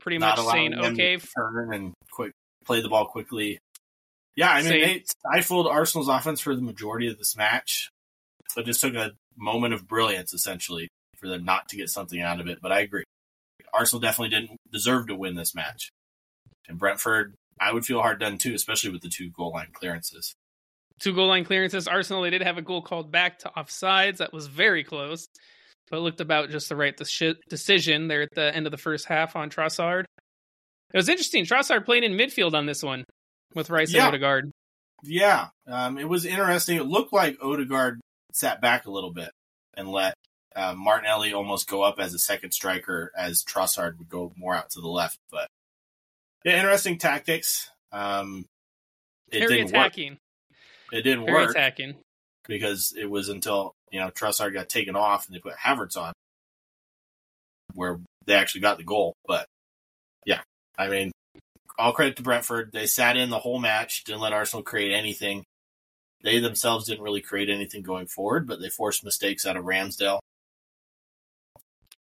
pretty 0.00 0.18
not 0.18 0.38
much 0.38 0.46
saying, 0.46 0.70
them 0.72 0.94
"Okay, 0.94 1.16
turn 1.16 1.74
and 1.74 1.94
quick 2.10 2.32
play 2.64 2.80
the 2.80 2.88
ball 2.88 3.06
quickly. 3.06 3.58
Yeah, 4.36 4.50
I 4.50 4.62
mean 4.62 4.68
Say- 4.68 4.80
they 4.84 5.04
stifled 5.04 5.66
Arsenal's 5.66 6.08
offense 6.08 6.40
for 6.40 6.56
the 6.56 6.62
majority 6.62 7.08
of 7.08 7.18
this 7.18 7.36
match. 7.36 7.88
So 8.48 8.60
it 8.60 8.66
just 8.66 8.80
took 8.80 8.94
a 8.94 9.12
moment 9.36 9.74
of 9.74 9.86
brilliance 9.86 10.32
essentially 10.32 10.88
for 11.16 11.28
them 11.28 11.44
not 11.44 11.68
to 11.68 11.76
get 11.76 11.90
something 11.90 12.20
out 12.20 12.40
of 12.40 12.48
it. 12.48 12.60
But 12.60 12.72
I 12.72 12.80
agree, 12.80 13.04
Arsenal 13.72 14.00
definitely 14.00 14.30
didn't 14.30 14.56
deserve 14.70 15.08
to 15.08 15.14
win 15.14 15.34
this 15.34 15.54
match. 15.54 15.90
And 16.68 16.78
Brentford, 16.78 17.34
I 17.60 17.72
would 17.72 17.84
feel 17.84 18.00
hard 18.00 18.20
done 18.20 18.38
too, 18.38 18.54
especially 18.54 18.90
with 18.90 19.02
the 19.02 19.08
two 19.08 19.30
goal 19.30 19.52
line 19.52 19.70
clearances. 19.72 20.34
Two 21.00 21.14
goal 21.14 21.28
line 21.28 21.44
clearances. 21.44 21.88
Arsenal, 21.88 22.22
they 22.22 22.30
did 22.30 22.42
have 22.42 22.58
a 22.58 22.62
goal 22.62 22.82
called 22.82 23.10
back 23.10 23.40
to 23.40 23.52
offsides. 23.56 24.18
That 24.18 24.32
was 24.32 24.46
very 24.46 24.84
close, 24.84 25.26
but 25.90 26.00
looked 26.00 26.20
about 26.20 26.50
just 26.50 26.68
the 26.68 26.76
right 26.76 26.96
decision 26.96 28.08
there 28.08 28.22
at 28.22 28.34
the 28.34 28.54
end 28.54 28.66
of 28.66 28.70
the 28.70 28.78
first 28.78 29.06
half 29.06 29.36
on 29.36 29.50
Trossard. 29.50 30.04
It 30.92 30.96
was 30.96 31.08
interesting. 31.08 31.44
Trossard 31.44 31.84
playing 31.84 32.04
in 32.04 32.12
midfield 32.12 32.54
on 32.54 32.66
this 32.66 32.82
one 32.82 33.04
with 33.54 33.70
Rice 33.70 33.92
yeah. 33.92 34.06
and 34.06 34.08
Odegaard. 34.14 34.50
Yeah, 35.02 35.48
um, 35.66 35.98
it 35.98 36.08
was 36.08 36.24
interesting. 36.24 36.78
It 36.78 36.86
looked 36.86 37.12
like 37.12 37.36
Odegaard 37.42 38.00
sat 38.32 38.60
back 38.60 38.86
a 38.86 38.90
little 38.90 39.12
bit 39.12 39.30
and 39.76 39.90
let 39.90 40.14
uh, 40.54 40.74
Martinelli 40.76 41.32
almost 41.34 41.68
go 41.68 41.82
up 41.82 41.96
as 41.98 42.14
a 42.14 42.18
second 42.18 42.52
striker, 42.52 43.10
as 43.16 43.42
Trossard 43.42 43.98
would 43.98 44.08
go 44.08 44.32
more 44.36 44.54
out 44.54 44.70
to 44.70 44.80
the 44.80 44.88
left. 44.88 45.18
But 45.30 45.48
yeah, 46.44 46.58
interesting 46.58 46.98
tactics. 46.98 47.70
Um, 47.92 48.46
it 49.30 49.40
Very 49.40 49.56
didn't 49.56 49.70
attacking. 49.70 50.12
Work. 50.12 50.18
It 50.94 51.02
didn't 51.02 51.24
Very 51.24 51.42
work 51.42 51.50
attacking 51.50 51.96
because 52.46 52.94
it 52.96 53.10
was 53.10 53.28
until 53.28 53.74
you 53.90 53.98
know 53.98 54.10
Trossard 54.10 54.52
got 54.52 54.68
taken 54.68 54.94
off 54.94 55.26
and 55.26 55.34
they 55.34 55.40
put 55.40 55.56
Havertz 55.56 55.96
on, 55.96 56.12
where 57.74 57.98
they 58.26 58.34
actually 58.34 58.60
got 58.60 58.78
the 58.78 58.84
goal. 58.84 59.14
But 59.26 59.46
yeah, 60.24 60.42
I 60.78 60.86
mean, 60.86 61.10
all 61.76 61.92
credit 61.92 62.14
to 62.16 62.22
Brentford. 62.22 62.70
They 62.72 62.86
sat 62.86 63.16
in 63.16 63.28
the 63.28 63.40
whole 63.40 63.58
match, 63.58 64.04
didn't 64.04 64.20
let 64.20 64.32
Arsenal 64.32 64.62
create 64.62 64.94
anything. 64.94 65.42
They 66.22 66.38
themselves 66.38 66.86
didn't 66.86 67.02
really 67.02 67.20
create 67.20 67.50
anything 67.50 67.82
going 67.82 68.06
forward, 68.06 68.46
but 68.46 68.60
they 68.60 68.68
forced 68.68 69.04
mistakes 69.04 69.44
out 69.44 69.56
of 69.56 69.64
Ramsdale. 69.64 70.20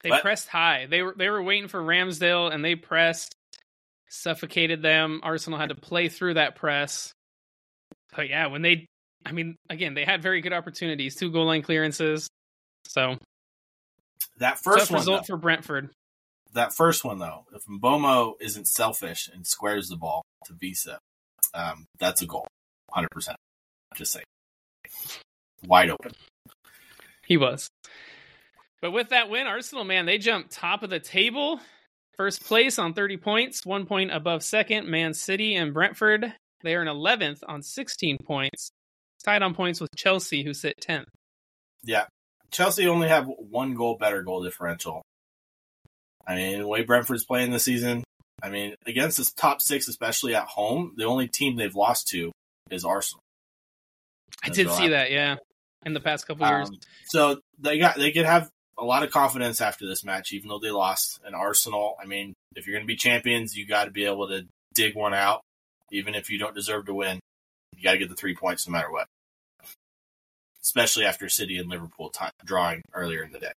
They 0.02 0.10
but, 0.10 0.22
pressed 0.22 0.48
high. 0.48 0.86
They 0.90 1.02
were 1.02 1.14
they 1.18 1.30
were 1.30 1.44
waiting 1.44 1.68
for 1.68 1.82
Ramsdale 1.82 2.54
and 2.54 2.64
they 2.64 2.76
pressed, 2.76 3.36
suffocated 4.08 4.82
them. 4.82 5.20
Arsenal 5.24 5.60
had 5.60 5.70
to 5.70 5.76
play 5.76 6.08
through 6.08 6.36
that 6.36 6.56
press. 6.56 7.12
But 8.16 8.30
yeah, 8.30 8.48
when 8.48 8.62
they 8.62 8.88
I 9.26 9.32
mean, 9.32 9.58
again, 9.70 9.94
they 9.94 10.06
had 10.06 10.22
very 10.22 10.42
good 10.42 10.54
opportunities, 10.54 11.16
two 11.16 11.32
goal 11.32 11.46
line 11.46 11.62
clearances. 11.62 12.30
So 12.86 13.18
that 14.38 14.60
first 14.60 14.80
tough 14.80 14.92
one, 14.92 15.00
result 15.00 15.22
though, 15.22 15.34
for 15.34 15.38
Brentford. 15.38 15.90
That 16.54 16.74
first 16.74 17.04
one 17.04 17.20
though, 17.20 17.46
if 17.54 17.66
Mbeumo 17.66 18.36
isn't 18.40 18.68
selfish 18.68 19.30
and 19.34 19.46
squares 19.46 19.90
the 19.90 19.98
ball 19.98 20.24
to 20.46 20.54
Wissa, 20.54 20.98
um, 21.54 21.86
that's 22.00 22.22
a 22.22 22.26
goal, 22.26 22.48
hundred 22.92 23.12
percent. 23.12 23.38
Just 23.96 24.14
say, 24.14 24.24
wide 25.66 25.90
open. 25.90 26.14
He 27.26 27.36
was. 27.36 27.70
But 28.82 28.92
with 28.92 29.10
that 29.10 29.30
win, 29.30 29.48
Arsenal, 29.48 29.84
man, 29.84 30.06
they 30.06 30.20
jumped 30.20 30.52
top 30.52 30.84
of 30.84 30.90
the 30.90 31.00
table, 31.00 31.60
first 32.16 32.46
place 32.46 32.78
on 32.78 32.94
30 32.94 33.18
points, 33.18 33.66
one 33.66 33.86
point 33.86 34.12
above 34.14 34.44
second, 34.44 34.88
Man 34.88 35.14
City 35.14 35.56
and 35.56 35.74
Brentford. 35.74 36.34
They 36.68 36.76
are 36.76 36.82
in 36.82 36.90
11th 36.90 37.44
on 37.48 37.64
16 37.64 38.18
points, 38.26 38.72
tied 39.24 39.42
on 39.42 39.54
points 39.54 39.80
with 39.80 39.90
Chelsea, 39.96 40.44
who 40.44 40.54
sit 40.54 40.76
10th. 40.86 41.06
Yeah. 41.82 42.08
Chelsea 42.52 42.90
only 42.90 43.08
have 43.08 43.26
one 43.38 43.74
goal 43.74 43.96
better 43.98 44.22
goal 44.22 44.44
differential. 44.44 45.02
I 46.28 46.36
mean, 46.36 46.60
the 46.60 46.68
way 46.68 46.84
Brentford's 46.84 47.24
playing 47.24 47.52
this 47.52 47.64
season, 47.64 48.04
I 48.44 48.50
mean, 48.50 48.76
against 48.86 49.16
this 49.16 49.32
top 49.32 49.62
six, 49.62 49.88
especially 49.88 50.36
at 50.36 50.44
home, 50.44 50.92
the 50.98 51.06
only 51.06 51.30
team 51.30 51.56
they've 51.56 51.74
lost 51.74 52.10
to 52.10 52.34
is 52.70 52.84
Arsenal. 52.84 53.22
I 54.44 54.50
did 54.50 54.70
see 54.70 54.90
that, 54.90 55.10
yeah, 55.10 55.38
in 55.86 55.94
the 55.94 56.02
past 56.02 56.28
couple 56.28 56.44
um, 56.44 56.54
years. 56.54 56.70
So 57.06 57.40
they 57.60 57.80
got 57.80 57.96
they 57.96 58.12
could 58.12 58.26
have 58.26 58.50
a 58.78 58.84
lot 58.84 59.04
of 59.04 59.12
confidence 59.12 59.62
after 59.62 59.88
this 59.88 60.04
match, 60.04 60.34
even 60.34 60.50
though 60.50 60.60
they 60.60 60.72
lost. 60.72 61.22
And 61.24 61.34
Arsenal, 61.34 61.96
I 61.98 62.06
mean, 62.06 62.34
if 62.58 62.68
you're 62.68 62.76
going 62.76 62.86
to 62.86 62.94
be 62.94 62.98
champions, 62.98 63.56
you 63.56 63.66
got 63.66 63.86
to 63.86 63.92
be 63.92 64.04
able 64.04 64.28
to 64.28 64.46
dig 64.74 64.96
one 64.96 65.14
out, 65.14 65.44
even 65.92 66.16
if 66.16 66.30
you 66.30 66.38
don't 66.38 66.56
deserve 66.56 66.86
to 66.86 66.94
win. 66.94 67.20
You 67.76 67.84
got 67.84 67.94
to 67.94 67.98
get 67.98 68.10
the 68.10 68.16
three 68.16 68.36
points 68.36 68.68
no 68.68 68.72
matter 68.72 68.92
what. 68.92 69.08
Especially 70.62 71.06
after 71.06 71.30
City 71.30 71.58
and 71.58 71.70
Liverpool 71.70 72.12
drawing 72.44 72.82
earlier 72.94 73.24
in 73.24 73.32
the 73.32 73.40
day. 73.40 73.52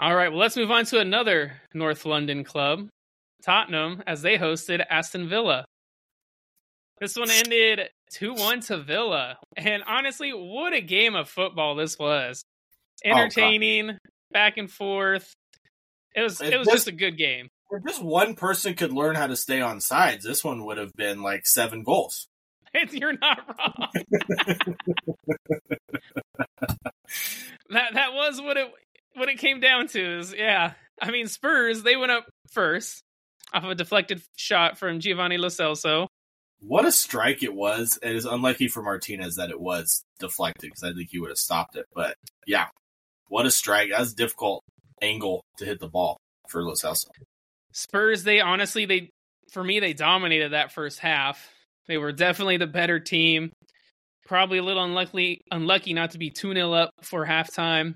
All 0.00 0.14
right, 0.14 0.28
well, 0.28 0.38
let's 0.38 0.56
move 0.56 0.70
on 0.70 0.84
to 0.86 1.00
another 1.00 1.60
North 1.74 2.06
London 2.06 2.44
club, 2.44 2.88
Tottenham, 3.42 4.02
as 4.06 4.22
they 4.22 4.38
hosted 4.38 4.84
Aston 4.88 5.28
Villa. 5.28 5.64
This 7.00 7.16
one 7.16 7.30
ended 7.30 7.88
2 8.12 8.34
1 8.34 8.60
to 8.60 8.78
Villa. 8.78 9.38
And 9.56 9.82
honestly, 9.86 10.30
what 10.30 10.72
a 10.72 10.80
game 10.80 11.14
of 11.14 11.28
football 11.28 11.74
this 11.74 11.98
was. 11.98 12.42
Oh, 13.04 13.10
Entertaining, 13.10 13.90
oh, 13.90 13.96
back 14.32 14.56
and 14.56 14.70
forth. 14.70 15.32
It 16.14 16.22
was 16.22 16.40
it 16.40 16.56
was 16.56 16.66
this, 16.66 16.74
just 16.74 16.88
a 16.88 16.92
good 16.92 17.16
game. 17.16 17.48
If 17.70 17.84
just 17.84 18.02
one 18.02 18.34
person 18.34 18.74
could 18.74 18.92
learn 18.92 19.14
how 19.14 19.26
to 19.26 19.36
stay 19.36 19.60
on 19.60 19.80
sides, 19.80 20.24
this 20.24 20.42
one 20.42 20.64
would 20.64 20.78
have 20.78 20.94
been 20.94 21.22
like 21.22 21.46
seven 21.46 21.82
goals. 21.82 22.28
You're 22.90 23.18
not 23.18 23.40
wrong. 23.46 23.88
that 27.70 27.94
that 27.94 28.12
was 28.14 28.40
what 28.40 28.56
it 28.56 28.70
what 29.14 29.28
it 29.28 29.38
came 29.38 29.60
down 29.60 29.88
to 29.88 30.18
is 30.18 30.34
yeah. 30.36 30.72
I 31.00 31.10
mean 31.10 31.28
Spurs, 31.28 31.82
they 31.82 31.96
went 31.96 32.12
up 32.12 32.26
first 32.50 33.02
off 33.52 33.64
of 33.64 33.70
a 33.70 33.74
deflected 33.74 34.22
shot 34.36 34.78
from 34.78 35.00
Giovanni 35.00 35.38
Lo 35.38 35.48
Celso. 35.48 36.08
What 36.60 36.84
a 36.84 36.92
strike 36.92 37.42
it 37.42 37.54
was. 37.54 37.98
It 38.02 38.16
is 38.16 38.24
unlucky 38.24 38.68
for 38.68 38.82
Martinez 38.82 39.36
that 39.36 39.50
it 39.50 39.60
was 39.60 40.04
deflected 40.18 40.70
because 40.70 40.82
I 40.82 40.92
think 40.92 41.10
he 41.10 41.20
would 41.20 41.30
have 41.30 41.38
stopped 41.38 41.76
it. 41.76 41.86
But 41.94 42.16
yeah, 42.46 42.66
what 43.28 43.46
a 43.46 43.50
strike. 43.50 43.90
That's 43.90 44.12
a 44.12 44.16
difficult 44.16 44.64
angle 45.00 45.44
to 45.58 45.64
hit 45.64 45.78
the 45.78 45.88
ball 45.88 46.18
for 46.48 46.62
Lo 46.62 46.72
Celso. 46.72 47.06
Spurs, 47.78 48.24
they 48.24 48.40
honestly, 48.40 48.86
they 48.86 49.10
for 49.52 49.62
me, 49.62 49.78
they 49.78 49.92
dominated 49.92 50.52
that 50.52 50.72
first 50.72 50.98
half. 50.98 51.48
They 51.86 51.96
were 51.96 52.10
definitely 52.10 52.56
the 52.56 52.66
better 52.66 52.98
team. 52.98 53.52
Probably 54.26 54.58
a 54.58 54.62
little 54.62 54.84
unlucky, 54.84 55.42
unlucky 55.50 55.94
not 55.94 56.10
to 56.10 56.18
be 56.18 56.30
2 56.30 56.54
0 56.54 56.72
up 56.72 56.90
for 57.02 57.24
halftime. 57.24 57.94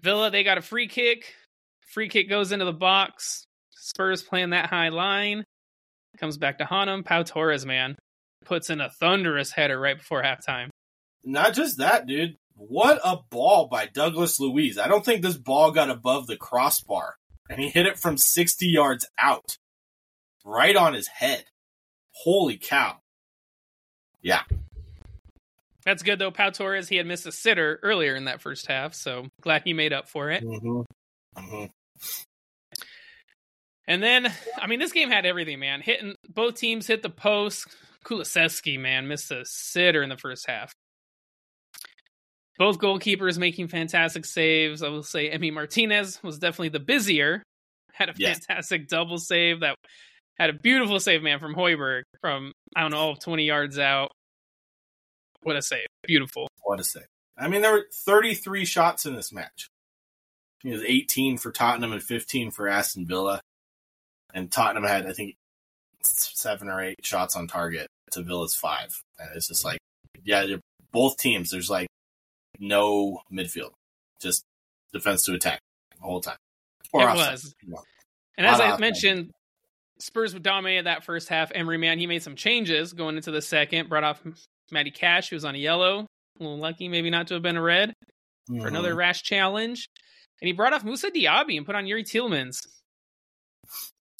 Villa, 0.00 0.30
they 0.30 0.44
got 0.44 0.56
a 0.56 0.62
free 0.62 0.86
kick. 0.86 1.34
Free 1.92 2.08
kick 2.08 2.28
goes 2.30 2.52
into 2.52 2.64
the 2.64 2.72
box. 2.72 3.44
Spurs 3.72 4.22
playing 4.22 4.50
that 4.50 4.70
high 4.70 4.90
line. 4.90 5.42
Comes 6.18 6.38
back 6.38 6.58
to 6.58 6.64
haunt 6.64 7.04
Pau 7.04 7.24
Torres, 7.24 7.66
man, 7.66 7.96
puts 8.44 8.70
in 8.70 8.80
a 8.80 8.88
thunderous 8.88 9.50
header 9.50 9.78
right 9.78 9.98
before 9.98 10.22
halftime. 10.22 10.68
Not 11.24 11.54
just 11.54 11.78
that, 11.78 12.06
dude. 12.06 12.36
What 12.54 13.00
a 13.04 13.18
ball 13.30 13.66
by 13.66 13.86
Douglas 13.86 14.38
Luiz. 14.38 14.78
I 14.78 14.88
don't 14.88 15.04
think 15.04 15.22
this 15.22 15.36
ball 15.36 15.72
got 15.72 15.90
above 15.90 16.26
the 16.28 16.36
crossbar. 16.36 17.14
And 17.48 17.60
he 17.60 17.68
hit 17.68 17.86
it 17.86 17.98
from 17.98 18.18
60 18.18 18.66
yards 18.66 19.06
out. 19.18 19.56
Right 20.44 20.76
on 20.76 20.94
his 20.94 21.08
head. 21.08 21.44
Holy 22.12 22.56
cow. 22.56 22.98
Yeah. 24.20 24.42
That's 25.84 26.02
good 26.02 26.18
though. 26.18 26.30
Pau 26.30 26.50
Torres, 26.50 26.88
he 26.88 26.96
had 26.96 27.06
missed 27.06 27.26
a 27.26 27.32
sitter 27.32 27.78
earlier 27.82 28.14
in 28.14 28.24
that 28.26 28.42
first 28.42 28.66
half, 28.66 28.94
so 28.94 29.26
glad 29.40 29.62
he 29.64 29.72
made 29.72 29.92
up 29.92 30.08
for 30.08 30.30
it. 30.30 30.42
Mm-hmm. 30.42 30.80
Mm-hmm. 31.38 31.64
And 33.86 34.02
then, 34.02 34.32
I 34.60 34.66
mean, 34.66 34.80
this 34.80 34.92
game 34.92 35.10
had 35.10 35.24
everything, 35.24 35.60
man. 35.60 35.80
Hitting 35.80 36.14
both 36.28 36.56
teams 36.56 36.86
hit 36.86 37.02
the 37.02 37.08
post. 37.08 37.74
Kulusevski, 38.04 38.78
man, 38.78 39.08
missed 39.08 39.30
a 39.30 39.44
sitter 39.44 40.02
in 40.02 40.08
the 40.08 40.16
first 40.16 40.46
half. 40.46 40.72
Both 42.58 42.78
goalkeepers 42.78 43.38
making 43.38 43.68
fantastic 43.68 44.24
saves. 44.24 44.82
I 44.82 44.88
will 44.88 45.02
say 45.02 45.30
Emmy 45.30 45.50
Martinez 45.50 46.20
was 46.22 46.38
definitely 46.38 46.70
the 46.70 46.80
busier. 46.80 47.42
Had 47.92 48.08
a 48.08 48.14
fantastic 48.14 48.88
double 48.88 49.18
save 49.18 49.60
that 49.60 49.76
had 50.38 50.50
a 50.50 50.52
beautiful 50.52 51.00
save, 51.00 51.22
man, 51.22 51.40
from 51.40 51.54
Højbjerg 51.54 52.02
from, 52.20 52.52
I 52.76 52.82
don't 52.82 52.90
know, 52.90 53.16
20 53.20 53.44
yards 53.44 53.78
out. 53.78 54.10
What 55.42 55.56
a 55.56 55.62
save. 55.62 55.86
Beautiful. 56.04 56.48
What 56.62 56.80
a 56.80 56.84
save. 56.84 57.06
I 57.36 57.48
mean, 57.48 57.62
there 57.62 57.72
were 57.72 57.86
33 57.92 58.64
shots 58.64 59.06
in 59.06 59.14
this 59.14 59.32
match. 59.32 59.68
It 60.64 60.72
was 60.72 60.82
18 60.82 61.38
for 61.38 61.52
Tottenham 61.52 61.92
and 61.92 62.02
15 62.02 62.50
for 62.50 62.68
Aston 62.68 63.06
Villa 63.06 63.40
and 64.34 64.50
Tottenham 64.50 64.84
had 64.84 65.06
I 65.06 65.12
think 65.12 65.36
seven 66.02 66.68
or 66.68 66.80
eight 66.80 67.04
shots 67.04 67.36
on 67.36 67.48
target 67.48 67.88
to 68.12 68.22
Villa's 68.22 68.54
five. 68.54 69.02
And 69.18 69.30
it's 69.34 69.48
just 69.48 69.64
like, 69.64 69.78
yeah, 70.24 70.46
both 70.92 71.18
teams. 71.18 71.50
There's 71.50 71.70
like 71.70 71.88
no 72.58 73.20
midfield, 73.32 73.72
just 74.20 74.44
defense 74.92 75.24
to 75.24 75.34
attack 75.34 75.60
the 75.96 76.02
whole 76.02 76.20
time. 76.20 76.36
Or 76.92 77.02
it 77.02 77.14
was. 77.14 77.54
And 78.36 78.46
as 78.46 78.60
I 78.60 78.78
mentioned, 78.78 79.30
Spurs 79.98 80.32
dominated 80.34 80.86
that 80.86 81.04
first 81.04 81.28
half. 81.28 81.50
Emery, 81.54 81.78
man, 81.78 81.98
he 81.98 82.06
made 82.06 82.22
some 82.22 82.36
changes 82.36 82.92
going 82.92 83.16
into 83.16 83.30
the 83.30 83.42
second. 83.42 83.88
Brought 83.88 84.04
off 84.04 84.22
Matty 84.70 84.90
Cash, 84.90 85.30
who 85.30 85.36
was 85.36 85.44
on 85.44 85.54
a 85.54 85.58
yellow. 85.58 86.06
A 86.38 86.42
little 86.42 86.58
lucky, 86.58 86.88
maybe 86.88 87.10
not 87.10 87.28
to 87.28 87.34
have 87.34 87.42
been 87.42 87.56
a 87.56 87.62
red 87.62 87.92
mm-hmm. 88.48 88.60
for 88.60 88.68
another 88.68 88.94
rash 88.94 89.22
challenge. 89.22 89.88
And 90.40 90.46
he 90.46 90.52
brought 90.52 90.72
off 90.72 90.84
Moussa 90.84 91.10
Diaby 91.10 91.56
and 91.56 91.66
put 91.66 91.74
on 91.74 91.84
Youri 91.84 92.04
Tielemans. 92.04 92.66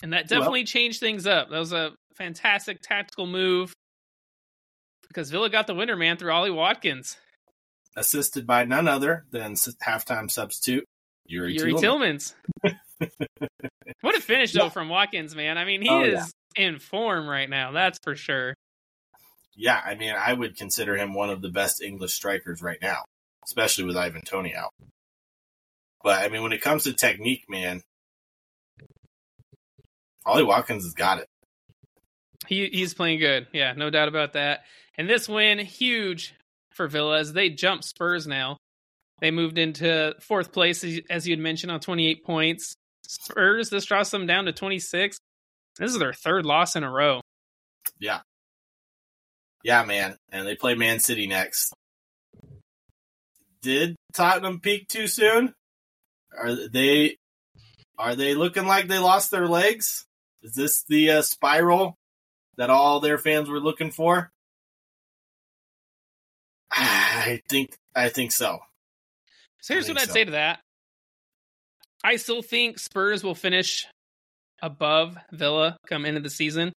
And 0.02 0.12
that 0.12 0.28
definitely 0.28 0.60
well, 0.60 0.66
changed 0.66 1.00
things 1.00 1.26
up. 1.26 1.50
That 1.50 1.58
was 1.58 1.72
a 1.72 1.92
fantastic 2.16 2.80
tactical 2.82 3.26
move 3.26 3.72
because 5.08 5.30
Villa 5.30 5.48
got 5.48 5.66
the 5.66 5.74
winner, 5.74 5.96
man, 5.96 6.16
through 6.16 6.32
Ollie 6.32 6.50
Watkins. 6.50 7.16
Assisted 7.96 8.46
by 8.46 8.64
none 8.64 8.86
other 8.86 9.24
than 9.30 9.54
halftime 9.54 10.30
substitute 10.30 10.84
Youri, 11.30 11.54
Yuri 11.54 11.72
Tielemans. 11.74 12.34
what 14.00 14.16
a 14.16 14.20
finish 14.20 14.52
though 14.52 14.64
yeah. 14.64 14.68
from 14.70 14.88
Watkins, 14.88 15.34
man. 15.34 15.58
I 15.58 15.64
mean, 15.64 15.82
he 15.82 15.88
oh, 15.88 16.02
is 16.02 16.32
yeah. 16.56 16.66
in 16.68 16.78
form 16.78 17.28
right 17.28 17.48
now. 17.48 17.72
That's 17.72 17.98
for 18.02 18.16
sure. 18.16 18.54
Yeah, 19.54 19.80
I 19.84 19.96
mean, 19.96 20.14
I 20.16 20.32
would 20.32 20.56
consider 20.56 20.96
him 20.96 21.14
one 21.14 21.30
of 21.30 21.42
the 21.42 21.48
best 21.48 21.82
English 21.82 22.14
strikers 22.14 22.62
right 22.62 22.78
now, 22.80 23.04
especially 23.44 23.84
with 23.84 23.96
Ivan 23.96 24.22
Toney 24.22 24.54
out. 24.54 24.70
But 26.02 26.22
I 26.22 26.28
mean, 26.28 26.42
when 26.42 26.52
it 26.52 26.62
comes 26.62 26.84
to 26.84 26.92
technique, 26.92 27.44
man, 27.48 27.82
Ollie 30.24 30.44
Watkins 30.44 30.84
has 30.84 30.94
got 30.94 31.18
it. 31.18 31.26
He 32.46 32.68
he's 32.68 32.94
playing 32.94 33.18
good. 33.18 33.48
Yeah, 33.52 33.72
no 33.76 33.90
doubt 33.90 34.08
about 34.08 34.34
that. 34.34 34.60
And 34.96 35.08
this 35.08 35.28
win, 35.28 35.58
huge 35.58 36.34
for 36.78 36.88
Villa 36.88 37.18
as 37.18 37.34
they 37.34 37.50
jump 37.50 37.84
Spurs 37.84 38.26
now. 38.26 38.56
They 39.20 39.30
moved 39.30 39.58
into 39.58 40.14
fourth 40.20 40.52
place, 40.52 40.84
as 41.10 41.26
you 41.26 41.32
had 41.32 41.42
mentioned, 41.42 41.72
on 41.72 41.80
28 41.80 42.24
points. 42.24 42.74
Spurs, 43.06 43.68
this 43.68 43.84
drops 43.84 44.10
them 44.10 44.26
down 44.26 44.46
to 44.46 44.52
26. 44.52 45.18
This 45.76 45.90
is 45.90 45.98
their 45.98 46.12
third 46.12 46.46
loss 46.46 46.76
in 46.76 46.84
a 46.84 46.90
row. 46.90 47.20
Yeah. 47.98 48.20
Yeah, 49.64 49.84
man. 49.84 50.16
And 50.30 50.46
they 50.46 50.54
play 50.54 50.76
Man 50.76 51.00
City 51.00 51.26
next. 51.26 51.74
Did 53.60 53.96
Tottenham 54.14 54.60
peak 54.60 54.86
too 54.88 55.08
soon? 55.08 55.52
Are 56.36 56.68
they 56.68 57.16
are 57.98 58.14
they 58.14 58.34
looking 58.34 58.66
like 58.66 58.86
they 58.86 59.00
lost 59.00 59.32
their 59.32 59.48
legs? 59.48 60.06
Is 60.42 60.54
this 60.54 60.84
the 60.88 61.10
uh, 61.10 61.22
spiral 61.22 61.96
that 62.56 62.70
all 62.70 63.00
their 63.00 63.18
fans 63.18 63.48
were 63.48 63.58
looking 63.58 63.90
for? 63.90 64.30
I 66.70 67.40
think 67.48 67.76
I 67.94 68.08
think 68.08 68.32
so. 68.32 68.58
So 69.60 69.74
here's 69.74 69.88
what 69.88 70.00
I'd 70.00 70.08
so. 70.08 70.12
say 70.12 70.24
to 70.24 70.32
that. 70.32 70.60
I 72.04 72.16
still 72.16 72.42
think 72.42 72.78
Spurs 72.78 73.24
will 73.24 73.34
finish 73.34 73.86
above 74.62 75.16
Villa 75.32 75.76
come 75.88 76.06
into 76.06 76.20
the 76.20 76.30
season. 76.30 76.72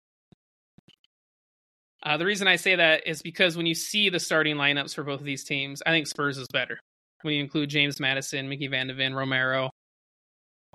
Uh, 2.03 2.17
the 2.17 2.25
reason 2.25 2.47
I 2.47 2.55
say 2.55 2.75
that 2.75 3.05
is 3.05 3.21
because 3.21 3.55
when 3.55 3.67
you 3.67 3.75
see 3.75 4.09
the 4.09 4.19
starting 4.19 4.55
lineups 4.55 4.95
for 4.95 5.03
both 5.03 5.19
of 5.19 5.25
these 5.25 5.43
teams, 5.43 5.83
I 5.85 5.91
think 5.91 6.07
Spurs 6.07 6.37
is 6.37 6.47
better. 6.51 6.79
When 7.21 7.35
you 7.35 7.41
include 7.41 7.69
James 7.69 7.99
Maddison, 7.99 8.49
Micky 8.49 8.67
Van 8.67 8.87
de 8.87 8.95
Ven, 8.95 9.13
Romero. 9.13 9.69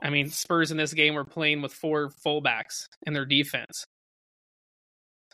I 0.00 0.10
mean, 0.10 0.30
Spurs 0.30 0.70
in 0.70 0.76
this 0.76 0.94
game 0.94 1.14
were 1.14 1.24
playing 1.24 1.62
with 1.62 1.72
four 1.72 2.10
fullbacks 2.24 2.86
in 3.06 3.14
their 3.14 3.24
defense. 3.24 3.84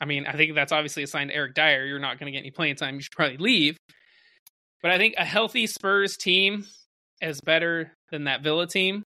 I 0.00 0.04
mean, 0.04 0.26
I 0.26 0.32
think 0.32 0.54
that's 0.54 0.72
obviously 0.72 1.02
a 1.02 1.06
sign 1.06 1.28
to 1.28 1.34
Eric 1.34 1.54
Dier. 1.54 1.86
You're 1.86 1.98
not 1.98 2.18
going 2.18 2.26
to 2.26 2.32
get 2.32 2.40
any 2.40 2.50
playing 2.50 2.76
time. 2.76 2.96
You 2.96 3.02
should 3.02 3.12
probably 3.12 3.36
leave. 3.36 3.76
But 4.82 4.90
I 4.90 4.98
think 4.98 5.14
a 5.16 5.24
healthy 5.24 5.66
Spurs 5.66 6.16
team 6.16 6.66
is 7.20 7.40
better 7.40 7.92
than 8.10 8.24
that 8.24 8.42
Villa 8.42 8.66
team. 8.66 9.04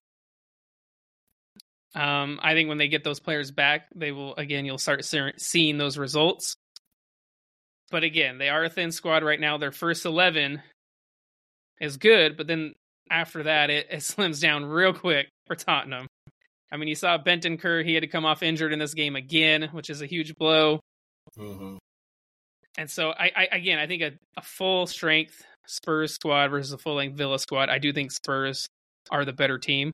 Um, 1.95 2.39
I 2.41 2.53
think 2.53 2.69
when 2.69 2.77
they 2.77 2.87
get 2.87 3.03
those 3.03 3.19
players 3.19 3.51
back, 3.51 3.87
they 3.95 4.11
will 4.11 4.35
again. 4.35 4.65
You'll 4.65 4.77
start 4.77 5.03
seeing 5.03 5.77
those 5.77 5.97
results. 5.97 6.55
But 7.89 8.03
again, 8.03 8.37
they 8.37 8.49
are 8.49 8.65
a 8.65 8.69
thin 8.69 8.91
squad 8.91 9.23
right 9.23 9.39
now. 9.39 9.57
Their 9.57 9.71
first 9.71 10.05
eleven 10.05 10.61
is 11.79 11.97
good, 11.97 12.37
but 12.37 12.47
then 12.47 12.73
after 13.09 13.43
that, 13.43 13.69
it, 13.69 13.87
it 13.89 13.97
slims 14.01 14.41
down 14.41 14.65
real 14.65 14.93
quick 14.93 15.29
for 15.47 15.55
Tottenham. 15.55 16.07
I 16.71 16.77
mean, 16.77 16.89
you 16.89 16.95
saw 16.95 17.17
Bentancur; 17.17 17.85
he 17.85 17.93
had 17.93 18.01
to 18.01 18.07
come 18.07 18.25
off 18.25 18.43
injured 18.43 18.73
in 18.73 18.79
this 18.79 18.93
game 18.93 19.15
again, 19.15 19.69
which 19.71 19.89
is 19.89 20.01
a 20.01 20.05
huge 20.05 20.35
blow. 20.35 20.79
Mm-hmm. 21.37 21.77
And 22.77 22.89
so, 22.89 23.09
I, 23.11 23.31
I, 23.35 23.47
again, 23.51 23.79
I 23.79 23.87
think 23.87 24.03
a, 24.03 24.11
a 24.37 24.41
full 24.41 24.85
strength 24.85 25.43
Spurs 25.65 26.13
squad 26.13 26.49
versus 26.49 26.73
a 26.73 26.77
full 26.77 26.95
length 26.95 27.17
Villa 27.17 27.39
squad. 27.39 27.69
I 27.69 27.79
do 27.79 27.91
think 27.91 28.11
Spurs 28.11 28.67
are 29.09 29.25
the 29.25 29.33
better 29.33 29.57
team. 29.57 29.91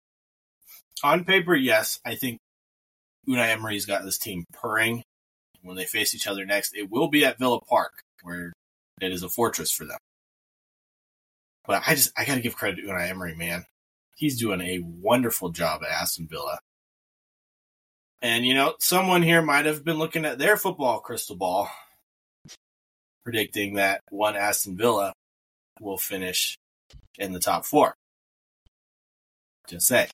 On 1.03 1.23
paper, 1.23 1.55
yes, 1.55 1.99
I 2.05 2.15
think 2.15 2.39
Unai 3.27 3.49
Emery's 3.49 3.85
got 3.85 4.03
this 4.03 4.17
team 4.17 4.45
purring. 4.53 5.03
When 5.61 5.77
they 5.77 5.85
face 5.85 6.13
each 6.13 6.27
other 6.27 6.45
next, 6.45 6.75
it 6.75 6.91
will 6.91 7.07
be 7.07 7.23
at 7.23 7.39
Villa 7.39 7.61
Park, 7.61 8.01
where 8.21 8.51
it 9.01 9.11
is 9.11 9.23
a 9.23 9.29
fortress 9.29 9.71
for 9.71 9.85
them. 9.85 9.97
But 11.65 11.83
I 11.87 11.95
just 11.95 12.11
I 12.17 12.25
got 12.25 12.35
to 12.35 12.41
give 12.41 12.55
credit 12.55 12.81
to 12.81 12.87
Unai 12.87 13.09
Emery, 13.09 13.35
man. 13.35 13.65
He's 14.15 14.39
doing 14.39 14.61
a 14.61 14.79
wonderful 14.79 15.49
job 15.49 15.81
at 15.83 15.89
Aston 15.89 16.27
Villa. 16.27 16.59
And 18.21 18.45
you 18.45 18.53
know, 18.53 18.75
someone 18.79 19.21
here 19.21 19.41
might 19.41 19.65
have 19.65 19.83
been 19.83 19.99
looking 19.99 20.25
at 20.25 20.39
their 20.39 20.55
football 20.55 20.99
crystal 20.99 21.35
ball, 21.35 21.69
predicting 23.23 23.75
that 23.75 24.01
one 24.09 24.35
Aston 24.35 24.77
Villa 24.77 25.13
will 25.81 25.97
finish 25.97 26.57
in 27.17 27.33
the 27.33 27.39
top 27.39 27.65
four. 27.65 27.95
Just 29.67 29.87
say. 29.87 30.09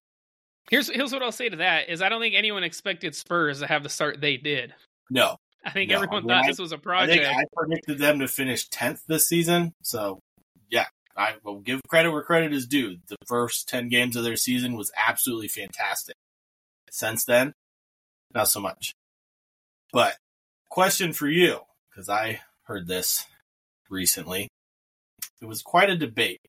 Here's 0.69 0.89
here's 0.89 1.11
what 1.11 1.23
I'll 1.23 1.31
say 1.31 1.49
to 1.49 1.57
that 1.57 1.89
is 1.89 2.01
I 2.01 2.09
don't 2.09 2.21
think 2.21 2.35
anyone 2.35 2.63
expected 2.63 3.15
Spurs 3.15 3.59
to 3.59 3.67
have 3.67 3.83
the 3.83 3.89
start 3.89 4.21
they 4.21 4.37
did. 4.37 4.73
No. 5.09 5.37
I 5.65 5.71
think 5.71 5.89
no. 5.89 5.97
everyone 5.97 6.23
thought 6.23 6.45
I, 6.45 6.47
this 6.47 6.59
was 6.59 6.71
a 6.71 6.77
project. 6.77 7.25
I, 7.25 7.31
I 7.31 7.43
predicted 7.55 7.97
them 7.97 8.19
to 8.19 8.27
finish 8.27 8.67
tenth 8.69 9.01
this 9.07 9.27
season. 9.27 9.73
So 9.81 10.19
I 11.19 11.35
will 11.43 11.59
give 11.59 11.81
credit 11.89 12.11
where 12.11 12.23
credit 12.23 12.53
is 12.53 12.65
due. 12.65 12.97
The 13.07 13.17
first 13.27 13.67
ten 13.67 13.89
games 13.89 14.15
of 14.15 14.23
their 14.23 14.37
season 14.37 14.77
was 14.77 14.89
absolutely 14.95 15.49
fantastic. 15.49 16.15
Since 16.89 17.25
then, 17.25 17.53
not 18.33 18.47
so 18.47 18.61
much. 18.61 18.93
But 19.91 20.15
question 20.69 21.11
for 21.11 21.27
you, 21.27 21.59
because 21.89 22.07
I 22.07 22.39
heard 22.63 22.87
this 22.87 23.25
recently. 23.89 24.47
It 25.41 25.45
was 25.45 25.61
quite 25.61 25.89
a 25.89 25.97
debate. 25.97 26.39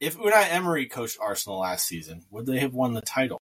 If 0.00 0.16
Unai 0.16 0.50
Emery 0.50 0.86
coached 0.86 1.18
Arsenal 1.20 1.60
last 1.60 1.86
season, 1.86 2.22
would 2.30 2.46
they 2.46 2.60
have 2.60 2.72
won 2.72 2.94
the 2.94 3.02
title? 3.02 3.38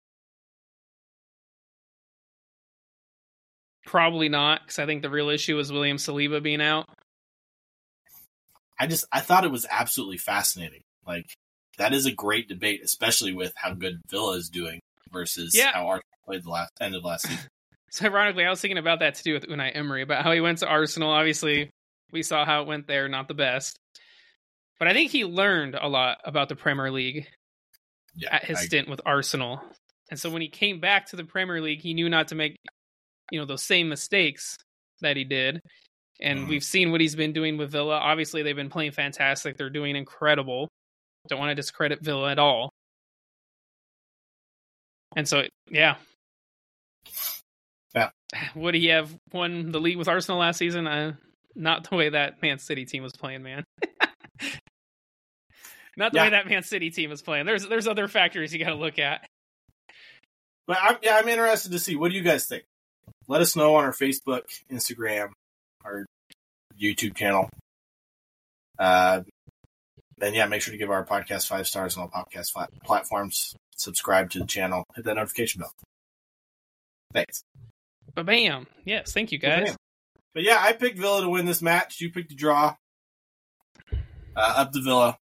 Probably 3.85 4.29
not, 4.29 4.61
because 4.61 4.79
I 4.79 4.85
think 4.85 5.01
the 5.01 5.09
real 5.09 5.29
issue 5.29 5.57
was 5.57 5.73
William 5.73 5.97
Saliba 5.97 6.41
being 6.41 6.61
out. 6.61 6.87
I 8.79 8.87
just 8.87 9.05
I 9.11 9.19
thought 9.19 9.45
it 9.45 9.51
was 9.51 9.65
absolutely 9.69 10.17
fascinating. 10.17 10.81
Like 11.05 11.25
that 11.77 11.93
is 11.93 12.05
a 12.05 12.11
great 12.11 12.47
debate, 12.47 12.81
especially 12.83 13.33
with 13.33 13.53
how 13.55 13.73
good 13.73 14.01
Villa 14.09 14.35
is 14.37 14.49
doing 14.49 14.79
versus 15.11 15.53
yeah. 15.55 15.71
how 15.73 15.87
Arsenal 15.87 16.03
played 16.25 16.43
the 16.43 16.49
last 16.49 16.71
end 16.79 16.95
of 16.95 17.03
last 17.03 17.27
season. 17.27 17.47
so 17.91 18.05
ironically, 18.05 18.45
I 18.45 18.49
was 18.49 18.61
thinking 18.61 18.77
about 18.77 18.99
that 18.99 19.15
to 19.15 19.23
do 19.23 19.33
with 19.33 19.47
Unai 19.47 19.71
Emery, 19.75 20.01
about 20.01 20.23
how 20.23 20.31
he 20.31 20.41
went 20.41 20.59
to 20.59 20.67
Arsenal. 20.67 21.09
Obviously, 21.09 21.69
we 22.11 22.23
saw 22.23 22.45
how 22.45 22.61
it 22.61 22.67
went 22.67 22.87
there, 22.87 23.07
not 23.07 23.27
the 23.27 23.33
best. 23.33 23.77
But 24.79 24.87
I 24.87 24.93
think 24.93 25.11
he 25.11 25.25
learned 25.25 25.75
a 25.79 25.87
lot 25.87 26.17
about 26.25 26.49
the 26.49 26.55
Premier 26.55 26.91
League 26.91 27.27
yeah, 28.15 28.35
at 28.35 28.45
his 28.45 28.59
I... 28.59 28.61
stint 28.63 28.89
with 28.89 29.01
Arsenal. 29.05 29.61
And 30.09 30.19
so 30.19 30.29
when 30.29 30.41
he 30.41 30.49
came 30.49 30.79
back 30.79 31.07
to 31.07 31.15
the 31.15 31.23
Premier 31.23 31.61
League, 31.61 31.81
he 31.81 31.93
knew 31.93 32.09
not 32.09 32.29
to 32.29 32.35
make, 32.35 32.57
you 33.31 33.39
know, 33.39 33.45
those 33.45 33.63
same 33.63 33.89
mistakes 33.89 34.57
that 35.01 35.17
he 35.17 35.23
did. 35.23 35.59
And 36.21 36.39
mm. 36.39 36.49
we've 36.49 36.63
seen 36.63 36.91
what 36.91 37.01
he's 37.01 37.15
been 37.15 37.33
doing 37.33 37.57
with 37.57 37.71
Villa. 37.71 37.95
Obviously, 37.95 38.43
they've 38.43 38.55
been 38.55 38.69
playing 38.69 38.91
fantastic. 38.91 39.57
They're 39.57 39.69
doing 39.69 39.95
incredible. 39.95 40.69
Don't 41.27 41.39
want 41.39 41.51
to 41.51 41.55
discredit 41.55 42.01
Villa 42.01 42.31
at 42.31 42.39
all. 42.39 42.71
And 45.15 45.27
so, 45.27 45.43
yeah. 45.69 45.95
Yeah. 47.95 48.09
Would 48.55 48.75
he 48.75 48.87
have 48.87 49.15
won 49.31 49.71
the 49.71 49.79
league 49.79 49.97
with 49.97 50.07
Arsenal 50.07 50.39
last 50.39 50.57
season? 50.57 50.87
Uh, 50.87 51.13
not 51.55 51.89
the 51.89 51.95
way 51.95 52.09
that 52.09 52.41
Man 52.41 52.59
City 52.59 52.85
team 52.85 53.03
was 53.03 53.13
playing, 53.13 53.43
man. 53.43 53.63
not 55.97 56.11
the 56.11 56.17
yeah. 56.17 56.23
way 56.23 56.29
that 56.31 56.47
Man 56.47 56.63
City 56.63 56.89
team 56.89 57.11
is 57.11 57.21
playing. 57.21 57.45
There's 57.45 57.67
there's 57.67 57.87
other 57.87 58.07
factors 58.07 58.53
you 58.53 58.59
got 58.59 58.71
to 58.71 58.75
look 58.75 58.99
at. 58.99 59.25
But 60.65 60.77
I'm, 60.81 60.97
yeah, 61.03 61.17
I'm 61.17 61.27
interested 61.27 61.71
to 61.73 61.79
see. 61.79 61.95
What 61.95 62.11
do 62.11 62.17
you 62.17 62.23
guys 62.23 62.45
think? 62.45 62.63
Let 63.27 63.41
us 63.41 63.55
know 63.55 63.75
on 63.75 63.83
our 63.83 63.91
Facebook, 63.91 64.43
Instagram, 64.71 65.29
our 65.83 66.05
YouTube 66.79 67.15
channel. 67.15 67.49
Uh, 68.79 69.21
and 70.21 70.35
yeah, 70.35 70.45
make 70.45 70.61
sure 70.61 70.71
to 70.71 70.77
give 70.77 70.89
our 70.89 71.05
podcast 71.05 71.47
five 71.47 71.67
stars 71.67 71.97
on 71.97 72.03
all 72.03 72.25
podcast 72.25 72.51
flat- 72.51 72.69
platforms. 72.83 73.55
Subscribe 73.75 74.29
to 74.31 74.39
the 74.39 74.45
channel. 74.45 74.83
Hit 74.95 75.05
that 75.05 75.15
notification 75.15 75.61
bell. 75.61 75.73
Thanks. 77.13 77.43
Ba 78.15 78.23
bam. 78.23 78.67
Yes, 78.85 79.11
thank 79.11 79.31
you 79.31 79.39
guys. 79.39 79.61
Ba-bam. 79.61 79.75
But 80.33 80.43
yeah, 80.43 80.57
I 80.59 80.73
picked 80.73 80.97
Villa 80.97 81.21
to 81.21 81.29
win 81.29 81.45
this 81.45 81.61
match. 81.61 82.01
You 82.01 82.11
picked 82.11 82.29
the 82.29 82.35
draw. 82.35 82.75
Uh, 83.91 84.53
up 84.57 84.71
the 84.71 84.81
Villa. 84.81 85.17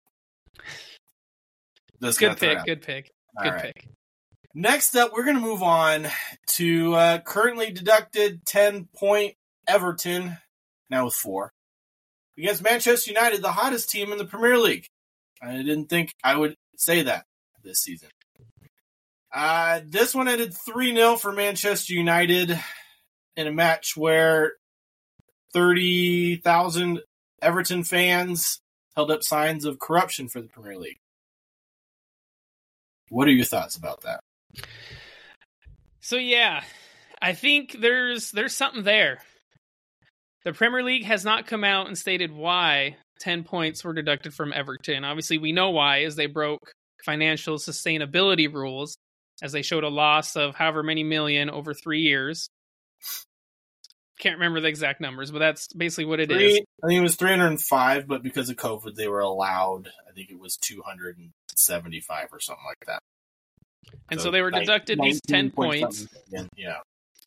Good 2.01 2.39
pick. 2.39 2.65
Good 2.65 2.83
pick. 2.83 3.11
All 3.37 3.45
good 3.45 3.53
right. 3.53 3.75
pick. 3.75 3.89
Next 4.55 4.97
up, 4.97 5.13
we're 5.13 5.25
going 5.25 5.37
to 5.37 5.43
move 5.43 5.63
on 5.63 6.07
to 6.53 6.95
uh, 6.95 7.19
currently 7.19 7.71
deducted 7.71 8.45
10 8.47 8.89
point 8.97 9.35
Everton, 9.69 10.39
now 10.91 11.05
with 11.05 11.14
four, 11.14 11.53
against 12.39 12.62
Manchester 12.62 13.11
United, 13.11 13.43
the 13.43 13.53
hottest 13.53 13.91
team 13.91 14.12
in 14.12 14.18
the 14.18 14.24
Premier 14.24 14.59
League. 14.59 14.87
I 15.43 15.57
didn't 15.57 15.87
think 15.87 16.12
I 16.24 16.37
would 16.37 16.57
say 16.76 17.03
that 17.03 17.24
this 17.62 17.80
season. 17.80 18.09
Uh, 19.32 19.80
this 19.84 20.14
one 20.14 20.28
ended 20.28 20.55
3 20.55 20.95
0 20.95 21.16
for 21.16 21.32
Manchester 21.32 21.93
United 21.93 22.59
in 23.37 23.47
a 23.47 23.53
match 23.53 23.97
where 23.97 24.55
30,000 25.53 27.01
Everton 27.43 27.84
fans 27.84 28.61
held 28.95 29.11
up 29.11 29.22
signs 29.22 29.64
of 29.64 29.78
corruption 29.78 30.28
for 30.28 30.41
the 30.41 30.49
Premier 30.49 30.78
League. 30.78 30.99
What 33.11 33.28
are 33.28 33.32
your 33.32 33.45
thoughts 33.45 33.76
about 33.76 34.03
that? 34.03 34.20
So 36.01 36.16
yeah, 36.16 36.62
I 37.20 37.34
think 37.34 37.76
there's 37.80 38.30
there's 38.30 38.55
something 38.55 38.84
there. 38.84 39.20
The 40.47 40.53
Premier 40.53 40.85
League 40.85 41.05
has 41.07 41.25
not 41.25 41.49
come 41.49 41.65
out 41.65 41.89
and 41.89 41.99
stated 41.99 42.31
why 42.31 42.99
10 43.19 43.43
points 43.43 43.83
were 43.83 43.93
deducted 43.93 44.33
from 44.33 44.53
Everton. 44.53 45.03
Obviously, 45.03 45.39
we 45.39 45.51
know 45.51 45.71
why 45.71 46.05
as 46.05 46.15
they 46.15 46.27
broke 46.27 46.71
financial 47.05 47.57
sustainability 47.57 48.53
rules 48.55 48.97
as 49.43 49.51
they 49.51 49.63
showed 49.63 49.83
a 49.83 49.89
loss 49.89 50.37
of 50.37 50.55
however 50.55 50.85
many 50.85 51.03
million 51.03 51.51
over 51.51 51.75
3 51.75 52.01
years. 52.01 52.49
Can't 54.21 54.37
remember 54.37 54.61
the 54.61 54.69
exact 54.69 55.01
numbers, 55.01 55.33
but 55.33 55.41
that's 55.41 55.67
basically 55.73 56.05
what 56.05 56.21
it 56.21 56.31
Three, 56.31 56.53
is. 56.53 56.61
I 56.85 56.87
think 56.87 57.01
it 57.01 57.03
was 57.03 57.17
305, 57.17 58.07
but 58.07 58.23
because 58.23 58.49
of 58.49 58.55
COVID, 58.55 58.95
they 58.95 59.09
were 59.09 59.19
allowed. 59.19 59.89
I 60.09 60.13
think 60.13 60.31
it 60.31 60.39
was 60.39 60.57
275 60.59 62.29
or 62.31 62.39
something 62.39 62.65
like 62.65 62.87
that. 62.87 63.01
And 64.13 64.21
so, 64.21 64.31
they 64.31 64.43
were 64.43 64.53
deducted 64.53 65.01
these 65.03 65.21
10 65.23 65.51
points 65.51 66.07
Yeah. 66.57 66.79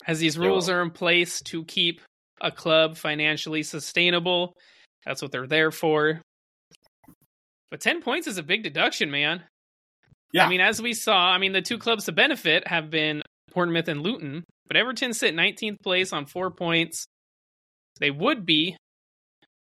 as 0.08 0.20
these 0.20 0.38
rules 0.38 0.70
are 0.70 0.82
in 0.82 0.92
place 0.92 1.42
to 1.42 1.66
keep 1.66 2.00
a 2.42 2.52
club 2.52 2.98
financially 2.98 3.64
sustainable. 3.64 4.54
That's 5.06 5.22
what 5.22 5.32
they're 5.32 5.48
there 5.48 5.72
for. 5.72 6.22
But 7.72 7.82
10 7.82 8.02
points 8.02 8.28
is 8.28 8.38
a 8.38 8.44
big 8.44 8.64
deduction, 8.64 9.12
man. 9.12 9.44
Yeah. 10.34 10.46
I 10.46 10.50
mean, 10.50 10.62
as 10.62 10.82
we 10.82 10.94
saw, 10.94 11.18
I 11.18 11.38
mean, 11.38 11.54
the 11.54 11.62
two 11.62 11.78
clubs 11.78 12.06
to 12.06 12.12
benefit 12.12 12.68
have 12.68 12.90
been 12.90 13.22
Bournemouth 13.54 13.88
and 13.88 14.02
Luton, 14.02 14.44
but 14.68 14.78
Everton 14.78 15.14
sit 15.14 15.36
19th 15.36 15.78
place 15.82 16.14
on 16.14 16.26
four 16.26 16.52
points. 16.52 17.06
They 18.00 18.12
would 18.12 18.46
be, 18.46 18.76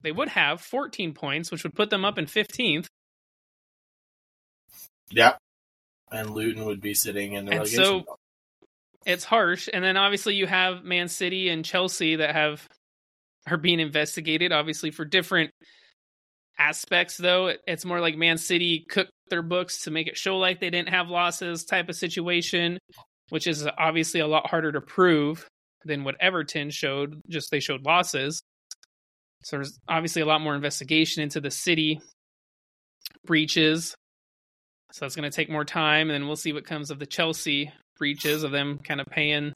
they 0.02 0.12
would 0.12 0.30
have 0.30 0.62
14 0.62 1.14
points, 1.14 1.52
which 1.52 1.64
would 1.64 1.76
put 1.76 1.90
them 1.90 2.04
up 2.06 2.18
in 2.18 2.26
15th. 2.26 2.88
Yeah. 5.12 5.36
And 6.12 6.32
Luton 6.32 6.66
would 6.66 6.82
be 6.82 6.94
sitting 6.94 7.34
in 7.34 7.46
the 7.46 7.52
And 7.52 7.60
relegation. 7.60 7.84
so-. 7.84 8.16
It's 9.06 9.24
harsh. 9.24 9.70
And 9.72 9.84
then 9.84 9.98
obviously 9.98 10.36
you 10.36 10.48
have 10.48 10.84
Man 10.84 11.08
City 11.08 11.50
and 11.50 11.64
Chelsea 11.64 12.16
that 12.18 12.34
have 12.34 12.68
are 13.48 13.58
being 13.58 13.80
investigated, 13.80 14.52
obviously 14.52 14.90
for 14.90 15.06
different 15.06 15.52
aspects 16.58 17.18
though. 17.18 17.54
It's 17.68 17.86
more 17.86 18.00
like 18.00 18.18
Man 18.18 18.38
City 18.38 18.86
cooked 18.90 19.12
their 19.30 19.44
books 19.44 19.84
to 19.84 19.92
make 19.92 20.08
it 20.08 20.18
show 20.18 20.38
like 20.38 20.60
they 20.60 20.70
didn't 20.70 20.90
have 20.90 21.10
losses 21.10 21.66
type 21.66 21.90
of 21.90 21.96
situation, 21.96 22.80
which 23.30 23.48
is 23.48 23.68
obviously 23.78 24.20
a 24.20 24.28
lot 24.28 24.50
harder 24.50 24.72
to 24.72 24.82
prove 24.82 25.48
than 25.84 26.04
what 26.04 26.16
Everton 26.20 26.72
showed, 26.72 27.22
just 27.30 27.52
they 27.52 27.60
showed 27.60 27.86
losses. 27.86 28.42
So 29.44 29.58
there's 29.58 29.78
obviously 29.88 30.24
a 30.24 30.26
lot 30.26 30.42
more 30.42 30.56
investigation 30.56 31.22
into 31.22 31.40
the 31.40 31.52
city 31.52 32.00
breaches. 33.26 33.94
So 34.92 35.06
that's 35.06 35.16
going 35.16 35.30
to 35.30 35.36
take 35.36 35.50
more 35.50 35.66
time, 35.66 36.10
and 36.10 36.12
then 36.12 36.26
we'll 36.28 36.36
see 36.36 36.54
what 36.54 36.66
comes 36.66 36.90
of 36.90 36.98
the 36.98 37.06
Chelsea 37.06 37.72
breaches 37.98 38.44
of 38.44 38.52
them 38.52 38.80
kind 38.80 39.00
of 39.02 39.08
paying 39.08 39.54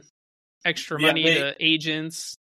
extra 0.65 0.99
Yeah, 1.01 1.07
money 1.07 1.23
they- 1.23 1.35
to 1.35 1.55
agents. 1.59 2.35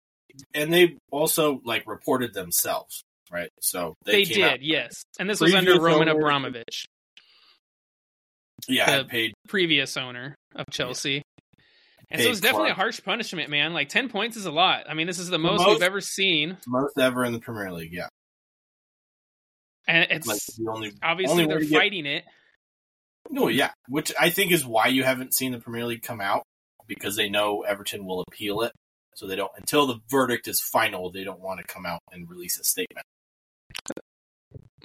and 0.52 0.72
they 0.72 0.96
also 1.10 1.60
like 1.64 1.86
reported 1.86 2.34
themselves, 2.34 3.02
right? 3.30 3.50
So 3.60 3.94
They, 4.04 4.24
they, 4.24 4.24
came 4.34 4.44
out- 4.44 4.50
did, 4.60 4.62
yes. 4.62 5.04
And 5.18 5.28
this 5.30 5.40
was 5.40 5.54
under 5.54 5.80
Roman 5.80 6.08
owners- 6.08 6.22
Abramovich, 6.22 6.84
yeah, 8.68 9.02
paid. 9.04 9.32
previous 9.48 9.96
owner 9.96 10.34
of 10.54 10.66
Chelsea. 10.70 11.22
And 12.10 12.20
so 12.22 12.28
it's 12.28 12.40
definitely 12.40 12.70
a 12.70 12.74
harsh 12.74 13.00
punishment, 13.02 13.50
man. 13.50 13.72
Like 13.72 13.88
10 13.88 14.08
points 14.08 14.36
is 14.36 14.44
a 14.46 14.50
lot. 14.52 14.84
I 14.88 14.94
mean, 14.94 15.06
this 15.06 15.18
is 15.18 15.28
the 15.28 15.38
most, 15.38 15.60
most- 15.60 15.68
we've 15.70 15.82
ever 15.82 16.00
seen. 16.00 16.58
most 16.66 16.98
ever 16.98 17.24
in 17.24 17.32
the 17.32 17.40
Premier 17.40 17.72
League. 17.72 17.92
Yeah, 17.92 18.08
And 19.88 20.06
it's 20.10 20.26
like 20.26 20.38
the 20.58 20.70
only 20.70 20.92
obviously 21.02 21.32
only 21.42 21.46
they're 21.46 21.58
to 21.60 21.66
get- 21.66 21.78
fighting 21.78 22.06
it. 22.06 22.24
No, 23.30 23.48
yeah, 23.48 23.70
which 23.88 24.12
I 24.20 24.30
think 24.30 24.52
is 24.52 24.64
why 24.66 24.86
you 24.88 25.02
haven't 25.04 25.34
seen 25.34 25.52
the 25.52 25.58
Premier 25.58 25.86
League 25.86 26.02
come 26.02 26.20
out 26.20 26.42
because 26.86 27.16
they 27.16 27.28
know 27.28 27.62
Everton 27.62 28.04
will 28.04 28.22
appeal 28.28 28.62
it. 28.62 28.72
So 29.16 29.26
they 29.26 29.36
don't 29.36 29.52
until 29.56 29.86
the 29.86 29.98
verdict 30.10 30.48
is 30.48 30.60
final. 30.60 31.10
They 31.10 31.24
don't 31.24 31.40
want 31.40 31.60
to 31.60 31.66
come 31.66 31.86
out 31.86 32.00
and 32.12 32.28
release 32.28 32.58
a 32.58 32.64
statement. 32.64 33.06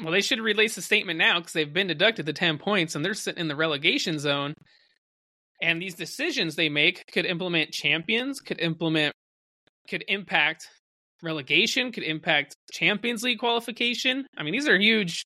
Well, 0.02 0.12
they 0.14 0.22
should 0.22 0.40
release 0.40 0.78
a 0.78 0.82
statement 0.82 1.18
now 1.20 1.40
because 1.40 1.54
they've 1.54 1.74
been 1.74 1.88
deducted 1.88 2.26
the 2.26 2.34
10 2.34 2.58
points 2.58 2.96
and 2.96 3.04
they're 3.04 3.14
sitting 3.14 3.42
in 3.42 3.48
the 3.50 3.56
relegation 3.56 4.18
zone. 4.20 4.54
And 5.62 5.82
these 5.82 5.96
decisions 5.96 6.56
they 6.56 6.70
make 6.70 7.04
could 7.12 7.26
implement 7.26 7.72
champions, 7.72 8.40
could 8.40 8.62
implement, 8.62 9.14
could 9.90 10.06
impact 10.08 10.70
relegation, 11.22 11.92
could 11.92 12.04
impact 12.04 12.56
Champions 12.72 13.24
League 13.24 13.40
qualification. 13.40 14.26
I 14.38 14.44
mean, 14.44 14.54
these 14.54 14.70
are 14.70 14.80
huge, 14.80 15.24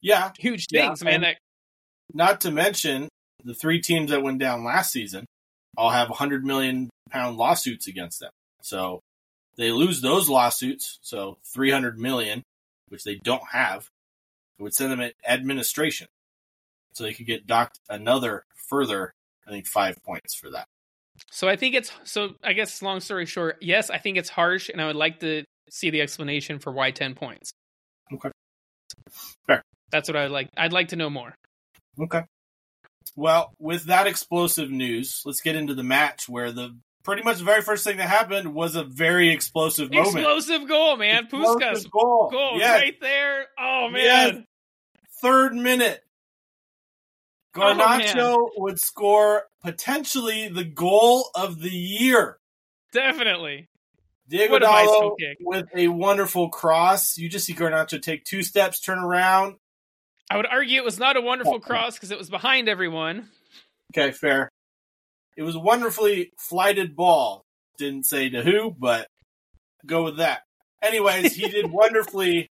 Yeah, 0.00 0.30
huge 0.38 0.66
Yeah, 0.70 0.86
things, 0.88 1.04
man. 1.04 1.14
and- 1.14 1.24
That 1.24 1.36
not 2.12 2.40
to 2.42 2.50
mention 2.50 3.08
the 3.44 3.54
three 3.54 3.80
teams 3.80 4.10
that 4.10 4.22
went 4.22 4.38
down 4.38 4.64
last 4.64 4.92
season 4.92 5.24
all 5.76 5.90
have 5.90 6.08
100 6.08 6.44
million 6.44 6.90
pound 7.10 7.36
lawsuits 7.36 7.86
against 7.86 8.20
them. 8.20 8.30
So 8.62 9.00
they 9.56 9.70
lose 9.70 10.00
those 10.00 10.28
lawsuits, 10.28 10.98
so 11.02 11.38
300 11.54 11.98
million, 11.98 12.42
which 12.88 13.04
they 13.04 13.16
don't 13.16 13.46
have, 13.52 13.88
it 14.58 14.62
would 14.62 14.74
send 14.74 14.92
them 14.92 15.00
at 15.00 15.14
administration. 15.26 16.06
So 16.92 17.04
they 17.04 17.12
could 17.12 17.26
get 17.26 17.46
docked 17.46 17.80
another 17.88 18.44
further, 18.68 19.12
I 19.46 19.50
think, 19.50 19.66
five 19.66 19.96
points 20.04 20.34
for 20.34 20.50
that. 20.50 20.66
So 21.30 21.48
I 21.48 21.56
think 21.56 21.74
it's 21.74 21.92
so. 22.04 22.34
I 22.42 22.54
guess 22.54 22.82
long 22.82 23.00
story 23.00 23.26
short, 23.26 23.58
yes, 23.60 23.88
I 23.90 23.98
think 23.98 24.16
it's 24.16 24.28
harsh, 24.28 24.68
and 24.68 24.80
I 24.80 24.86
would 24.86 24.96
like 24.96 25.20
to 25.20 25.44
see 25.70 25.90
the 25.90 26.00
explanation 26.00 26.58
for 26.58 26.72
why 26.72 26.90
ten 26.90 27.14
points. 27.14 27.52
Okay. 28.12 28.30
Fair. 29.46 29.62
That's 29.90 30.08
what 30.08 30.16
I'd 30.16 30.30
like. 30.30 30.48
I'd 30.56 30.72
like 30.72 30.88
to 30.88 30.96
know 30.96 31.10
more. 31.10 31.34
Okay. 32.00 32.22
Well, 33.16 33.52
with 33.58 33.84
that 33.84 34.06
explosive 34.06 34.70
news, 34.70 35.22
let's 35.24 35.40
get 35.40 35.56
into 35.56 35.74
the 35.74 35.82
match 35.84 36.28
where 36.28 36.50
the 36.52 36.76
pretty 37.04 37.22
much 37.22 37.38
the 37.38 37.44
very 37.44 37.60
first 37.62 37.84
thing 37.84 37.98
that 37.98 38.08
happened 38.08 38.54
was 38.54 38.74
a 38.76 38.82
very 38.84 39.30
explosive 39.30 39.90
moment. 39.92 40.16
Explosive 40.16 40.66
goal, 40.66 40.96
man! 40.96 41.26
Puskas 41.26 41.88
goal. 41.90 42.28
goal 42.30 42.58
Yes. 42.58 42.80
right 42.80 43.00
there. 43.00 43.46
Oh 43.58 43.88
man, 43.90 44.02
Yes. 44.02 44.36
Third 45.22 45.54
minute. 45.54 46.02
Oh, 47.56 47.60
Garnacho 47.60 48.16
Oh, 48.36 48.50
would 48.56 48.80
score 48.80 49.44
potentially 49.62 50.48
the 50.48 50.64
goal 50.64 51.30
of 51.34 51.60
the 51.60 51.70
year. 51.70 52.38
definitely. 52.92 53.68
Diogo 54.26 54.58
Dalot 54.58 55.34
with 55.40 55.66
a 55.76 55.88
wonderful 55.88 56.48
cross. 56.48 57.18
You 57.18 57.28
just 57.28 57.44
see 57.44 57.52
Garnacho 57.54 58.00
take 58.00 58.24
two 58.24 58.42
steps, 58.42 58.80
turn 58.80 58.98
around. 58.98 59.56
I 60.34 60.36
would 60.36 60.46
argue 60.46 60.80
it 60.80 60.84
was 60.84 60.98
not 60.98 61.16
a 61.16 61.20
wonderful 61.20 61.60
cross 61.60 61.94
because 61.94 62.10
it 62.10 62.18
was 62.18 62.28
behind 62.28 62.68
everyone. 62.68 63.28
Okay, 63.96 64.10
fair. 64.10 64.48
It 65.36 65.44
was 65.44 65.54
a 65.54 65.60
wonderfully 65.60 66.32
flighted 66.36 66.96
ball. 66.96 67.44
Didn't 67.78 68.04
say 68.04 68.30
to 68.30 68.42
who, 68.42 68.74
but 68.76 69.06
go 69.86 70.02
with 70.02 70.16
that. 70.16 70.42
Anyways, 70.82 71.36
he 71.36 71.46
did 71.46 71.66
wonderfully 71.70 72.48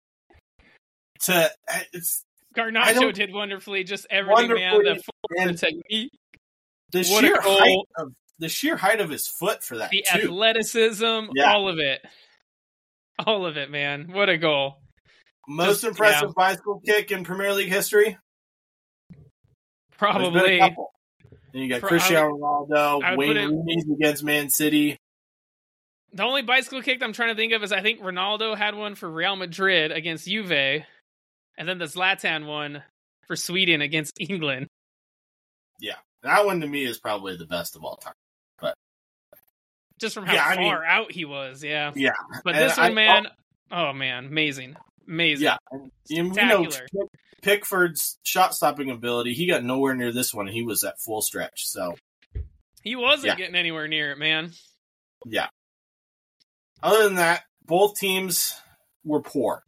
to 1.23 1.51
it's 1.95 2.23
Garnacho 2.55 3.15
did 3.15 3.33
wonderfully, 3.33 3.83
just 3.83 4.07
everything, 4.11 4.53
man. 4.53 4.83
The, 4.85 4.97
full- 4.97 5.47
the 5.47 5.55
technique, 5.55 6.11
the 6.93 6.99
what 6.99 7.25
sheer 7.25 7.41
height 7.41 7.79
of 7.97 8.13
the 8.39 8.49
sheer 8.51 8.77
height 8.77 9.01
of 9.01 9.09
his 9.09 9.27
foot 9.27 9.65
for 9.65 9.79
that 9.79 9.89
the 9.89 10.05
too. 10.07 10.19
athleticism, 10.25 11.31
Yeah. 11.35 11.51
all 11.55 11.67
of 11.67 11.79
it, 11.79 12.03
all 13.27 13.47
of 13.47 13.57
it, 13.57 13.71
man. 13.71 14.13
What 14.13 14.29
a 14.29 14.37
goal! 14.37 14.83
Most 15.53 15.81
just- 15.81 15.85
impressive 15.85 16.35
bicycle 16.35 16.81
kick 16.87 17.11
in 17.11 17.25
Premier 17.25 17.53
League 17.53 17.69
history. 17.71 18.17
There's 19.11 19.19
been 19.19 19.25
a 19.25 19.97
Probably. 19.97 20.59
Then 21.53 21.63
you 21.63 21.69
got 21.69 21.81
Pro- 21.81 21.89
Cristiano 21.89 22.31
Ronaldo, 22.37 23.03
I 23.03 23.17
Wayne 23.17 23.37
Rooney 23.37 23.83
against 23.93 24.23
Man 24.23 24.49
City. 24.51 24.97
The 26.13 26.23
only 26.23 26.43
bicycle 26.43 26.83
kick 26.83 27.03
I'm 27.03 27.13
trying 27.13 27.31
to 27.31 27.35
think 27.35 27.53
of 27.53 27.63
is 27.63 27.73
I 27.73 27.83
think 27.83 28.01
Ronaldo 28.01 28.57
had 28.57 28.75
one 28.75 28.95
for 28.95 29.11
Real 29.11 29.35
Madrid 29.37 29.91
against 29.93 30.27
Juve, 30.27 30.51
and 31.59 31.69
then 31.69 31.79
the 31.79 31.85
Zlatan 31.87 32.47
one 32.47 32.83
for 33.27 33.35
Sweden 33.37 33.81
against 33.81 34.21
England. 34.21 34.69
Yeah, 35.81 35.97
that 36.23 36.47
one 36.47 36.61
to 36.61 36.67
me 36.69 36.85
is 36.85 36.99
probably 36.99 37.37
the 37.37 37.47
best 37.47 37.75
of 37.77 37.85
all 37.85 37.97
time. 37.97 38.15
But 38.61 38.75
just 40.01 40.15
from 40.15 40.27
how 40.27 40.35
Yeah, 40.35 40.47
I 40.49 40.55
far 40.55 40.81
mean- 40.81 40.89
out 40.89 41.13
he 41.13 41.25
was, 41.25 41.63
yeah. 41.65 41.93
Yeah, 41.97 42.11
But 42.45 42.55
and 42.55 42.65
this 42.65 42.79
I- 42.79 42.87
one, 42.89 42.95
man, 42.95 43.27
oh 43.73 43.93
man, 43.93 44.27
amazing, 44.27 44.77
amazing. 45.11 45.45
yeah. 45.45 45.57
And, 45.71 45.91
you 46.09 46.23
know, 46.33 46.67
Pickford's 47.43 48.19
shot 48.23 48.55
stopping 48.55 48.91
ability, 48.91 49.35
he 49.35 49.47
got 49.47 49.63
nowhere 49.65 49.95
near 49.95 50.13
this 50.13 50.33
one. 50.33 50.47
He 50.47 50.63
was 50.63 50.85
at 50.85 51.01
full 51.01 51.21
stretch. 51.23 51.67
So 51.67 51.95
He 52.83 52.97
wasn't 52.97 53.27
Yeah. 53.29 53.35
getting 53.37 53.57
anywhere 53.57 53.89
near 53.89 54.13
it, 54.13 54.19
man. 54.19 54.53
yeah. 55.27 55.49
Other 56.83 57.05
than 57.05 57.17
that, 57.17 57.43
both 57.67 57.99
teams 57.99 58.55
were 59.05 59.21
poor. 59.21 59.63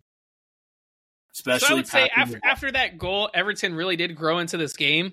Especially 1.35 1.67
so 1.67 1.73
I 1.73 1.77
would 1.77 1.87
say 1.89 2.11
after 2.15 2.41
after 2.45 2.73
that 2.73 2.99
goal, 2.99 3.31
Everton 3.35 3.75
really 3.75 3.97
did 3.97 4.15
grow 4.17 4.39
into 4.39 4.57
this 4.59 4.75
game. 4.75 5.13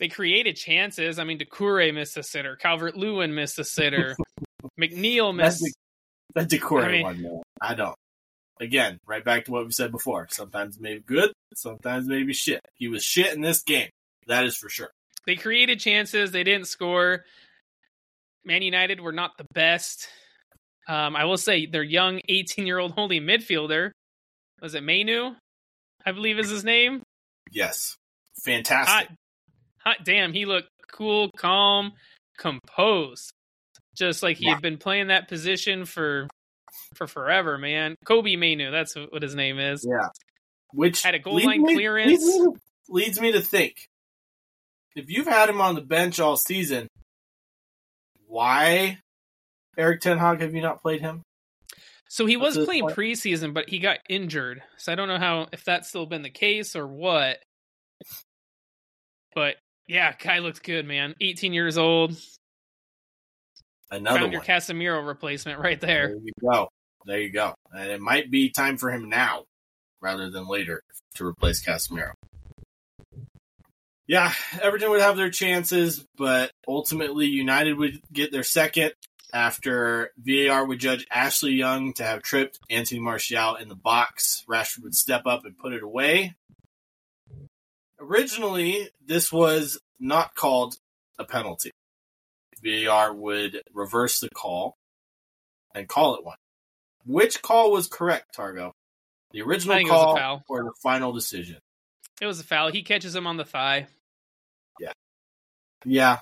They 0.00 0.08
created 0.08 0.56
chances. 0.56 1.18
I 1.18 1.24
mean, 1.24 1.38
Doucouré 1.38 1.92
missed 1.94 2.16
a 2.16 2.22
sitter. 2.22 2.54
Calvert 2.56 2.96
Lewin 2.96 3.34
missed 3.34 3.58
a 3.58 3.64
sitter. 3.64 4.16
McNeil 4.80 5.34
missed. 5.34 5.64
the, 6.34 6.44
the 6.44 6.56
Doucouré 6.58 6.84
I 6.84 6.92
mean- 6.92 7.02
one, 7.02 7.22
man. 7.22 7.42
I 7.60 7.74
don't. 7.74 7.96
Again, 8.60 8.98
right 9.06 9.24
back 9.24 9.44
to 9.44 9.52
what 9.52 9.64
we 9.64 9.72
said 9.72 9.92
before. 9.92 10.26
Sometimes 10.30 10.78
maybe 10.80 11.00
good, 11.00 11.32
sometimes 11.54 12.06
maybe 12.06 12.32
shit. 12.32 12.60
He 12.74 12.88
was 12.88 13.04
shit 13.04 13.32
in 13.34 13.40
this 13.40 13.62
game. 13.62 13.88
That 14.26 14.44
is 14.44 14.56
for 14.56 14.68
sure. 14.68 14.90
they 15.26 15.36
created 15.36 15.78
chances, 15.80 16.30
they 16.32 16.44
didn't 16.44 16.66
score. 16.66 17.24
Man 18.44 18.62
United 18.62 19.00
were 19.00 19.12
not 19.12 19.36
the 19.38 19.44
best. 19.54 20.08
Um, 20.88 21.14
I 21.16 21.24
will 21.24 21.36
say 21.36 21.66
their 21.66 21.82
young 21.82 22.20
18 22.28 22.66
year 22.66 22.78
old 22.78 22.92
holding 22.92 23.22
midfielder 23.22 23.90
was 24.60 24.74
it 24.74 24.82
Mainoo? 24.82 25.34
I 26.04 26.12
believe 26.12 26.38
is 26.38 26.50
his 26.50 26.64
name. 26.64 27.02
Yes, 27.52 27.94
fantastic. 28.44 29.08
Hot, 29.08 29.16
hot 29.84 29.96
damn, 30.04 30.32
he 30.32 30.46
looked 30.46 30.68
cool, 30.90 31.30
calm, 31.36 31.92
composed, 32.38 33.30
just 33.94 34.22
like 34.22 34.38
he 34.38 34.46
Yeah. 34.46 34.54
had 34.54 34.62
been 34.62 34.78
playing 34.78 35.08
that 35.08 35.28
position 35.28 35.84
for 35.84 36.26
for 36.98 37.06
forever. 37.06 37.56
Man, 37.56 37.96
Kobbie 38.04 38.36
Mainoo, 38.36 38.70
that's 38.70 38.94
what 38.94 39.22
his 39.22 39.34
name 39.34 39.58
is. 39.58 39.86
Yeah. 39.88 40.08
Which 40.72 41.02
Had 41.02 41.14
a 41.14 41.18
goal 41.18 41.42
line 41.42 41.62
me- 41.62 41.74
clearance. 41.74 42.22
Leads 42.22 42.26
me, 42.26 42.52
leads 42.90 43.20
me 43.20 43.32
to 43.32 43.40
think 43.40 43.88
if 44.98 45.08
you've 45.08 45.26
had 45.26 45.48
him 45.48 45.60
on 45.60 45.74
the 45.74 45.80
bench 45.80 46.20
all 46.20 46.36
season, 46.36 46.88
why 48.26 48.98
Erik 49.76 50.00
Ten 50.00 50.18
Hag 50.18 50.40
have 50.40 50.54
you 50.54 50.60
not 50.60 50.82
played 50.82 51.00
him? 51.00 51.22
So 52.08 52.26
he 52.26 52.36
was 52.36 52.56
playing 52.58 52.84
point. 52.84 52.96
preseason, 52.96 53.54
but 53.54 53.68
he 53.68 53.78
got 53.78 53.98
injured. 54.08 54.62
So 54.78 54.90
I 54.92 54.94
don't 54.94 55.08
know 55.08 55.18
how 55.18 55.46
if 55.52 55.64
that's 55.64 55.88
still 55.88 56.06
been 56.06 56.22
the 56.22 56.30
case 56.30 56.74
or 56.74 56.86
what. 56.86 57.38
But 59.34 59.56
yeah, 59.86 60.14
guy 60.18 60.38
looks 60.38 60.58
good, 60.58 60.86
man. 60.86 61.14
18 61.20 61.52
years 61.52 61.78
old. 61.78 62.16
Another 63.90 64.20
Found 64.20 64.32
your. 64.32 64.42
Casemiro 64.42 65.06
replacement 65.06 65.60
right 65.60 65.80
there. 65.80 66.08
There 66.08 66.16
you 66.16 66.32
go. 66.42 66.68
There 67.04 67.20
you 67.20 67.30
go. 67.32 67.54
And 67.72 67.90
it 67.90 68.00
might 68.00 68.30
be 68.30 68.50
time 68.50 68.76
for 68.76 68.90
him 68.90 69.08
now 69.08 69.44
rather 70.00 70.30
than 70.30 70.46
later 70.46 70.82
to 71.14 71.26
replace 71.26 71.64
Casemiro. 71.64 72.12
Yeah, 74.06 74.32
Everton 74.62 74.90
would 74.90 75.02
have 75.02 75.16
their 75.16 75.30
chances, 75.30 76.04
but 76.16 76.50
ultimately 76.66 77.26
United 77.26 77.74
would 77.74 78.00
get 78.10 78.32
their 78.32 78.42
second 78.42 78.92
after 79.34 80.12
VAR 80.16 80.64
would 80.64 80.78
judge 80.78 81.06
Ashley 81.10 81.52
Young 81.52 81.92
to 81.94 82.04
have 82.04 82.22
tripped 82.22 82.58
Anthony 82.70 83.00
Martial 83.00 83.56
in 83.56 83.68
the 83.68 83.74
box. 83.74 84.44
Rashford 84.48 84.84
would 84.84 84.94
step 84.94 85.26
up 85.26 85.44
and 85.44 85.58
put 85.58 85.74
it 85.74 85.82
away. 85.82 86.36
Originally, 88.00 88.88
this 89.04 89.30
was 89.30 89.78
not 90.00 90.34
called 90.34 90.76
a 91.18 91.24
penalty. 91.24 91.70
VAR 92.62 93.12
would 93.12 93.62
reverse 93.74 94.20
the 94.20 94.30
call 94.30 94.76
and 95.74 95.88
call 95.88 96.14
it 96.14 96.24
one. 96.24 96.36
Which 97.08 97.42
call 97.42 97.72
was 97.72 97.88
correct, 97.88 98.34
Targo? 98.36 98.72
The 99.32 99.42
original 99.42 99.74
I 99.74 99.78
think 99.78 99.88
it 99.88 99.92
was 99.92 100.14
a 100.14 100.20
call 100.20 100.42
or 100.48 100.62
the 100.62 100.72
final 100.82 101.12
decision? 101.12 101.58
It 102.20 102.26
was 102.26 102.38
a 102.38 102.44
foul. 102.44 102.70
He 102.70 102.82
catches 102.82 103.16
him 103.16 103.26
on 103.26 103.36
the 103.36 103.44
thigh. 103.44 103.88
Yeah, 105.84 106.18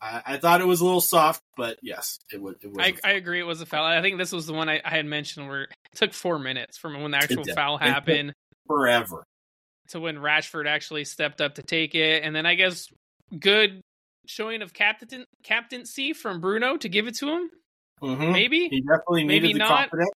I, 0.00 0.22
I 0.26 0.36
thought 0.38 0.62
it 0.62 0.66
was 0.66 0.80
a 0.80 0.84
little 0.84 1.00
soft, 1.00 1.42
but 1.58 1.78
yes, 1.82 2.18
it 2.32 2.40
was. 2.40 2.56
It 2.62 2.68
was. 2.68 2.78
I, 2.80 2.94
I 3.04 3.12
agree. 3.12 3.38
It 3.38 3.44
was 3.46 3.60
a 3.60 3.66
foul. 3.66 3.84
I 3.84 4.00
think 4.00 4.16
this 4.16 4.32
was 4.32 4.46
the 4.46 4.54
one 4.54 4.68
I, 4.68 4.80
I 4.82 4.90
had 4.90 5.04
mentioned 5.04 5.46
where 5.46 5.64
it 5.64 5.70
took 5.94 6.14
four 6.14 6.38
minutes 6.38 6.78
from 6.78 7.00
when 7.02 7.10
the 7.10 7.18
actual 7.18 7.44
foul 7.54 7.76
happened 7.76 8.32
forever. 8.66 9.24
to 9.88 10.00
when 10.00 10.16
Rashford 10.16 10.66
actually 10.66 11.04
stepped 11.04 11.42
up 11.42 11.56
to 11.56 11.62
take 11.62 11.94
it, 11.94 12.24
and 12.24 12.34
then 12.34 12.46
I 12.46 12.54
guess 12.54 12.88
good 13.38 13.82
showing 14.26 14.62
of 14.62 14.72
captain 14.72 15.26
captaincy 15.42 16.14
from 16.14 16.40
Bruno 16.40 16.78
to 16.78 16.88
give 16.88 17.06
it 17.06 17.16
to 17.16 17.28
him. 17.28 17.50
Mhm. 18.02 18.32
Maybe. 18.32 18.68
He 18.70 18.80
definitely 18.80 19.24
Maybe 19.24 19.48
needed 19.48 19.60
the 19.60 19.68
not. 19.68 19.90
confidence. 19.90 20.10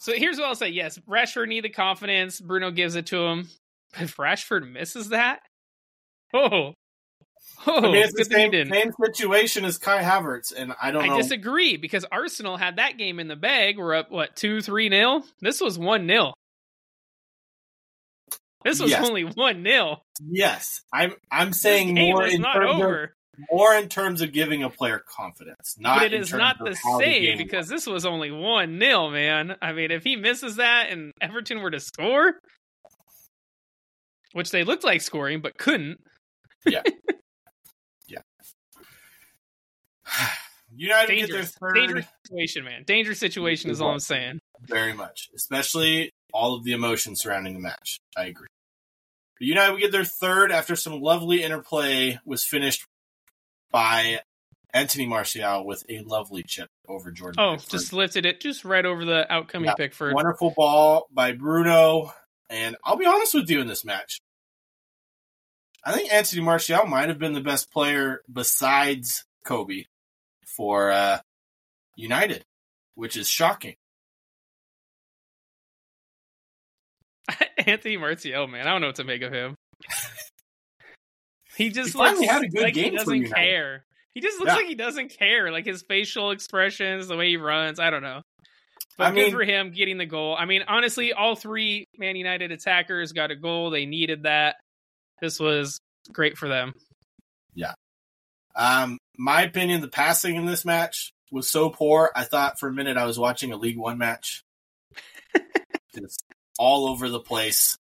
So 0.00 0.12
here's 0.14 0.38
what 0.38 0.46
I'll 0.46 0.54
say. 0.54 0.68
Yes, 0.70 0.98
Rashford 1.08 1.48
needed 1.48 1.70
the 1.70 1.74
confidence. 1.74 2.40
Bruno 2.40 2.70
gives 2.70 2.94
it 2.96 3.06
to 3.06 3.18
him. 3.24 3.48
But 3.92 4.02
if 4.02 4.16
Rashford 4.16 4.70
misses 4.70 5.10
that, 5.10 5.40
oh, 6.34 6.72
oh, 7.66 7.76
I 7.76 7.80
mean, 7.80 7.96
it's 7.96 8.12
the 8.14 8.24
good 8.24 8.28
thing 8.28 8.52
he 8.52 8.64
same, 8.64 8.72
same 8.72 8.92
situation 9.12 9.64
as 9.64 9.78
Kai 9.78 10.02
Havertz, 10.02 10.52
and 10.56 10.72
I 10.80 10.90
don't 10.90 11.04
I 11.04 11.08
know. 11.08 11.16
disagree 11.18 11.76
because 11.76 12.04
Arsenal 12.10 12.56
had 12.56 12.76
that 12.76 12.96
game 12.98 13.20
in 13.20 13.28
the 13.28 13.36
bag. 13.36 13.78
We're 13.78 13.94
up 13.94 14.10
what 14.10 14.34
two, 14.36 14.60
three 14.60 14.88
nil. 14.88 15.24
This 15.40 15.60
was 15.60 15.78
one 15.78 16.06
nil. 16.06 16.34
This 18.64 18.80
was 18.80 18.92
Yes. 18.92 19.06
only 19.06 19.24
one 19.24 19.62
nil. 19.62 20.02
Yes, 20.20 20.82
I'm. 20.92 21.14
I'm 21.30 21.52
saying 21.52 21.94
more 21.94 22.24
is 22.24 22.34
in 22.34 22.42
not 22.42 22.54
terms 22.54 22.70
over, 22.80 23.02
of 23.04 23.10
more 23.50 23.74
in 23.74 23.88
terms 23.88 24.20
of 24.20 24.32
giving 24.32 24.62
a 24.62 24.70
player 24.70 24.98
confidence, 24.98 25.76
not. 25.78 25.98
but 25.98 26.12
it 26.12 26.20
is 26.20 26.32
not 26.32 26.58
the 26.58 26.76
how 26.82 26.98
the 26.98 27.04
same 27.04 27.38
because 27.38 27.68
this 27.68 27.86
was 27.86 28.04
only 28.04 28.30
one 28.30 28.78
nil. 28.78 29.10
Man, 29.10 29.56
I 29.62 29.72
mean, 29.72 29.90
if 29.90 30.04
he 30.04 30.16
misses 30.16 30.56
that 30.56 30.90
and 30.90 31.12
Everton 31.20 31.62
were 31.62 31.70
to 31.70 31.80
score, 31.80 32.34
which 34.32 34.50
they 34.50 34.64
looked 34.64 34.84
like 34.84 35.00
scoring 35.00 35.40
but 35.40 35.56
couldn't, 35.56 36.00
yeah, 36.66 36.82
yeah. 38.06 38.18
United 40.74 41.14
get 41.14 41.28
their 41.28 41.42
dangerous, 41.42 41.56
third 41.60 41.74
dangerous 41.74 42.06
situation, 42.26 42.64
man. 42.64 42.84
Dangerous 42.84 43.18
situation 43.18 43.70
is 43.70 43.80
all 43.80 43.90
I'm 43.90 43.98
saying. 43.98 44.40
very 44.60 44.92
much, 44.92 45.30
especially 45.34 46.10
all 46.32 46.54
of 46.54 46.64
the 46.64 46.72
emotion 46.72 47.16
surrounding 47.16 47.54
the 47.54 47.60
match. 47.60 47.98
I 48.16 48.24
agree. 48.24 48.48
United 49.38 49.72
would 49.72 49.80
get 49.80 49.92
their 49.92 50.04
third 50.04 50.52
after 50.52 50.76
some 50.76 51.00
lovely 51.00 51.42
interplay 51.42 52.18
was 52.24 52.44
finished 52.44 52.86
by 53.72 54.20
Anthony 54.74 55.06
Martial 55.06 55.66
with 55.66 55.84
a 55.88 56.00
lovely 56.00 56.42
chip 56.42 56.68
over 56.88 57.10
Jordan. 57.10 57.40
Oh, 57.42 57.52
Pickford. 57.54 57.70
just 57.70 57.92
lifted 57.92 58.26
it 58.26 58.40
just 58.40 58.64
right 58.64 58.84
over 58.84 59.04
the 59.04 59.30
outcoming 59.32 59.66
Yeah. 59.68 59.74
Pickford. 59.74 60.14
wonderful 60.14 60.52
ball 60.56 61.08
by 61.12 61.32
Bruno. 61.32 62.12
And 62.48 62.76
I'll 62.84 62.96
be 62.96 63.06
honest 63.06 63.34
with 63.34 63.50
you 63.50 63.60
in 63.60 63.66
this 63.66 63.84
match. 63.84 64.20
I 65.84 65.92
think 65.92 66.12
Anthony 66.12 66.42
Martial 66.42 66.86
might 66.86 67.08
have 67.08 67.18
been 67.18 67.32
the 67.32 67.40
best 67.40 67.72
player 67.72 68.20
besides 68.32 69.24
Kobbie 69.44 69.88
for 70.46 70.90
uh, 70.92 71.18
United, 71.96 72.44
which 72.94 73.16
is 73.16 73.28
shocking. 73.28 73.74
Anthony 77.66 77.96
Martial, 77.96 78.46
man, 78.46 78.66
I 78.66 78.70
don't 78.70 78.80
know 78.80 78.88
what 78.88 78.96
to 78.96 79.04
make 79.04 79.22
of 79.22 79.32
him. 79.32 79.56
he 81.56 81.70
just 81.70 81.92
He 81.92 81.98
looks 81.98 82.20
had 82.20 82.42
a 82.42 82.48
good 82.48 82.62
like 82.62 82.74
he 82.74 82.82
game 82.82 82.92
for 82.92 82.98
doesn't 82.98 83.32
care. 83.32 83.84
He 84.14 84.20
just 84.20 84.38
looks 84.38 84.50
Yeah. 84.50 84.56
like 84.56 84.66
he 84.66 84.74
doesn't 84.74 85.08
care, 85.18 85.50
like 85.50 85.64
his 85.66 85.82
facial 85.82 86.30
expressions, 86.32 87.08
the 87.08 87.16
way 87.16 87.28
he 87.30 87.36
runs. 87.38 87.80
I 87.80 87.90
don't 87.90 88.02
know. 88.02 88.22
But 88.98 89.04
I 89.06 89.10
good 89.10 89.16
mean- 89.16 89.32
for 89.32 89.42
him 89.44 89.70
getting 89.70 89.96
the 89.98 90.06
goal. 90.06 90.36
I 90.38 90.44
mean, 90.44 90.62
honestly, 90.68 91.12
all 91.14 91.34
three 91.34 91.86
Man 91.96 92.16
United 92.16 92.52
attackers 92.52 93.12
got 93.12 93.30
a 93.30 93.36
goal. 93.36 93.70
They 93.70 93.86
needed 93.86 94.24
that. 94.24 94.56
This 95.20 95.40
was 95.40 95.80
great 96.10 96.36
for 96.36 96.48
them. 96.48 96.74
Yeah. 97.54 97.72
Um, 98.54 98.98
my 99.16 99.42
opinion, 99.42 99.80
the 99.80 99.88
passing 99.88 100.36
in 100.36 100.44
this 100.44 100.64
match 100.64 101.12
was 101.30 101.48
so 101.48 101.70
poor. 101.70 102.10
I 102.14 102.24
thought 102.24 102.58
for 102.58 102.68
a 102.68 102.72
minute 102.72 102.98
I 102.98 103.06
was 103.06 103.18
watching 103.18 103.50
a 103.52 103.56
League 103.56 103.78
One 103.78 103.96
match. 103.96 104.42
Just 105.94 106.22
all 106.58 106.86
over 106.88 107.08
the 107.08 107.20
place. 107.20 107.76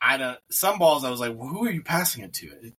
I 0.00 0.16
don't. 0.16 0.38
Some 0.50 0.78
balls 0.78 1.04
I 1.04 1.10
was 1.10 1.20
like, 1.20 1.36
"Who 1.36 1.66
are 1.66 1.70
you 1.70 1.82
passing 1.82 2.22
it 2.24 2.32
to?" 2.34 2.46
It, 2.46 2.74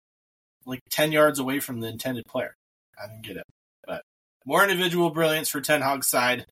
like 0.66 0.82
ten 0.90 1.12
yards 1.12 1.40
away 1.40 1.60
from 1.60 1.80
the 1.80 1.88
intended 1.88 2.26
player. 2.26 2.56
I 3.02 3.08
didn't 3.08 3.24
get 3.26 3.38
it. 3.38 3.44
But 3.86 4.04
more 4.46 4.64
individual 4.64 5.10
brilliance 5.10 5.50
for 5.50 5.62
Ten 5.62 5.82
Hag's 5.82 6.08
side, 6.08 6.46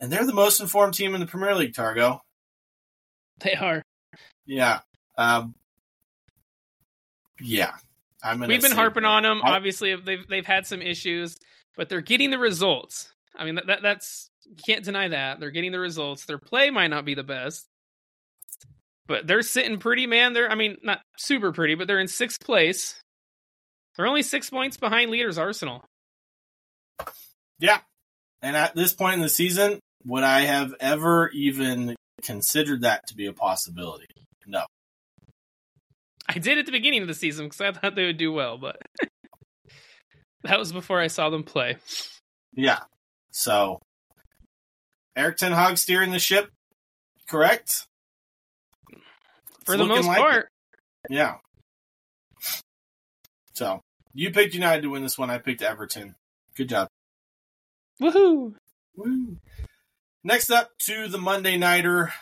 and 0.00 0.12
they're 0.12 0.26
the 0.26 0.32
most 0.34 0.60
informed 0.60 0.94
team 0.94 1.14
in 1.14 1.20
the 1.20 1.26
Premier 1.26 1.54
League. 1.54 1.74
Targo. 1.74 2.20
They 3.40 3.54
are. 3.54 3.82
Yeah. 4.46 4.80
Um. 5.18 5.54
Yeah. 7.40 7.72
I'm 8.22 8.40
We've 8.40 8.62
been 8.62 8.72
harping 8.72 9.02
that. 9.02 9.08
on 9.08 9.22
them. 9.22 9.40
I- 9.44 9.56
Obviously, 9.56 9.94
they've 9.96 10.26
they've 10.28 10.46
had 10.46 10.66
some 10.66 10.82
issues, 10.82 11.36
but 11.76 11.88
they're 11.88 12.00
getting 12.00 12.30
the 12.30 12.38
results. 12.38 13.12
I 13.36 13.44
mean, 13.44 13.56
that, 13.56 13.66
that 13.66 13.82
that's 13.82 14.30
you 14.44 14.56
can't 14.64 14.84
deny 14.84 15.08
that 15.08 15.38
they're 15.40 15.50
getting 15.50 15.72
the 15.72 15.78
results. 15.80 16.24
Their 16.24 16.38
play 16.38 16.70
might 16.70 16.88
not 16.88 17.04
be 17.04 17.14
the 17.14 17.22
best, 17.24 17.66
but 19.06 19.26
they're 19.26 19.42
sitting 19.42 19.78
pretty, 19.78 20.06
man. 20.06 20.32
They're 20.32 20.50
I 20.50 20.54
mean, 20.54 20.76
not 20.82 21.00
super 21.18 21.52
pretty, 21.52 21.74
but 21.74 21.86
they're 21.86 22.00
in 22.00 22.08
sixth 22.08 22.40
place. 22.40 23.00
They're 23.96 24.06
only 24.06 24.22
six 24.22 24.50
points 24.50 24.76
behind 24.76 25.10
leaders 25.10 25.38
Arsenal. 25.38 25.84
Yeah. 27.58 27.78
And 28.42 28.56
at 28.56 28.74
this 28.74 28.92
point 28.92 29.14
in 29.14 29.20
the 29.20 29.28
season, 29.28 29.80
would 30.04 30.22
I 30.22 30.42
have 30.42 30.74
ever 30.80 31.30
even 31.30 31.96
considered 32.22 32.82
that 32.82 33.06
to 33.08 33.14
be 33.14 33.26
a 33.26 33.32
possibility? 33.32 34.06
No. 34.46 34.64
I 36.28 36.38
did 36.38 36.58
at 36.58 36.66
the 36.66 36.72
beginning 36.72 37.02
of 37.02 37.08
the 37.08 37.14
season 37.14 37.46
because 37.46 37.60
I 37.60 37.72
thought 37.72 37.94
they 37.94 38.06
would 38.06 38.18
do 38.18 38.32
well, 38.32 38.58
but 38.58 38.76
that 40.42 40.58
was 40.58 40.72
before 40.72 41.00
I 41.00 41.06
saw 41.06 41.30
them 41.30 41.44
play. 41.44 41.76
Yeah. 42.52 42.80
So, 43.30 43.80
Erik 45.14 45.36
Ten 45.36 45.52
Hag 45.52 45.78
steering 45.78 46.10
the 46.10 46.18
ship, 46.18 46.50
correct? 47.28 47.86
For 49.66 49.76
the 49.76 49.84
most 49.84 50.06
like 50.06 50.18
it. 50.18 50.20
part, 50.20 50.48
Yeah. 51.10 51.36
So, 53.54 53.80
you 54.14 54.30
picked 54.30 54.54
United 54.54 54.82
to 54.82 54.90
win 54.90 55.02
this 55.02 55.18
one. 55.18 55.30
I 55.30 55.38
picked 55.38 55.62
Everton. 55.62 56.14
Good 56.56 56.68
job. 56.68 56.88
woohoo! 58.00 58.54
Woo. 58.96 59.36
Next 60.24 60.50
up 60.50 60.70
to 60.80 61.08
the 61.08 61.18
Monday 61.18 61.56
Nighter 61.56 62.12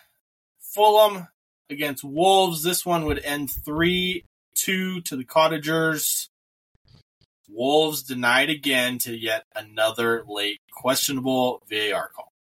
Fulham 0.60 1.28
against 1.70 2.04
Wolves. 2.04 2.62
This 2.62 2.84
one 2.84 3.04
would 3.06 3.22
end 3.24 3.50
3 3.50 4.24
two 4.54 5.00
to 5.02 5.16
the 5.16 5.24
Cottagers. 5.24 6.28
Wolves 7.48 8.02
denied 8.02 8.50
again 8.50 8.98
to 8.98 9.16
yet 9.16 9.44
another 9.54 10.24
late 10.26 10.60
questionable 10.72 11.62
VAR 11.68 12.08
call. 12.08 12.32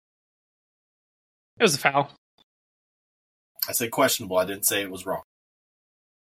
It 1.59 1.65
was 1.65 1.75
a 1.75 1.79
foul. 1.79 2.11
I 3.69 3.73
said 3.73 3.91
questionable. 3.91 4.39
I 4.39 4.45
didn't 4.45 4.67
say 4.67 4.83
it 4.83 4.91
was 4.91 5.07
wrong. 5.07 5.23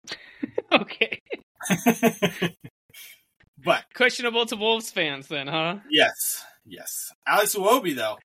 okay. 0.72 1.20
but 3.64 3.84
questionable 3.94 4.46
to 4.46 4.56
Wolves 4.56 4.90
fans, 4.90 5.28
then, 5.28 5.46
huh? 5.46 5.78
Yes, 5.90 6.44
yes. 6.66 7.10
Alex 7.26 7.54
Iwobi, 7.54 7.96
though, 7.96 8.18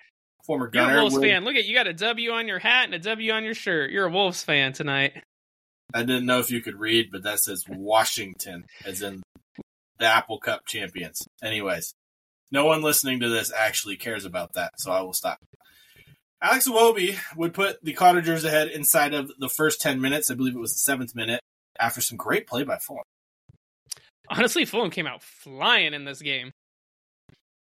former 0.45 0.65
You're 0.65 0.83
gunner. 0.83 0.97
a 0.97 1.01
Wolves 1.01 1.15
would- 1.15 1.23
fan. 1.23 1.45
Look 1.45 1.55
at 1.55 1.65
you 1.65 1.73
got 1.73 1.87
a 1.87 1.93
W 1.93 2.31
on 2.31 2.47
your 2.47 2.59
hat 2.59 2.85
and 2.85 2.93
a 2.93 2.99
W 2.99 3.31
on 3.31 3.43
your 3.43 3.53
shirt. 3.53 3.91
You're 3.91 4.07
a 4.07 4.11
Wolves 4.11 4.43
fan 4.43 4.73
tonight. 4.73 5.13
I 5.93 6.03
didn't 6.03 6.25
know 6.27 6.39
if 6.39 6.51
you 6.51 6.61
could 6.61 6.79
read, 6.79 7.09
but 7.11 7.23
that 7.23 7.39
says 7.39 7.63
Washington, 7.67 8.65
as 8.85 9.01
in 9.01 9.23
the 9.97 10.05
Apple 10.05 10.37
Cup 10.39 10.67
champions. 10.67 11.27
Anyways, 11.43 11.93
no 12.51 12.65
one 12.65 12.83
listening 12.83 13.21
to 13.21 13.29
this 13.29 13.51
actually 13.51 13.97
cares 13.97 14.23
about 14.23 14.53
that, 14.53 14.73
so 14.77 14.91
I 14.91 15.01
will 15.01 15.13
stop. 15.13 15.39
Alex 16.41 16.67
Iwobi 16.67 17.17
would 17.35 17.53
put 17.53 17.83
the 17.83 17.93
Cottagers 17.93 18.45
ahead 18.45 18.69
inside 18.69 19.13
of 19.13 19.31
the 19.39 19.49
first 19.49 19.81
10 19.81 19.99
minutes. 19.99 20.31
I 20.31 20.35
believe 20.35 20.55
it 20.55 20.59
was 20.59 20.73
the 20.73 20.79
seventh 20.79 21.13
minute 21.15 21.41
after 21.79 22.01
some 22.01 22.17
great 22.17 22.47
play 22.47 22.63
by 22.63 22.77
Fulham. 22.77 23.03
Honestly, 24.29 24.63
Fulham 24.65 24.91
came 24.91 25.07
out 25.07 25.23
flying 25.23 25.93
in 25.93 26.05
this 26.05 26.21
game. 26.21 26.51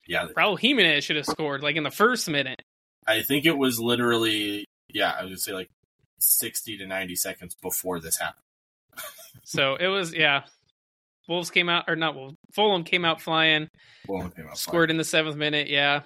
Yeah, 0.07 0.29
Raul 0.37 0.59
Jimenez 0.59 1.03
should 1.03 1.17
have 1.17 1.27
scored 1.27 1.63
like 1.63 1.77
in 1.77 1.83
the 1.83 1.91
first 1.91 2.29
minute. 2.29 2.61
I 3.07 3.23
think 3.23 3.47
it 3.47 3.57
was 3.57 3.81
literally, 3.81 4.67
yeah, 4.93 5.11
I 5.11 5.23
was 5.23 5.29
going 5.29 5.37
to 5.37 5.41
say 5.41 5.53
like 5.53 5.71
60 6.19 6.79
to 6.79 6.87
90 6.87 7.17
seconds 7.17 7.57
before 7.61 8.01
this 8.01 8.19
happened. 8.19 8.43
So 9.43 9.75
it 9.75 9.89
was, 9.89 10.15
yeah. 10.15 10.45
Wolves 11.29 11.51
came 11.51 11.69
out, 11.69 11.85
or 11.89 11.97
not 11.97 12.15
Wolves. 12.15 12.37
Fulham 12.55 12.85
came 12.85 13.05
out 13.05 13.21
flying, 13.21 13.69
Fulham 14.07 14.31
came 14.31 14.47
out 14.47 14.57
scored 14.57 14.91
in 14.91 14.97
the 14.97 15.05
seventh 15.05 15.37
minute, 15.37 15.69
yeah. 15.69 16.03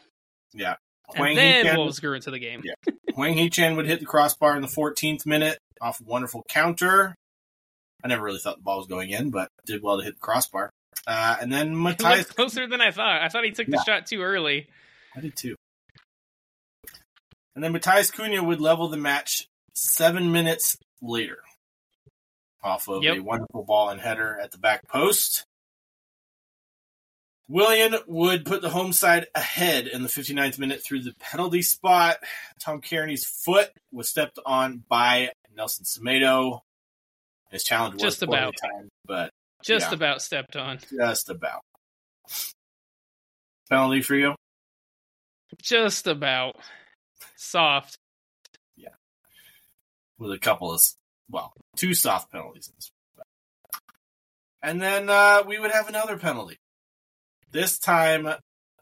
fine. 0.55 0.79
Yeah. 1.17 1.25
And 1.25 1.39
then 1.69 1.77
Wolves 1.77 2.01
grew 2.01 2.15
into 2.15 2.31
the 2.31 2.39
game. 2.39 2.63
Yeah. 2.65 2.75
Hwang 3.15 3.35
Hee 3.35 3.49
Chan 3.51 3.77
would 3.77 3.87
hit 3.87 4.01
the 4.01 4.07
crossbar 4.07 4.55
in 4.57 4.63
the 4.63 4.69
14th 4.69 5.25
minute 5.27 5.59
off 5.81 6.01
a 6.01 6.05
wonderful 6.05 6.45
counter. 6.49 7.15
I 8.05 8.09
never 8.09 8.23
really 8.23 8.39
thought 8.39 8.57
the 8.57 8.63
ball 8.63 8.79
was 8.79 8.87
going 8.87 9.11
in, 9.11 9.31
but 9.31 9.49
did 9.67 9.83
well 9.83 9.99
to 9.99 10.05
hit 10.05 10.15
the 10.15 10.21
crossbar. 10.21 10.71
Uh, 11.07 11.37
and 11.41 11.53
then 11.53 11.75
Matheus. 11.75 12.29
closer 12.35 12.67
than 12.67 12.81
I 12.81 12.91
thought. 12.91 13.23
I 13.23 13.29
thought 13.29 13.45
he 13.45 13.51
took 13.53 13.67
the 13.67 13.73
Yeah. 13.79 13.83
shot 13.85 14.07
too 14.07 14.21
early. 14.23 14.69
I 15.17 15.21
did 15.21 15.37
too. 15.37 15.57
And 17.55 17.65
then 17.65 17.73
Matheus 17.73 18.13
Cunha 18.13 18.45
would 18.45 18.61
level 18.61 18.89
the 18.89 18.97
match 18.97 19.47
seven 19.75 20.31
minutes 20.31 20.77
later 21.03 21.39
off 22.63 22.89
of 22.89 23.05
a 23.05 23.21
wonderful 23.21 23.65
ball 23.65 23.89
and 23.89 24.01
header 24.01 24.39
at 24.41 24.51
the 24.53 24.59
back 24.59 24.87
post. 24.89 25.45
Willian 27.49 27.95
would 28.07 28.45
put 28.45 28.61
the 28.61 28.69
home 28.69 28.93
side 28.93 29.27
ahead 29.35 29.87
in 29.87 30.03
the 30.03 30.09
59th 30.09 30.59
minute 30.59 30.83
through 30.85 31.03
the 31.03 31.15
penalty 31.19 31.63
spot. 31.63 32.19
Tom 32.61 32.81
Cairney's 32.83 33.25
foot 33.25 33.71
was 33.91 34.09
stepped 34.09 34.39
on 34.45 34.85
by 34.89 35.33
Nelson 35.57 35.85
Semedo. 35.87 36.61
His 37.51 37.65
challenge 37.65 37.95
was 37.95 38.03
Just 38.03 38.23
about. 38.23 38.55
timed, 38.61 38.91
but 39.07 39.31
Just 39.63 39.89
Yeah. 39.89 39.95
about 39.95 40.21
stepped 40.23 40.57
on. 40.57 40.79
just 40.91 41.31
about. 41.31 41.63
Penalty 43.71 44.03
for 44.03 44.15
you? 44.15 44.35
Just 45.63 46.07
about. 46.07 46.57
Soft. 47.37 47.97
Yeah, 48.77 48.91
with 50.19 50.33
a 50.33 50.39
couple 50.39 50.71
of 50.73 50.83
well, 51.31 51.53
two 51.77 51.95
soft 51.95 52.31
penalties. 52.31 52.69
In 52.69 52.75
this. 52.77 52.91
And 54.63 54.83
then 54.83 55.09
uh, 55.09 55.43
we 55.47 55.59
would 55.59 55.71
have 55.71 55.89
another 55.89 56.19
penalty. 56.19 56.59
This 57.51 57.79
time, 57.79 58.29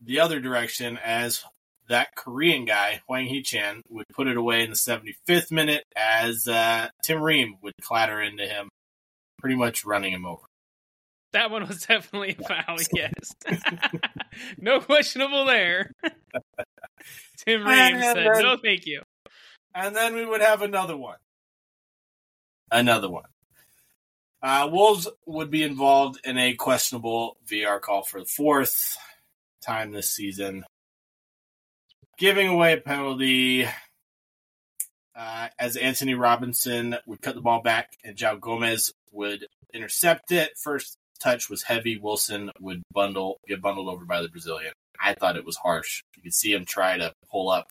the 0.00 0.20
other 0.20 0.40
direction, 0.40 0.98
as 1.04 1.44
that 1.88 2.08
Korean 2.16 2.64
guy 2.64 3.00
Hwang 3.06 3.26
Hee 3.26 3.42
Chan 3.42 3.82
would 3.88 4.06
put 4.12 4.26
it 4.26 4.36
away 4.36 4.62
in 4.64 4.70
the 4.70 4.76
75th 4.76 5.50
minute, 5.52 5.84
as 5.96 6.48
uh, 6.48 6.88
Tim 7.04 7.22
Ream 7.22 7.56
would 7.62 7.74
clatter 7.82 8.20
into 8.20 8.44
him, 8.46 8.68
pretty 9.38 9.56
much 9.56 9.84
running 9.84 10.12
him 10.12 10.26
over. 10.26 10.42
That 11.32 11.50
one 11.50 11.66
was 11.66 11.82
definitely 11.86 12.36
a 12.38 12.42
foul, 12.48 12.78
yes. 12.92 13.12
no 14.58 14.80
questionable 14.80 15.44
there. 15.44 15.92
Tim 17.46 17.64
Ream 17.64 18.00
said, 18.00 18.16
then- 18.16 18.42
no, 18.42 18.56
thank 18.56 18.86
you. 18.86 19.02
And 19.74 19.94
then 19.94 20.14
we 20.14 20.24
would 20.24 20.40
have 20.40 20.62
another 20.62 20.96
one. 20.96 21.18
Another 22.72 23.10
one. 23.10 23.24
Uh, 24.46 24.68
Wolves 24.70 25.08
would 25.26 25.50
be 25.50 25.64
involved 25.64 26.20
in 26.22 26.38
a 26.38 26.54
questionable 26.54 27.36
VR 27.50 27.80
call 27.80 28.04
for 28.04 28.20
the 28.20 28.26
fourth 28.26 28.96
time 29.60 29.90
this 29.90 30.12
season, 30.12 30.64
giving 32.16 32.46
away 32.46 32.74
a 32.74 32.76
penalty 32.76 33.66
uh, 35.16 35.48
as 35.58 35.76
Antonee 35.76 36.14
Robinson 36.14 36.96
would 37.08 37.20
cut 37.22 37.34
the 37.34 37.40
ball 37.40 37.60
back 37.60 37.96
and 38.04 38.16
João 38.16 38.38
Gomes 38.38 38.92
would 39.10 39.48
intercept 39.74 40.30
it. 40.30 40.56
First 40.56 40.96
touch 41.18 41.50
was 41.50 41.64
heavy. 41.64 41.98
Wilson 41.98 42.52
would 42.60 42.82
bundle 42.92 43.38
get 43.48 43.60
bundled 43.60 43.88
over 43.88 44.04
by 44.04 44.22
the 44.22 44.28
Brazilian. 44.28 44.72
I 45.00 45.14
thought 45.14 45.36
it 45.36 45.44
was 45.44 45.56
harsh. 45.56 46.02
You 46.16 46.22
could 46.22 46.34
see 46.34 46.52
him 46.52 46.64
try 46.64 46.98
to 46.98 47.12
pull 47.32 47.50
up 47.50 47.66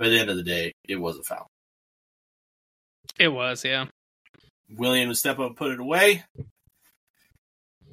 at 0.00 0.08
the 0.08 0.18
end 0.18 0.30
of 0.30 0.38
the 0.38 0.42
day, 0.42 0.72
it 0.88 0.96
was 0.96 1.18
a 1.18 1.22
foul. 1.22 1.46
It 3.18 3.28
was, 3.28 3.66
yeah. 3.66 3.88
Willian 4.68 5.08
would 5.08 5.16
step 5.16 5.38
up 5.38 5.46
and 5.46 5.56
put 5.56 5.72
it 5.72 5.80
away. 5.80 6.24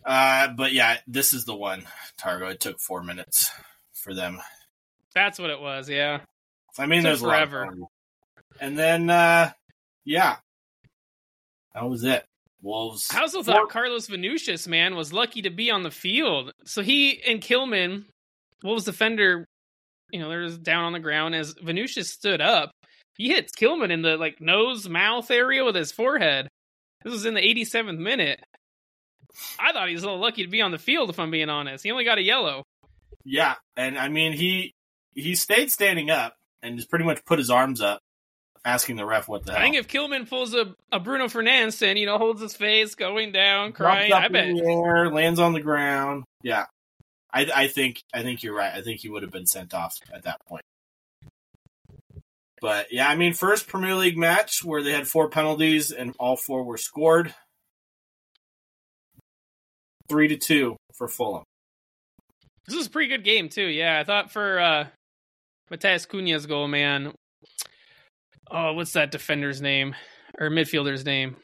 Uh, 0.05 0.49
but 0.49 0.73
yeah, 0.73 0.97
this 1.07 1.33
is 1.33 1.45
the 1.45 1.55
one, 1.55 1.83
Targo. 2.17 2.47
It 2.47 2.59
took 2.59 2.79
four 2.79 3.03
minutes 3.03 3.51
for 3.93 4.13
them. 4.13 4.39
That's 5.13 5.39
what 5.39 5.49
it 5.49 5.61
was, 5.61 5.89
yeah. 5.89 6.21
I 6.77 6.87
mean, 6.87 7.03
there's 7.03 7.21
a 7.21 7.27
lot 7.27 7.49
forever. 7.49 7.73
And 8.59 8.77
then, 8.77 9.09
uh, 9.09 9.51
yeah, 10.03 10.37
that 11.73 11.87
was 11.87 12.03
it. 12.03 12.25
Wolves. 12.61 13.09
I 13.13 13.19
also 13.19 13.43
thought 13.43 13.69
Carlos 13.69 14.07
Vinícius, 14.07 14.67
man, 14.67 14.95
was 14.95 15.11
lucky 15.11 15.41
to 15.41 15.49
be 15.49 15.69
on 15.69 15.83
the 15.83 15.91
field. 15.91 16.53
So 16.63 16.81
he 16.81 17.21
and 17.23 17.41
Kilman, 17.41 18.05
Wolves 18.63 18.85
defender, 18.85 19.45
you 20.11 20.19
know, 20.19 20.29
they're 20.29 20.49
down 20.49 20.85
on 20.85 20.93
the 20.93 20.99
ground 21.01 21.35
as 21.35 21.53
Venusius 21.55 22.09
stood 22.09 22.39
up. 22.39 22.71
He 23.17 23.27
hits 23.27 23.51
Kilman 23.51 23.91
in 23.91 24.01
the 24.01 24.15
like 24.15 24.39
nose 24.39 24.87
mouth 24.87 25.29
area 25.29 25.65
with 25.65 25.75
his 25.75 25.91
forehead. 25.91 26.47
This 27.03 27.13
was 27.13 27.25
in 27.25 27.33
the 27.33 27.41
87th 27.41 27.97
minute. 27.97 28.43
I 29.59 29.71
thought 29.71 29.87
he 29.87 29.93
was 29.93 30.03
a 30.03 30.05
little 30.05 30.21
lucky 30.21 30.43
to 30.43 30.49
be 30.49 30.61
on 30.61 30.71
the 30.71 30.77
field, 30.77 31.09
if 31.09 31.19
I'm 31.19 31.31
being 31.31 31.49
honest. 31.49 31.83
He 31.83 31.91
only 31.91 32.05
got 32.05 32.17
a 32.17 32.21
yellow. 32.21 32.63
Yeah, 33.25 33.55
and 33.75 33.97
I 33.97 34.09
mean, 34.09 34.33
he 34.33 34.73
he 35.13 35.35
stayed 35.35 35.71
standing 35.71 36.09
up 36.09 36.35
and 36.61 36.77
just 36.77 36.89
pretty 36.89 37.05
much 37.05 37.23
put 37.25 37.39
his 37.39 37.49
arms 37.49 37.81
up, 37.81 37.99
asking 38.65 38.95
the 38.95 39.05
ref 39.05 39.27
what 39.27 39.45
the 39.45 39.53
hell. 39.53 39.61
I 39.61 39.63
think 39.63 39.75
if 39.75 39.87
Kilman 39.87 40.29
pulls 40.29 40.53
a, 40.53 40.75
a 40.91 40.99
Bruno 40.99 41.25
Fernandes 41.25 41.85
and, 41.85 41.97
you 41.97 42.05
know, 42.05 42.17
holds 42.17 42.41
his 42.41 42.55
face, 42.55 42.95
going 42.95 43.31
down, 43.31 43.71
crying, 43.71 44.11
I 44.11 44.27
bet 44.27 44.47
air, 44.47 45.09
lands 45.09 45.39
on 45.39 45.53
the 45.53 45.61
ground. 45.61 46.25
Yeah, 46.41 46.65
I, 47.31 47.49
I 47.53 47.67
think 47.67 48.03
I 48.13 48.21
think 48.21 48.43
you're 48.43 48.55
right. 48.55 48.73
I 48.73 48.81
think 48.81 48.99
he 48.99 49.09
would 49.09 49.23
have 49.23 49.31
been 49.31 49.47
sent 49.47 49.73
off 49.73 49.97
at 50.13 50.23
that 50.23 50.45
point. 50.45 50.63
But 52.63 52.93
yeah, 52.93 53.09
I 53.09 53.17
mean, 53.17 53.33
first 53.33 53.67
Premier 53.67 53.93
League 53.93 54.17
match 54.17 54.63
where 54.63 54.81
they 54.81 54.93
had 54.93 55.05
four 55.05 55.29
penalties 55.29 55.91
and 55.91 56.15
all 56.17 56.37
four 56.37 56.63
were 56.63 56.77
scored. 56.77 57.35
Three 60.07 60.29
to 60.29 60.37
two 60.37 60.77
for 60.95 61.09
Fulham. 61.09 61.43
This 62.65 62.77
was 62.77 62.87
a 62.87 62.89
pretty 62.89 63.09
good 63.09 63.25
game 63.25 63.49
too. 63.49 63.65
Yeah, 63.65 63.99
I 63.99 64.05
thought 64.05 64.31
for 64.31 64.61
uh 64.61 64.87
Matheus 65.69 66.07
Cunha's 66.07 66.45
goal, 66.45 66.69
man. 66.69 67.13
Oh, 68.49 68.71
what's 68.71 68.93
that 68.93 69.11
defender's 69.11 69.61
name 69.61 69.93
or 70.39 70.49
midfielder's 70.49 71.03
name? 71.03 71.35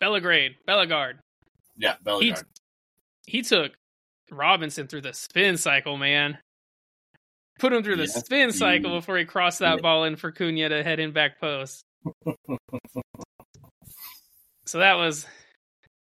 Bellegrade, 0.00 0.56
Bellegarde. 0.66 1.20
Yeah, 1.76 1.94
Bellegarde. 2.02 2.42
He 3.28 3.42
took 3.42 3.70
Robinson 4.32 4.88
through 4.88 5.02
the 5.02 5.12
spin 5.12 5.56
cycle, 5.56 5.96
man. 5.96 6.38
Put 7.58 7.72
him 7.72 7.82
through 7.82 7.96
the 7.96 8.02
Yes, 8.04 8.24
spin 8.24 8.52
cycle 8.52 8.90
before 8.98 9.16
he 9.16 9.24
crossed 9.24 9.60
that 9.60 9.76
Yeah. 9.76 9.80
ball 9.80 10.04
in 10.04 10.16
for 10.16 10.32
Cunha 10.32 10.68
to 10.70 10.82
head 10.82 10.98
in 11.00 11.12
back 11.12 11.38
post. 11.40 11.82
so 14.66 14.78
that 14.78 14.94
was. 14.94 15.26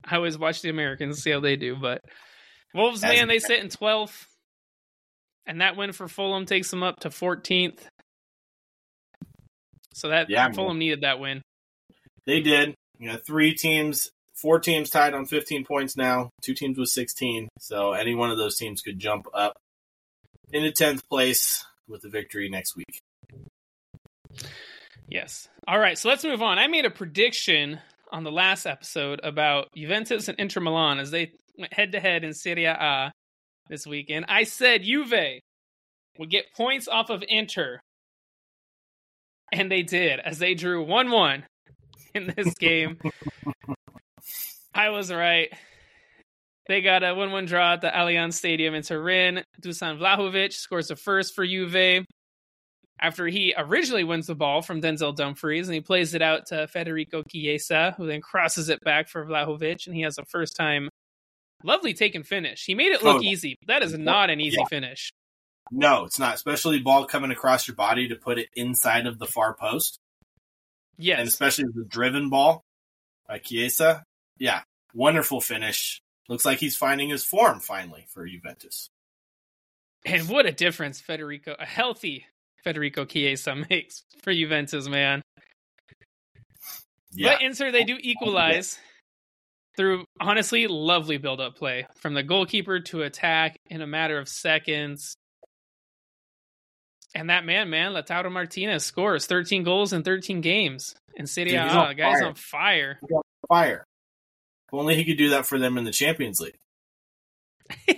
I 0.07 0.17
always 0.17 0.37
watch 0.39 0.61
the 0.63 0.69
Americans 0.69 1.23
see 1.23 1.31
how 1.31 1.41
they 1.41 1.57
do, 1.57 1.77
but 1.77 2.01
Wolves, 2.75 3.03
As 3.03 3.09
man, 3.09 3.29
they 3.29 3.39
sit 3.39 3.61
in 3.61 3.69
12th, 3.69 4.27
and 5.47 5.61
that 5.63 5.77
win 5.77 5.93
for 5.93 6.09
Fulham 6.09 6.45
takes 6.45 6.71
them 6.71 6.83
up 6.83 7.01
to 7.01 7.09
14th. 7.11 7.81
So 9.95 10.09
that 10.09 10.29
Yeah, 10.29 10.45
man. 10.47 10.55
Fulham 10.55 10.79
needed 10.79 11.01
that 11.03 11.19
win. 11.21 11.41
They 12.27 12.41
did. 12.41 12.75
You 12.99 13.13
know, 13.13 13.19
three 13.27 13.55
teams, 13.55 14.11
four 14.41 14.59
teams 14.61 14.91
tied 14.91 15.15
on 15.15 15.25
15 15.27 15.65
points 15.65 15.97
now. 15.97 16.31
Two 16.43 16.55
teams 16.55 16.79
with 16.79 16.89
16. 16.89 17.49
So 17.61 17.93
any 17.93 18.15
one 18.15 18.31
of 18.31 18.39
those 18.39 18.57
teams 18.57 18.83
could 18.83 18.99
jump 18.99 19.27
up 19.35 19.55
into 20.53 20.71
10th 20.71 21.09
place 21.09 21.65
with 21.89 22.05
a 22.05 22.09
victory 22.09 22.49
next 22.49 22.77
week. 22.77 23.03
Yes. 25.09 25.49
All 25.67 25.79
right, 25.79 25.99
so 25.99 26.09
let's 26.09 26.25
move 26.25 26.43
on. 26.43 26.59
I 26.59 26.67
made 26.67 26.85
a 26.85 26.91
prediction 26.91 27.79
on 28.11 28.25
the 28.25 28.33
last 28.33 28.67
episode 28.67 29.21
about 29.23 29.69
Juventus 29.77 30.29
and 30.29 30.39
Inter 30.39 30.61
Milan 30.61 30.99
as 30.99 31.11
they 31.11 31.33
went 31.59 31.73
head 31.73 31.93
to 31.93 32.01
head 32.01 32.25
in 32.25 32.33
Serie 32.33 32.65
A 32.65 33.13
this 33.69 33.87
weekend. 33.87 34.27
I 34.29 34.45
said 34.45 34.83
Juve 34.83 35.41
would 36.19 36.31
get 36.31 36.53
points 36.57 36.89
off 36.89 37.11
of 37.11 37.25
Inter. 37.27 37.81
And 39.53 39.71
they 39.71 39.83
did, 39.83 40.21
as 40.21 40.39
they 40.39 40.55
drew 40.55 40.83
1 40.85 41.11
1 41.11 41.45
in 42.15 42.33
this 42.37 42.55
game. 42.59 42.99
I 44.75 44.91
was 44.91 45.13
right. 45.13 45.53
They 46.67 46.81
got 46.81 47.03
a 47.03 47.15
1 47.15 47.31
1 47.31 47.45
draw 47.47 47.75
at 47.75 47.83
the 47.83 47.89
Allianz 47.89 48.35
Stadium 48.35 48.75
in 48.75 48.83
Turin. 48.83 49.45
Dusan 49.61 49.99
Vlahovic 49.99 50.53
scores 50.53 50.89
the 50.89 50.97
first 50.97 51.35
for 51.35 51.47
Juve 51.47 52.07
after 53.01 53.27
he 53.27 53.55
originally 53.57 54.05
wins 54.05 54.27
the 54.27 54.35
ball 54.35 54.63
from 54.63 54.81
Denzel 54.81 55.15
Dumfries 55.15 55.69
and 55.69 55.75
he 55.75 55.81
plays 55.81 56.15
it 56.15 56.23
out 56.23 56.47
to 56.47 56.67
Federico 56.69 57.23
Chiesa, 57.23 57.95
who 57.97 58.07
then 58.07 58.21
crosses 58.21 58.69
it 58.69 58.81
back 58.83 59.09
for 59.09 59.27
Vlahovic, 59.27 59.87
and 59.87 59.95
he 59.95 60.03
has 60.03 60.17
a 60.17 60.25
first 60.25 60.57
time 60.57 60.89
lovely 61.63 61.95
take 61.95 62.15
and 62.15 62.27
finish. 62.27 62.65
He 62.65 62.75
made 62.75 62.93
it 62.93 63.03
look 63.03 63.23
easy. 63.23 63.57
That 63.67 63.83
is 63.83 63.97
not 63.99 64.31
an 64.31 64.41
easy 64.41 64.59
yeah. 64.59 64.67
finish. 64.67 65.13
No, 65.73 66.05
it's 66.05 66.19
not, 66.19 66.35
especially 66.35 66.81
ball 66.81 67.07
coming 67.07 67.31
across 67.31 67.67
your 67.67 67.75
body 67.75 68.09
to 68.09 68.17
put 68.17 68.39
it 68.39 68.49
inside 68.55 69.07
of 69.07 69.19
the 69.19 69.27
far 69.27 69.55
post. 69.55 69.99
Yes. 70.99 71.19
And 71.19 71.29
especially 71.29 71.65
the 71.75 71.85
driven 71.85 72.29
ball 72.29 72.63
by 73.27 73.39
Chiesa. 73.39 74.05
Yeah, 74.39 74.63
wonderful 74.93 75.41
finish. 75.41 76.01
Looks 76.29 76.45
like 76.45 76.59
he's 76.59 76.77
finding 76.77 77.11
his 77.11 77.25
form 77.25 77.61
finally 77.61 78.07
for 78.09 78.27
Juventus. 78.27 78.89
And 80.07 80.29
what 80.29 80.47
a 80.47 80.53
difference 80.53 81.01
Federico, 81.01 81.55
a 81.59 81.67
healthy 81.67 82.27
Federico 82.63 83.05
Chiesa 83.05 83.55
makes 83.71 84.05
for 84.23 84.33
Juventus, 84.33 84.89
man. 84.89 85.23
Yeah. 87.13 87.33
But 87.33 87.43
Inter, 87.43 87.71
they 87.71 87.83
oh, 87.83 87.87
do 87.87 87.95
oh, 87.95 88.01
equalize 88.01 88.79
through 89.77 90.05
honestly 90.21 90.67
lovely 90.67 91.19
build 91.19 91.41
up 91.41 91.57
play 91.57 91.87
from 91.97 92.15
the 92.15 92.23
goalkeeper 92.23 92.81
to 92.81 93.03
attack 93.03 93.57
in 93.71 93.81
a 93.81 93.87
matter 93.87 94.19
of 94.19 94.29
seconds. 94.29 95.17
And 97.15 97.31
that 97.31 97.45
man, 97.45 97.71
man, 97.71 97.93
Lautaro 97.93 98.31
Martinez 98.31 98.85
scores 98.85 99.27
13 99.27 99.63
goals 99.63 99.93
in 99.93 100.03
13 100.03 100.41
games 100.41 100.95
in 101.15 101.27
Serie 101.27 101.55
A. 101.55 101.95
Guy's 101.97 102.23
on 102.23 102.35
fire. 102.35 102.99
On 103.13 103.23
fire. 103.49 103.85
If 104.75 104.81
only 104.81 104.97
he 104.97 105.05
could 105.05 105.19
do 105.19 105.31
that 105.31 105.47
for 105.47 105.59
them 105.59 105.79
in 105.79 105.85
the 105.85 105.93
Champions 105.93 106.41
League. 106.41 106.59
well, 107.89 107.97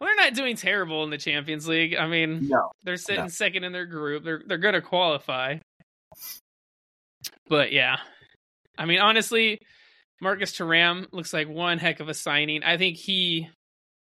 they're 0.00 0.16
not 0.16 0.34
doing 0.34 0.56
terrible 0.56 1.04
in 1.04 1.10
the 1.10 1.18
Champions 1.18 1.68
League. 1.68 1.94
I 1.96 2.08
mean, 2.08 2.48
no, 2.48 2.70
they're 2.82 2.96
sitting 2.96 3.24
no. 3.24 3.28
second 3.28 3.64
in 3.64 3.72
their 3.72 3.86
group. 3.86 4.24
They're 4.24 4.42
they're 4.44 4.58
going 4.58 4.74
to 4.74 4.82
qualify. 4.82 5.58
But 7.48 7.72
yeah, 7.72 7.96
I 8.76 8.86
mean, 8.86 8.98
honestly, 8.98 9.60
Marcus 10.20 10.52
Thuram 10.52 11.06
looks 11.12 11.32
like 11.32 11.48
one 11.48 11.78
heck 11.78 12.00
of 12.00 12.08
a 12.08 12.14
signing. 12.14 12.64
I 12.64 12.76
think 12.76 12.96
he, 12.96 13.48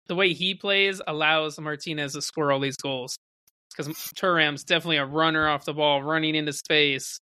the 0.08 0.16
way 0.16 0.34
he 0.34 0.54
plays, 0.54 1.02
allows 1.06 1.60
Martinez 1.60 2.14
to 2.14 2.22
score 2.22 2.52
all 2.52 2.60
these 2.60 2.78
goals 2.78 3.18
because 3.76 3.94
Thuram's 3.96 4.64
definitely 4.64 4.98
a 4.98 5.06
runner 5.06 5.48
off 5.48 5.66
the 5.66 5.74
ball, 5.74 6.04
running 6.04 6.36
into 6.36 6.54
space. 6.54 7.20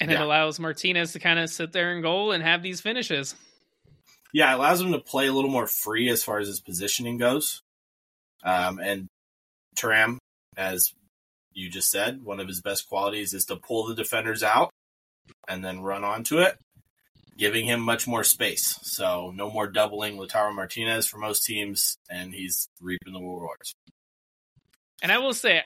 And 0.00 0.10
yeah. 0.10 0.20
it 0.20 0.24
allows 0.24 0.58
Martinez 0.58 1.12
to 1.12 1.20
kind 1.20 1.38
of 1.38 1.50
sit 1.50 1.72
there 1.72 1.92
and 1.92 2.02
goal 2.02 2.32
and 2.32 2.42
have 2.42 2.62
these 2.62 2.80
finishes. 2.80 3.34
Yeah, 4.32 4.52
it 4.52 4.56
allows 4.56 4.80
him 4.80 4.92
to 4.92 4.98
play 4.98 5.28
a 5.28 5.32
little 5.32 5.50
more 5.50 5.68
free 5.68 6.08
as 6.10 6.24
far 6.24 6.40
as 6.40 6.48
his 6.48 6.60
positioning 6.60 7.18
goes. 7.18 7.62
Um, 8.42 8.78
and 8.80 9.06
Thuram, 9.76 10.18
as 10.56 10.92
you 11.52 11.70
just 11.70 11.90
said, 11.90 12.24
one 12.24 12.40
of 12.40 12.48
his 12.48 12.60
best 12.60 12.88
qualities 12.88 13.32
is 13.32 13.44
to 13.46 13.56
pull 13.56 13.86
the 13.86 13.94
defenders 13.94 14.42
out 14.42 14.70
and 15.48 15.64
then 15.64 15.80
run 15.80 16.04
onto 16.04 16.38
it, 16.38 16.58
giving 17.38 17.66
him 17.66 17.80
much 17.80 18.06
more 18.06 18.24
space. 18.24 18.78
So 18.82 19.32
no 19.34 19.50
more 19.50 19.68
doubling 19.68 20.16
Lautaro 20.16 20.54
Martinez 20.54 21.06
for 21.06 21.18
most 21.18 21.44
teams, 21.44 21.96
and 22.10 22.34
he's 22.34 22.68
reaping 22.80 23.12
the 23.12 23.20
rewards. 23.20 23.74
And 25.02 25.12
I 25.12 25.18
will 25.18 25.34
say, 25.34 25.62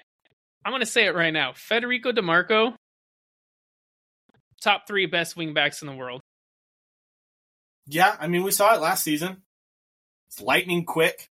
I'm 0.65 0.73
going 0.73 0.81
to 0.81 0.87
say 0.87 1.07
it 1.07 1.15
right 1.15 1.33
now: 1.33 1.53
Federico 1.55 2.13
Dimarco, 2.13 2.75
top 4.63 4.87
three 4.87 5.07
best 5.07 5.37
wingbacks 5.37 5.83
in 5.83 5.89
the 5.89 5.95
world. 5.95 6.21
Yeah, 7.87 8.17
I 8.19 8.29
mean 8.29 8.43
we 8.43 8.51
saw 8.51 8.75
it 8.75 8.81
last 8.81 9.05
season. 9.05 9.43
It's 10.29 10.41
lightning 10.41 10.85
quick, 10.85 11.31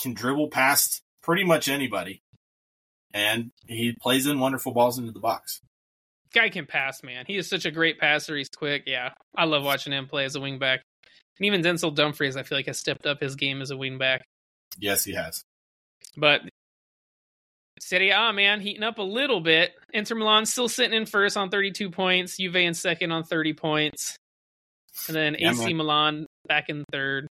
can 0.00 0.14
dribble 0.14 0.48
past 0.48 1.02
pretty 1.22 1.44
much 1.44 1.68
anybody, 1.68 2.22
and 3.12 3.52
he 3.66 3.92
plays 4.00 4.26
in 4.26 4.40
wonderful 4.40 4.72
balls 4.72 4.98
into 4.98 5.12
the 5.12 5.20
box 5.20 5.60
guy 6.34 6.50
can 6.50 6.66
pass, 6.66 7.02
man. 7.02 7.24
He 7.26 7.36
is 7.36 7.48
such 7.48 7.64
a 7.64 7.70
great 7.70 7.98
passer. 7.98 8.36
He's 8.36 8.48
quick. 8.50 8.82
Yeah, 8.86 9.10
I 9.34 9.44
love 9.44 9.64
watching 9.64 9.92
him 9.92 10.06
play 10.06 10.24
as 10.24 10.36
a 10.36 10.40
wingback. 10.40 10.80
And 11.38 11.46
even 11.46 11.62
Denzel 11.62 11.94
Dumfries, 11.94 12.36
I 12.36 12.42
feel 12.42 12.58
like 12.58 12.66
has 12.66 12.78
stepped 12.78 13.06
up 13.06 13.20
his 13.20 13.36
game 13.36 13.62
as 13.62 13.70
a 13.70 13.74
wingback. 13.74 14.20
Yes, 14.78 15.04
he 15.04 15.14
has. 15.14 15.44
But 16.16 16.42
Serie 17.84 18.08
A, 18.10 18.32
man, 18.32 18.62
heating 18.62 18.82
up 18.82 18.96
a 18.96 19.02
little 19.02 19.40
bit. 19.40 19.74
Inter 19.92 20.14
Milan 20.14 20.46
still 20.46 20.70
sitting 20.70 20.96
in 20.96 21.04
first 21.04 21.36
on 21.36 21.50
32 21.50 21.90
points. 21.90 22.38
Juve 22.38 22.56
in 22.56 22.72
second 22.72 23.12
on 23.12 23.24
30 23.24 23.52
points. 23.52 24.16
And 25.06 25.14
then 25.14 25.36
yeah, 25.38 25.50
AC 25.50 25.66
man. 25.66 25.76
Milan 25.76 26.26
back 26.48 26.70
in 26.70 26.84
third 26.90 27.26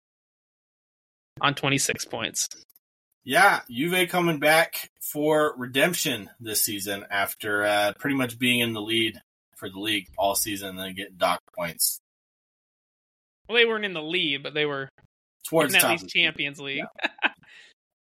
on 1.42 1.56
26 1.56 2.06
points. 2.06 2.50
Yeah, 3.24 3.62
Juve 3.68 4.08
coming 4.10 4.38
back 4.38 4.92
for 5.02 5.56
redemption 5.58 6.30
this 6.40 6.62
season 6.62 7.04
after 7.10 7.64
uh, 7.64 7.94
pretty 7.98 8.16
much 8.16 8.38
being 8.38 8.60
in 8.60 8.74
the 8.74 8.82
lead 8.82 9.20
for 9.56 9.70
the 9.70 9.80
league 9.80 10.08
all 10.20 10.36
season 10.36 10.70
and 10.70 10.80
then 10.80 10.94
getting 10.94 11.18
dock 11.18 11.40
points. 11.58 12.00
Well, 13.50 13.58
they 13.58 13.66
weren't 13.66 13.86
in 13.86 13.94
the 13.94 14.04
lead, 14.04 14.44
but 14.44 14.54
they 14.54 14.66
were 14.66 14.90
towards 15.48 15.74
at 15.74 15.90
least 15.90 16.10
Champions 16.10 16.60
League. 16.60 16.84
Yeah. 17.04 17.30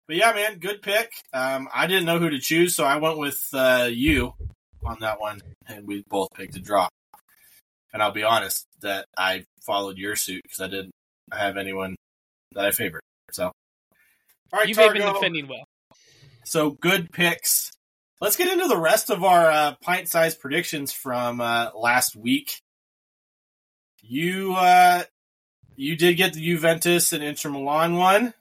but 0.07 0.15
yeah, 0.15 0.33
man, 0.33 0.59
good 0.59 0.81
pick. 0.81 1.11
Um, 1.33 1.67
I 1.73 1.87
didn't 1.87 2.05
know 2.05 2.19
who 2.19 2.29
to 2.29 2.39
choose, 2.39 2.75
so 2.75 2.83
I 2.83 2.97
went 2.97 3.17
with 3.17 3.47
uh, 3.53 3.89
you 3.91 4.33
on 4.85 4.97
that 5.01 5.19
one, 5.19 5.41
and 5.67 5.87
we 5.87 6.03
both 6.07 6.29
picked 6.35 6.55
a 6.55 6.59
draw. 6.59 6.87
And 7.93 8.03
I'll 8.03 8.11
be 8.11 8.23
honest 8.23 8.67
that 8.81 9.05
I 9.17 9.45
followed 9.65 9.97
your 9.97 10.15
suit 10.15 10.41
because 10.43 10.59
I 10.59 10.67
didn't 10.67 10.91
have 11.31 11.57
anyone 11.57 11.95
that 12.51 12.65
I 12.65 12.71
favored. 12.71 13.01
So 13.31 13.45
all 13.45 14.59
right, 14.59 14.67
You've 14.67 14.77
been 14.77 14.93
defending 14.95 15.47
well. 15.47 15.65
So 16.43 16.71
good 16.71 17.11
picks. 17.11 17.71
Let's 18.21 18.35
get 18.35 18.51
into 18.51 18.67
the 18.67 18.77
rest 18.77 19.09
of 19.09 19.23
our 19.23 19.51
uh, 19.51 19.75
pint 19.81 20.07
sized 20.07 20.39
predictions 20.39 20.93
from 20.93 21.41
uh, 21.41 21.71
last 21.75 22.15
week. 22.15 22.61
You 24.01 24.53
uh, 24.55 25.03
you 25.75 25.95
did 25.95 26.15
get 26.15 26.33
the 26.33 26.41
Juventus 26.41 27.11
and 27.11 27.23
Inter 27.23 27.49
Milan 27.49 27.97
one. 27.97 28.33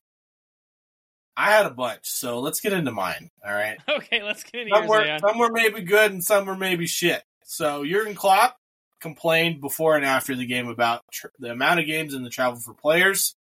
I 1.37 1.51
had 1.51 1.67
a 1.67 1.71
bunch, 1.71 2.01
so 2.05 2.41
let's 2.41 2.61
get 2.61 2.73
into 2.73 2.93
mine. 2.93 3.31
All 3.45 3.53
right. 3.53 3.79
Okay, 3.89 4.23
let's 4.23 4.43
get 4.45 4.63
into 4.63 4.77
some 4.77 4.87
yours. 4.87 5.23
Were, 5.23 5.29
some 5.29 5.39
were 5.39 5.51
maybe 5.51 5.83
good 5.83 6.13
and 6.13 6.23
some 6.23 6.47
were 6.47 6.57
maybe 6.57 6.87
shit. 6.87 7.23
So 7.45 7.85
Jurgen 7.85 8.15
Klopp 8.15 8.57
complained 9.01 9.61
before 9.61 9.97
and 9.97 10.05
after 10.05 10.35
the 10.35 10.47
game 10.47 10.69
about 10.69 11.03
tr- 11.13 11.29
the 11.39 11.51
amount 11.51 11.81
of 11.81 11.87
games 11.87 12.15
and 12.15 12.25
the 12.25 12.31
travel 12.31 12.59
for 12.61 12.75
players. 12.75 13.35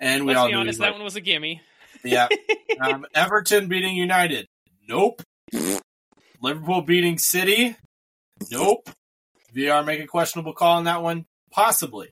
And 0.00 0.24
we 0.24 0.28
Let's 0.28 0.38
all 0.38 0.48
be 0.48 0.54
honest, 0.54 0.80
that 0.80 0.92
one 0.92 1.04
was 1.04 1.16
a 1.16 1.20
gimme. 1.20 1.60
Yeah. 2.04 2.28
Um, 2.80 3.06
Everton 3.14 3.68
beating 3.68 3.94
United. 3.94 4.48
Nope. 4.88 5.22
Liverpool 6.42 6.82
beating 6.82 7.18
City. 7.18 7.76
Nope. 8.50 8.90
VR 9.54 9.86
make 9.86 10.00
a 10.00 10.06
questionable 10.08 10.54
call 10.54 10.78
on 10.78 10.84
that 10.84 11.04
one. 11.04 11.24
Possibly. 11.52 12.08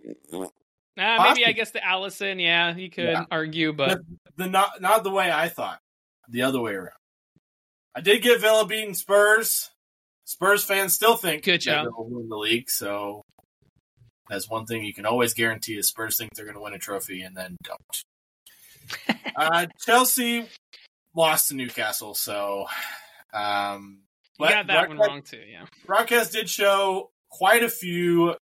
Nah, 0.96 1.22
maybe 1.22 1.46
I 1.46 1.52
guess 1.52 1.70
the 1.70 1.80
Alisson. 1.80 2.40
Yeah, 2.40 2.76
you 2.76 2.90
could 2.90 3.04
yeah. 3.04 3.24
argue, 3.30 3.72
but 3.72 4.00
the, 4.36 4.44
the, 4.44 4.46
not 4.48 4.80
not 4.80 5.04
the 5.04 5.10
way 5.10 5.30
I 5.30 5.48
thought. 5.48 5.78
The 6.28 6.42
other 6.42 6.60
way 6.60 6.72
around. 6.72 6.96
I 7.94 8.00
did 8.00 8.22
get 8.22 8.40
Villa 8.40 8.66
beating 8.66 8.94
Spurs. 8.94 9.70
Spurs 10.24 10.64
fans 10.64 10.94
still 10.94 11.16
think 11.16 11.44
good 11.44 11.60
job 11.60 11.88
will 11.96 12.08
win 12.08 12.28
the 12.28 12.36
league, 12.36 12.70
so 12.70 13.22
that's 14.28 14.48
one 14.48 14.66
thing 14.66 14.84
you 14.84 14.94
can 14.94 15.06
always 15.06 15.34
guarantee 15.34 15.76
is 15.76 15.88
Spurs 15.88 16.16
think 16.16 16.30
they're 16.34 16.44
going 16.44 16.56
to 16.56 16.62
win 16.62 16.74
a 16.74 16.78
trophy 16.78 17.22
and 17.22 17.36
then 17.36 17.56
don't. 17.62 19.18
uh, 19.36 19.66
Chelsea 19.84 20.46
lost 21.14 21.48
to 21.48 21.54
Newcastle, 21.54 22.14
so 22.14 22.66
um, 23.32 24.00
you 24.38 24.48
got 24.48 24.66
that 24.68 24.88
one 24.88 24.98
wrong 24.98 25.22
too. 25.22 25.40
Yeah, 25.50 25.64
broadcast 25.86 26.32
did 26.32 26.48
show 26.48 27.10
quite 27.30 27.62
a 27.62 27.68
few 27.68 28.34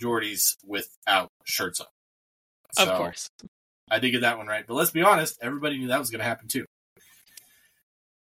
Geordies 0.00 0.56
without 0.66 1.28
shirts 1.44 1.80
on. 1.80 1.86
So 2.72 2.84
of 2.84 2.98
course, 2.98 3.28
I 3.90 3.98
did 3.98 4.10
get 4.10 4.22
that 4.22 4.38
one 4.38 4.46
right. 4.46 4.64
But 4.66 4.74
let's 4.74 4.90
be 4.90 5.02
honest, 5.02 5.38
everybody 5.40 5.78
knew 5.78 5.88
that 5.88 5.98
was 5.98 6.10
going 6.10 6.20
to 6.20 6.24
happen 6.24 6.48
too. 6.48 6.64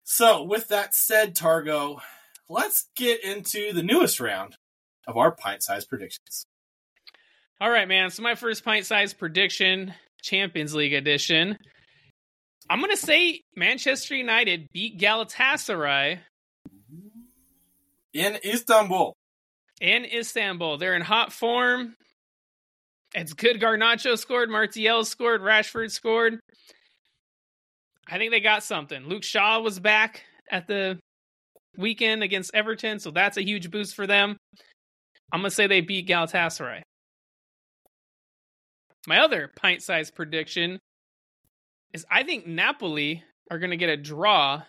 So, 0.05 0.43
with 0.43 0.69
that 0.69 0.95
said, 0.95 1.35
Targo, 1.35 2.01
let's 2.49 2.89
get 2.97 3.25
into 3.25 3.73
the 3.73 3.83
newest 3.83 4.21
round 4.21 4.57
of 5.07 5.17
our 5.17 5.33
pint-sized 5.33 5.89
predictions. 5.89 6.45
All 7.61 7.71
right, 7.71 7.87
man. 7.89 8.11
So 8.11 8.23
my 8.23 8.35
first 8.35 8.65
pint 8.65 8.87
size 8.87 9.15
prediction, 9.15 9.95
Champions 10.21 10.75
League 10.75 10.95
edition. 10.95 11.57
I'm 12.69 12.81
gonna 12.81 12.97
say 12.97 13.43
Manchester 13.55 14.17
United 14.17 14.69
beat 14.73 14.99
Galatasaray 14.99 16.19
in 18.13 18.39
Istanbul. 18.45 19.15
In 19.83 20.05
Istanbul. 20.05 20.79
They're 20.79 20.95
in 20.95 21.03
hot 21.03 21.33
form. 21.33 21.97
It's 23.15 23.33
good. 23.33 23.61
Garnacho 23.61 24.17
scored. 24.17 24.49
Martial 24.49 25.05
scored. 25.05 25.41
Rashford 25.41 25.91
scored. 25.91 26.39
I 28.09 28.17
think 28.17 28.31
they 28.31 28.41
got 28.41 28.63
something. 28.63 29.07
Luke 29.07 29.25
Shaw 29.25 29.61
was 29.61 29.81
back 29.81 30.23
at 30.51 30.69
the 30.69 31.01
weekend 31.77 32.23
against 32.23 32.55
Everton, 32.55 33.01
so 33.01 33.11
that's 33.11 33.37
a 33.37 33.45
huge 33.45 33.73
boost 33.73 33.97
for 33.97 34.07
them. 34.07 34.37
I'm 35.33 35.41
to 35.43 35.51
say 35.51 35.67
they 35.67 35.81
beat 35.81 36.09
Galatasaray. 36.09 36.83
My 39.09 39.19
other 39.19 39.51
pint 39.57 39.83
sized 39.83 40.15
prediction 40.15 40.79
is 41.93 42.07
I 42.09 42.23
think 42.23 42.47
Napoli 42.47 43.25
are 43.51 43.59
to 43.71 43.77
get 43.77 43.89
a 43.89 43.97
draw 43.97 44.63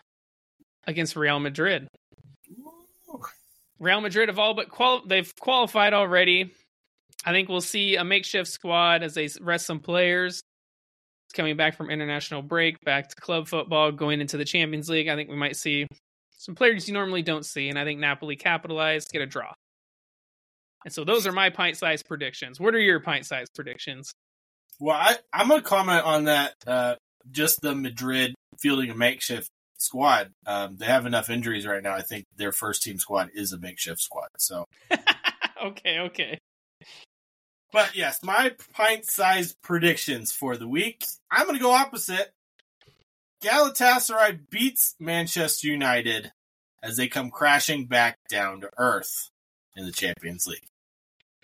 against 0.87 1.15
Real 1.15 1.39
Madrid. 1.39 1.87
Real 3.83 4.01
Madrid 4.01 4.29
have 4.29 4.39
all 4.39 4.53
but 4.53 4.67
they've 5.07 5.33
qualified 5.39 5.93
already. 5.93 6.53
I 7.25 7.31
think 7.31 7.49
we'll 7.49 7.61
see 7.61 7.95
a 7.95 8.03
makeshift 8.03 8.49
squad 8.49 9.03
as 9.03 9.13
they 9.13 9.29
rest 9.41 9.65
some 9.65 9.79
players 9.79 10.41
coming 11.33 11.57
back 11.57 11.75
from 11.75 11.89
international 11.89 12.41
break, 12.41 12.79
back 12.81 13.09
to 13.09 13.15
club 13.15 13.47
football, 13.47 13.91
going 13.91 14.21
into 14.21 14.37
the 14.37 14.45
Champions 14.45 14.89
League. 14.89 15.07
I 15.07 15.15
think 15.15 15.29
we 15.29 15.35
might 15.35 15.55
see 15.55 15.87
some 16.37 16.55
players 16.55 16.87
you 16.87 16.93
normally 16.93 17.21
don't 17.21 17.45
see, 17.45 17.69
and 17.69 17.79
I 17.79 17.85
think 17.85 17.99
Napoli 17.99 18.35
capitalize, 18.35 19.05
get 19.11 19.21
a 19.21 19.25
draw. 19.25 19.51
And 20.85 20.93
so 20.93 21.03
those 21.03 21.25
are 21.25 21.31
my 21.31 21.49
pint 21.49 21.77
sized 21.77 22.05
predictions. 22.07 22.59
What 22.59 22.75
are 22.75 22.79
your 22.79 22.99
pint 22.99 23.25
sized 23.25 23.51
predictions? 23.55 24.13
Well, 24.79 24.97
I, 24.97 25.15
I'm 25.31 25.47
going 25.47 25.61
to 25.61 25.67
comment 25.67 26.05
on 26.05 26.25
that. 26.25 26.53
Uh, 26.67 26.95
just 27.31 27.61
the 27.61 27.73
Madrid 27.73 28.35
fielding 28.59 28.89
a 28.89 28.95
makeshift 28.95 29.49
squad. 29.83 30.31
Um, 30.45 30.77
they 30.77 30.85
have 30.85 31.05
enough 31.05 31.29
injuries 31.29 31.67
right 31.67 31.83
now. 31.83 31.93
I 31.93 32.01
think 32.01 32.25
their 32.35 32.51
first 32.51 32.83
team 32.83 32.99
squad 32.99 33.29
is 33.33 33.53
a 33.53 33.59
makeshift 33.59 34.01
squad. 34.01 34.29
So, 34.37 34.65
okay, 35.63 35.99
okay. 35.99 36.39
But 37.71 37.95
yes, 37.95 38.19
my 38.23 38.53
pint 38.73 39.05
sized 39.05 39.61
predictions 39.61 40.31
for 40.31 40.57
the 40.57 40.67
week. 40.67 41.05
I'm 41.31 41.45
going 41.45 41.57
to 41.57 41.63
go 41.63 41.71
opposite. 41.71 42.31
Galatasaray 43.43 44.49
beats 44.49 44.95
Manchester 44.99 45.67
United 45.67 46.31
as 46.81 46.97
they 46.97 47.07
come 47.07 47.29
crashing 47.29 47.87
back 47.87 48.17
down 48.29 48.61
to 48.61 48.69
earth 48.77 49.29
in 49.75 49.85
the 49.85 49.91
Champions 49.91 50.47
League. 50.47 50.67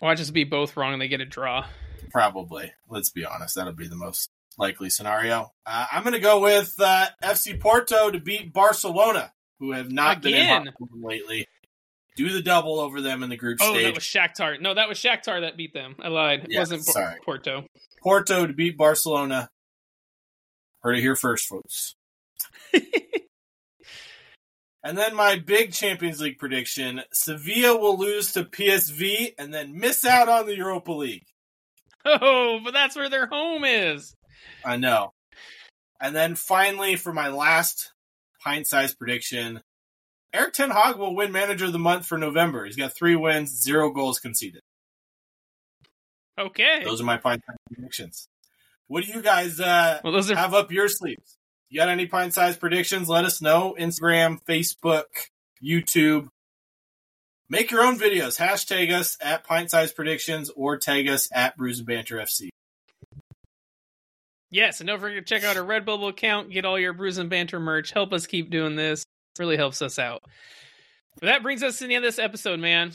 Watch 0.01 0.21
us 0.21 0.29
be 0.29 0.43
both 0.43 0.77
wrong 0.77 0.93
and 0.93 1.01
they 1.01 1.07
get 1.07 1.19
a 1.19 1.25
draw. 1.25 1.65
Probably. 2.11 2.71
Let's 2.87 3.09
be 3.09 3.25
honest. 3.25 3.55
That'll 3.55 3.73
be 3.73 3.87
the 3.87 3.95
most 3.95 4.29
likely 4.59 4.89
scenario. 4.89 5.51
Uh, 5.65 5.85
I'm 5.91 6.03
going 6.03 6.13
to 6.13 6.19
go 6.19 6.41
with 6.41 6.75
uh, 6.77 7.07
FC 7.23 7.59
Porto 7.59 8.11
to 8.11 8.19
beat 8.19 8.53
Barcelona, 8.53 9.31
who 9.59 9.71
have 9.71 9.91
not 9.91 10.17
Again. 10.17 10.65
been 10.65 10.73
in 10.93 11.01
lately. 11.01 11.47
Do 12.15 12.29
the 12.29 12.41
double 12.41 12.79
over 12.79 13.01
them 13.01 13.23
in 13.23 13.29
the 13.29 13.37
group 13.37 13.59
oh, 13.61 13.71
stage. 13.71 13.85
Oh, 13.85 13.87
that 13.87 13.95
was 13.95 14.03
Shakhtar. 14.03 14.59
No, 14.59 14.73
that 14.73 14.89
was 14.89 14.99
Shakhtar 14.99 15.41
that 15.41 15.55
beat 15.55 15.73
them. 15.73 15.95
I 16.01 16.09
lied. 16.09 16.47
It 16.49 16.57
wasn't 16.57 16.83
sorry. 16.83 17.15
Porto. 17.23 17.65
Porto 18.03 18.45
to 18.45 18.53
beat 18.53 18.77
Barcelona. 18.77 19.49
Heard 20.81 20.97
it 20.97 21.01
here 21.01 21.15
first, 21.15 21.47
folks. 21.47 21.95
and 24.83 24.97
then 24.97 25.15
my 25.15 25.37
big 25.37 25.71
Champions 25.71 26.19
League 26.19 26.39
prediction 26.39 27.01
Sevilla 27.13 27.79
will 27.79 27.97
lose 27.97 28.33
to 28.33 28.43
PSV 28.43 29.35
and 29.37 29.53
then 29.53 29.79
miss 29.79 30.03
out 30.03 30.27
on 30.27 30.45
the 30.45 30.57
Europa 30.57 30.91
League. 30.91 31.25
Oh, 32.05 32.59
but 32.63 32.73
that's 32.73 32.95
where 32.95 33.09
their 33.09 33.27
home 33.27 33.63
is. 33.65 34.15
I 34.63 34.77
know. 34.77 35.13
And 36.01 36.15
then 36.15 36.35
finally, 36.35 36.95
for 36.95 37.13
my 37.13 37.29
last 37.29 37.91
pint 38.43 38.67
sized 38.67 38.97
prediction, 38.97 39.61
Erik 40.33 40.53
Ten 40.53 40.69
Hag 40.69 40.97
will 40.97 41.15
win 41.15 41.31
Manager 41.31 41.65
of 41.65 41.73
the 41.73 41.79
Month 41.79 42.05
for 42.05 42.17
November. 42.17 42.65
He's 42.65 42.75
got 42.75 42.95
three 42.95 43.15
wins, 43.15 43.61
zero 43.61 43.89
goals 43.91 44.19
conceded. 44.19 44.61
Okay. 46.39 46.83
Those 46.83 47.01
are 47.01 47.05
my 47.05 47.17
pint 47.17 47.41
sized 47.45 47.59
predictions. 47.73 48.27
What 48.87 49.03
do 49.03 49.11
you 49.11 49.21
guys 49.21 49.59
uh, 49.59 49.99
well, 50.03 50.13
those 50.13 50.31
are... 50.31 50.35
have 50.35 50.53
up 50.53 50.71
your 50.71 50.87
sleeves? 50.87 51.37
You 51.69 51.79
got 51.79 51.89
any 51.89 52.07
pint 52.07 52.33
sized 52.33 52.59
predictions? 52.59 53.09
Let 53.09 53.25
us 53.25 53.41
know. 53.41 53.75
Instagram, 53.79 54.39
Facebook, 54.47 55.03
YouTube. 55.63 56.29
Make 57.49 57.71
your 57.71 57.81
own 57.81 57.99
videos. 57.99 58.39
Hashtag 58.39 58.91
us 58.91 59.17
at 59.21 59.43
pint 59.43 59.71
sized 59.71 59.95
predictions 59.95 60.49
or 60.55 60.77
tag 60.77 61.07
us 61.07 61.29
at 61.33 61.57
Brews 61.57 61.79
and 61.79 61.87
Banter 61.87 62.17
FC. 62.17 62.49
Yes, 64.51 64.79
and 64.79 64.87
don't 64.87 64.99
forget 64.99 65.25
to 65.25 65.39
check 65.39 65.43
out 65.43 65.57
our 65.57 65.63
Redbubble 65.63 66.09
account. 66.09 66.51
Get 66.51 66.65
all 66.65 66.79
your 66.79 66.93
Brews 66.93 67.17
and 67.17 67.29
Banter 67.29 67.59
merch. 67.59 67.91
Help 67.91 68.13
us 68.13 68.25
keep 68.25 68.49
doing 68.49 68.75
this. 68.75 69.03
Really 69.37 69.57
helps 69.57 69.81
us 69.81 69.99
out. 69.99 70.23
But 71.19 71.27
that 71.27 71.43
brings 71.43 71.61
us 71.61 71.79
to 71.79 71.87
the 71.87 71.95
end 71.95 72.03
of 72.03 72.07
this 72.07 72.19
episode, 72.19 72.59
man. 72.59 72.93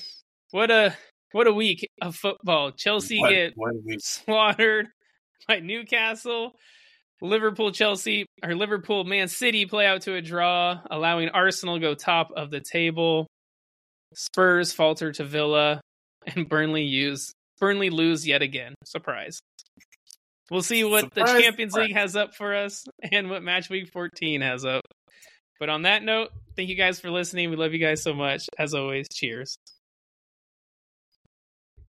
What 0.50 0.70
a 0.70 0.96
what 1.32 1.46
a 1.46 1.52
week 1.52 1.88
of 2.00 2.16
football. 2.16 2.72
Chelsea 2.72 3.20
what, 3.20 3.30
get 3.30 3.52
what 3.56 3.74
slaughtered 3.98 4.86
by 5.48 5.60
Newcastle. 5.60 6.52
Liverpool, 7.20 7.72
Chelsea, 7.72 8.26
or 8.42 8.54
Liverpool, 8.54 9.04
Man 9.04 9.28
City 9.28 9.64
play 9.66 9.86
out 9.86 10.02
to 10.02 10.14
a 10.14 10.20
draw, 10.20 10.80
allowing 10.90 11.30
Arsenal 11.30 11.78
go 11.78 11.94
top 11.94 12.30
of 12.36 12.50
the 12.50 12.60
table. 12.60 13.26
Spurs 14.14 14.72
falter 14.72 15.10
to 15.12 15.24
Villa, 15.24 15.80
and 16.26 16.48
Burnley 16.48 16.84
use 16.84 17.32
Burnley 17.58 17.90
lose 17.90 18.26
yet 18.26 18.42
again. 18.42 18.74
Surprise. 18.84 19.40
We'll 20.50 20.62
see 20.62 20.84
what 20.84 21.04
Surprise. 21.04 21.32
the 21.32 21.40
Champions 21.42 21.74
League 21.74 21.94
has 21.94 22.16
up 22.16 22.34
for 22.34 22.54
us 22.54 22.84
and 23.12 23.30
what 23.30 23.42
Match 23.42 23.70
Week 23.70 23.88
14 23.90 24.40
has 24.42 24.64
up. 24.64 24.82
But 25.58 25.68
on 25.68 25.82
that 25.82 26.02
note, 26.02 26.30
thank 26.56 26.68
you 26.68 26.76
guys 26.76 27.00
for 27.00 27.10
listening. 27.10 27.50
We 27.50 27.56
love 27.56 27.72
you 27.72 27.78
guys 27.78 28.02
so 28.02 28.12
much. 28.12 28.46
As 28.58 28.74
always, 28.74 29.06
cheers. 29.12 29.56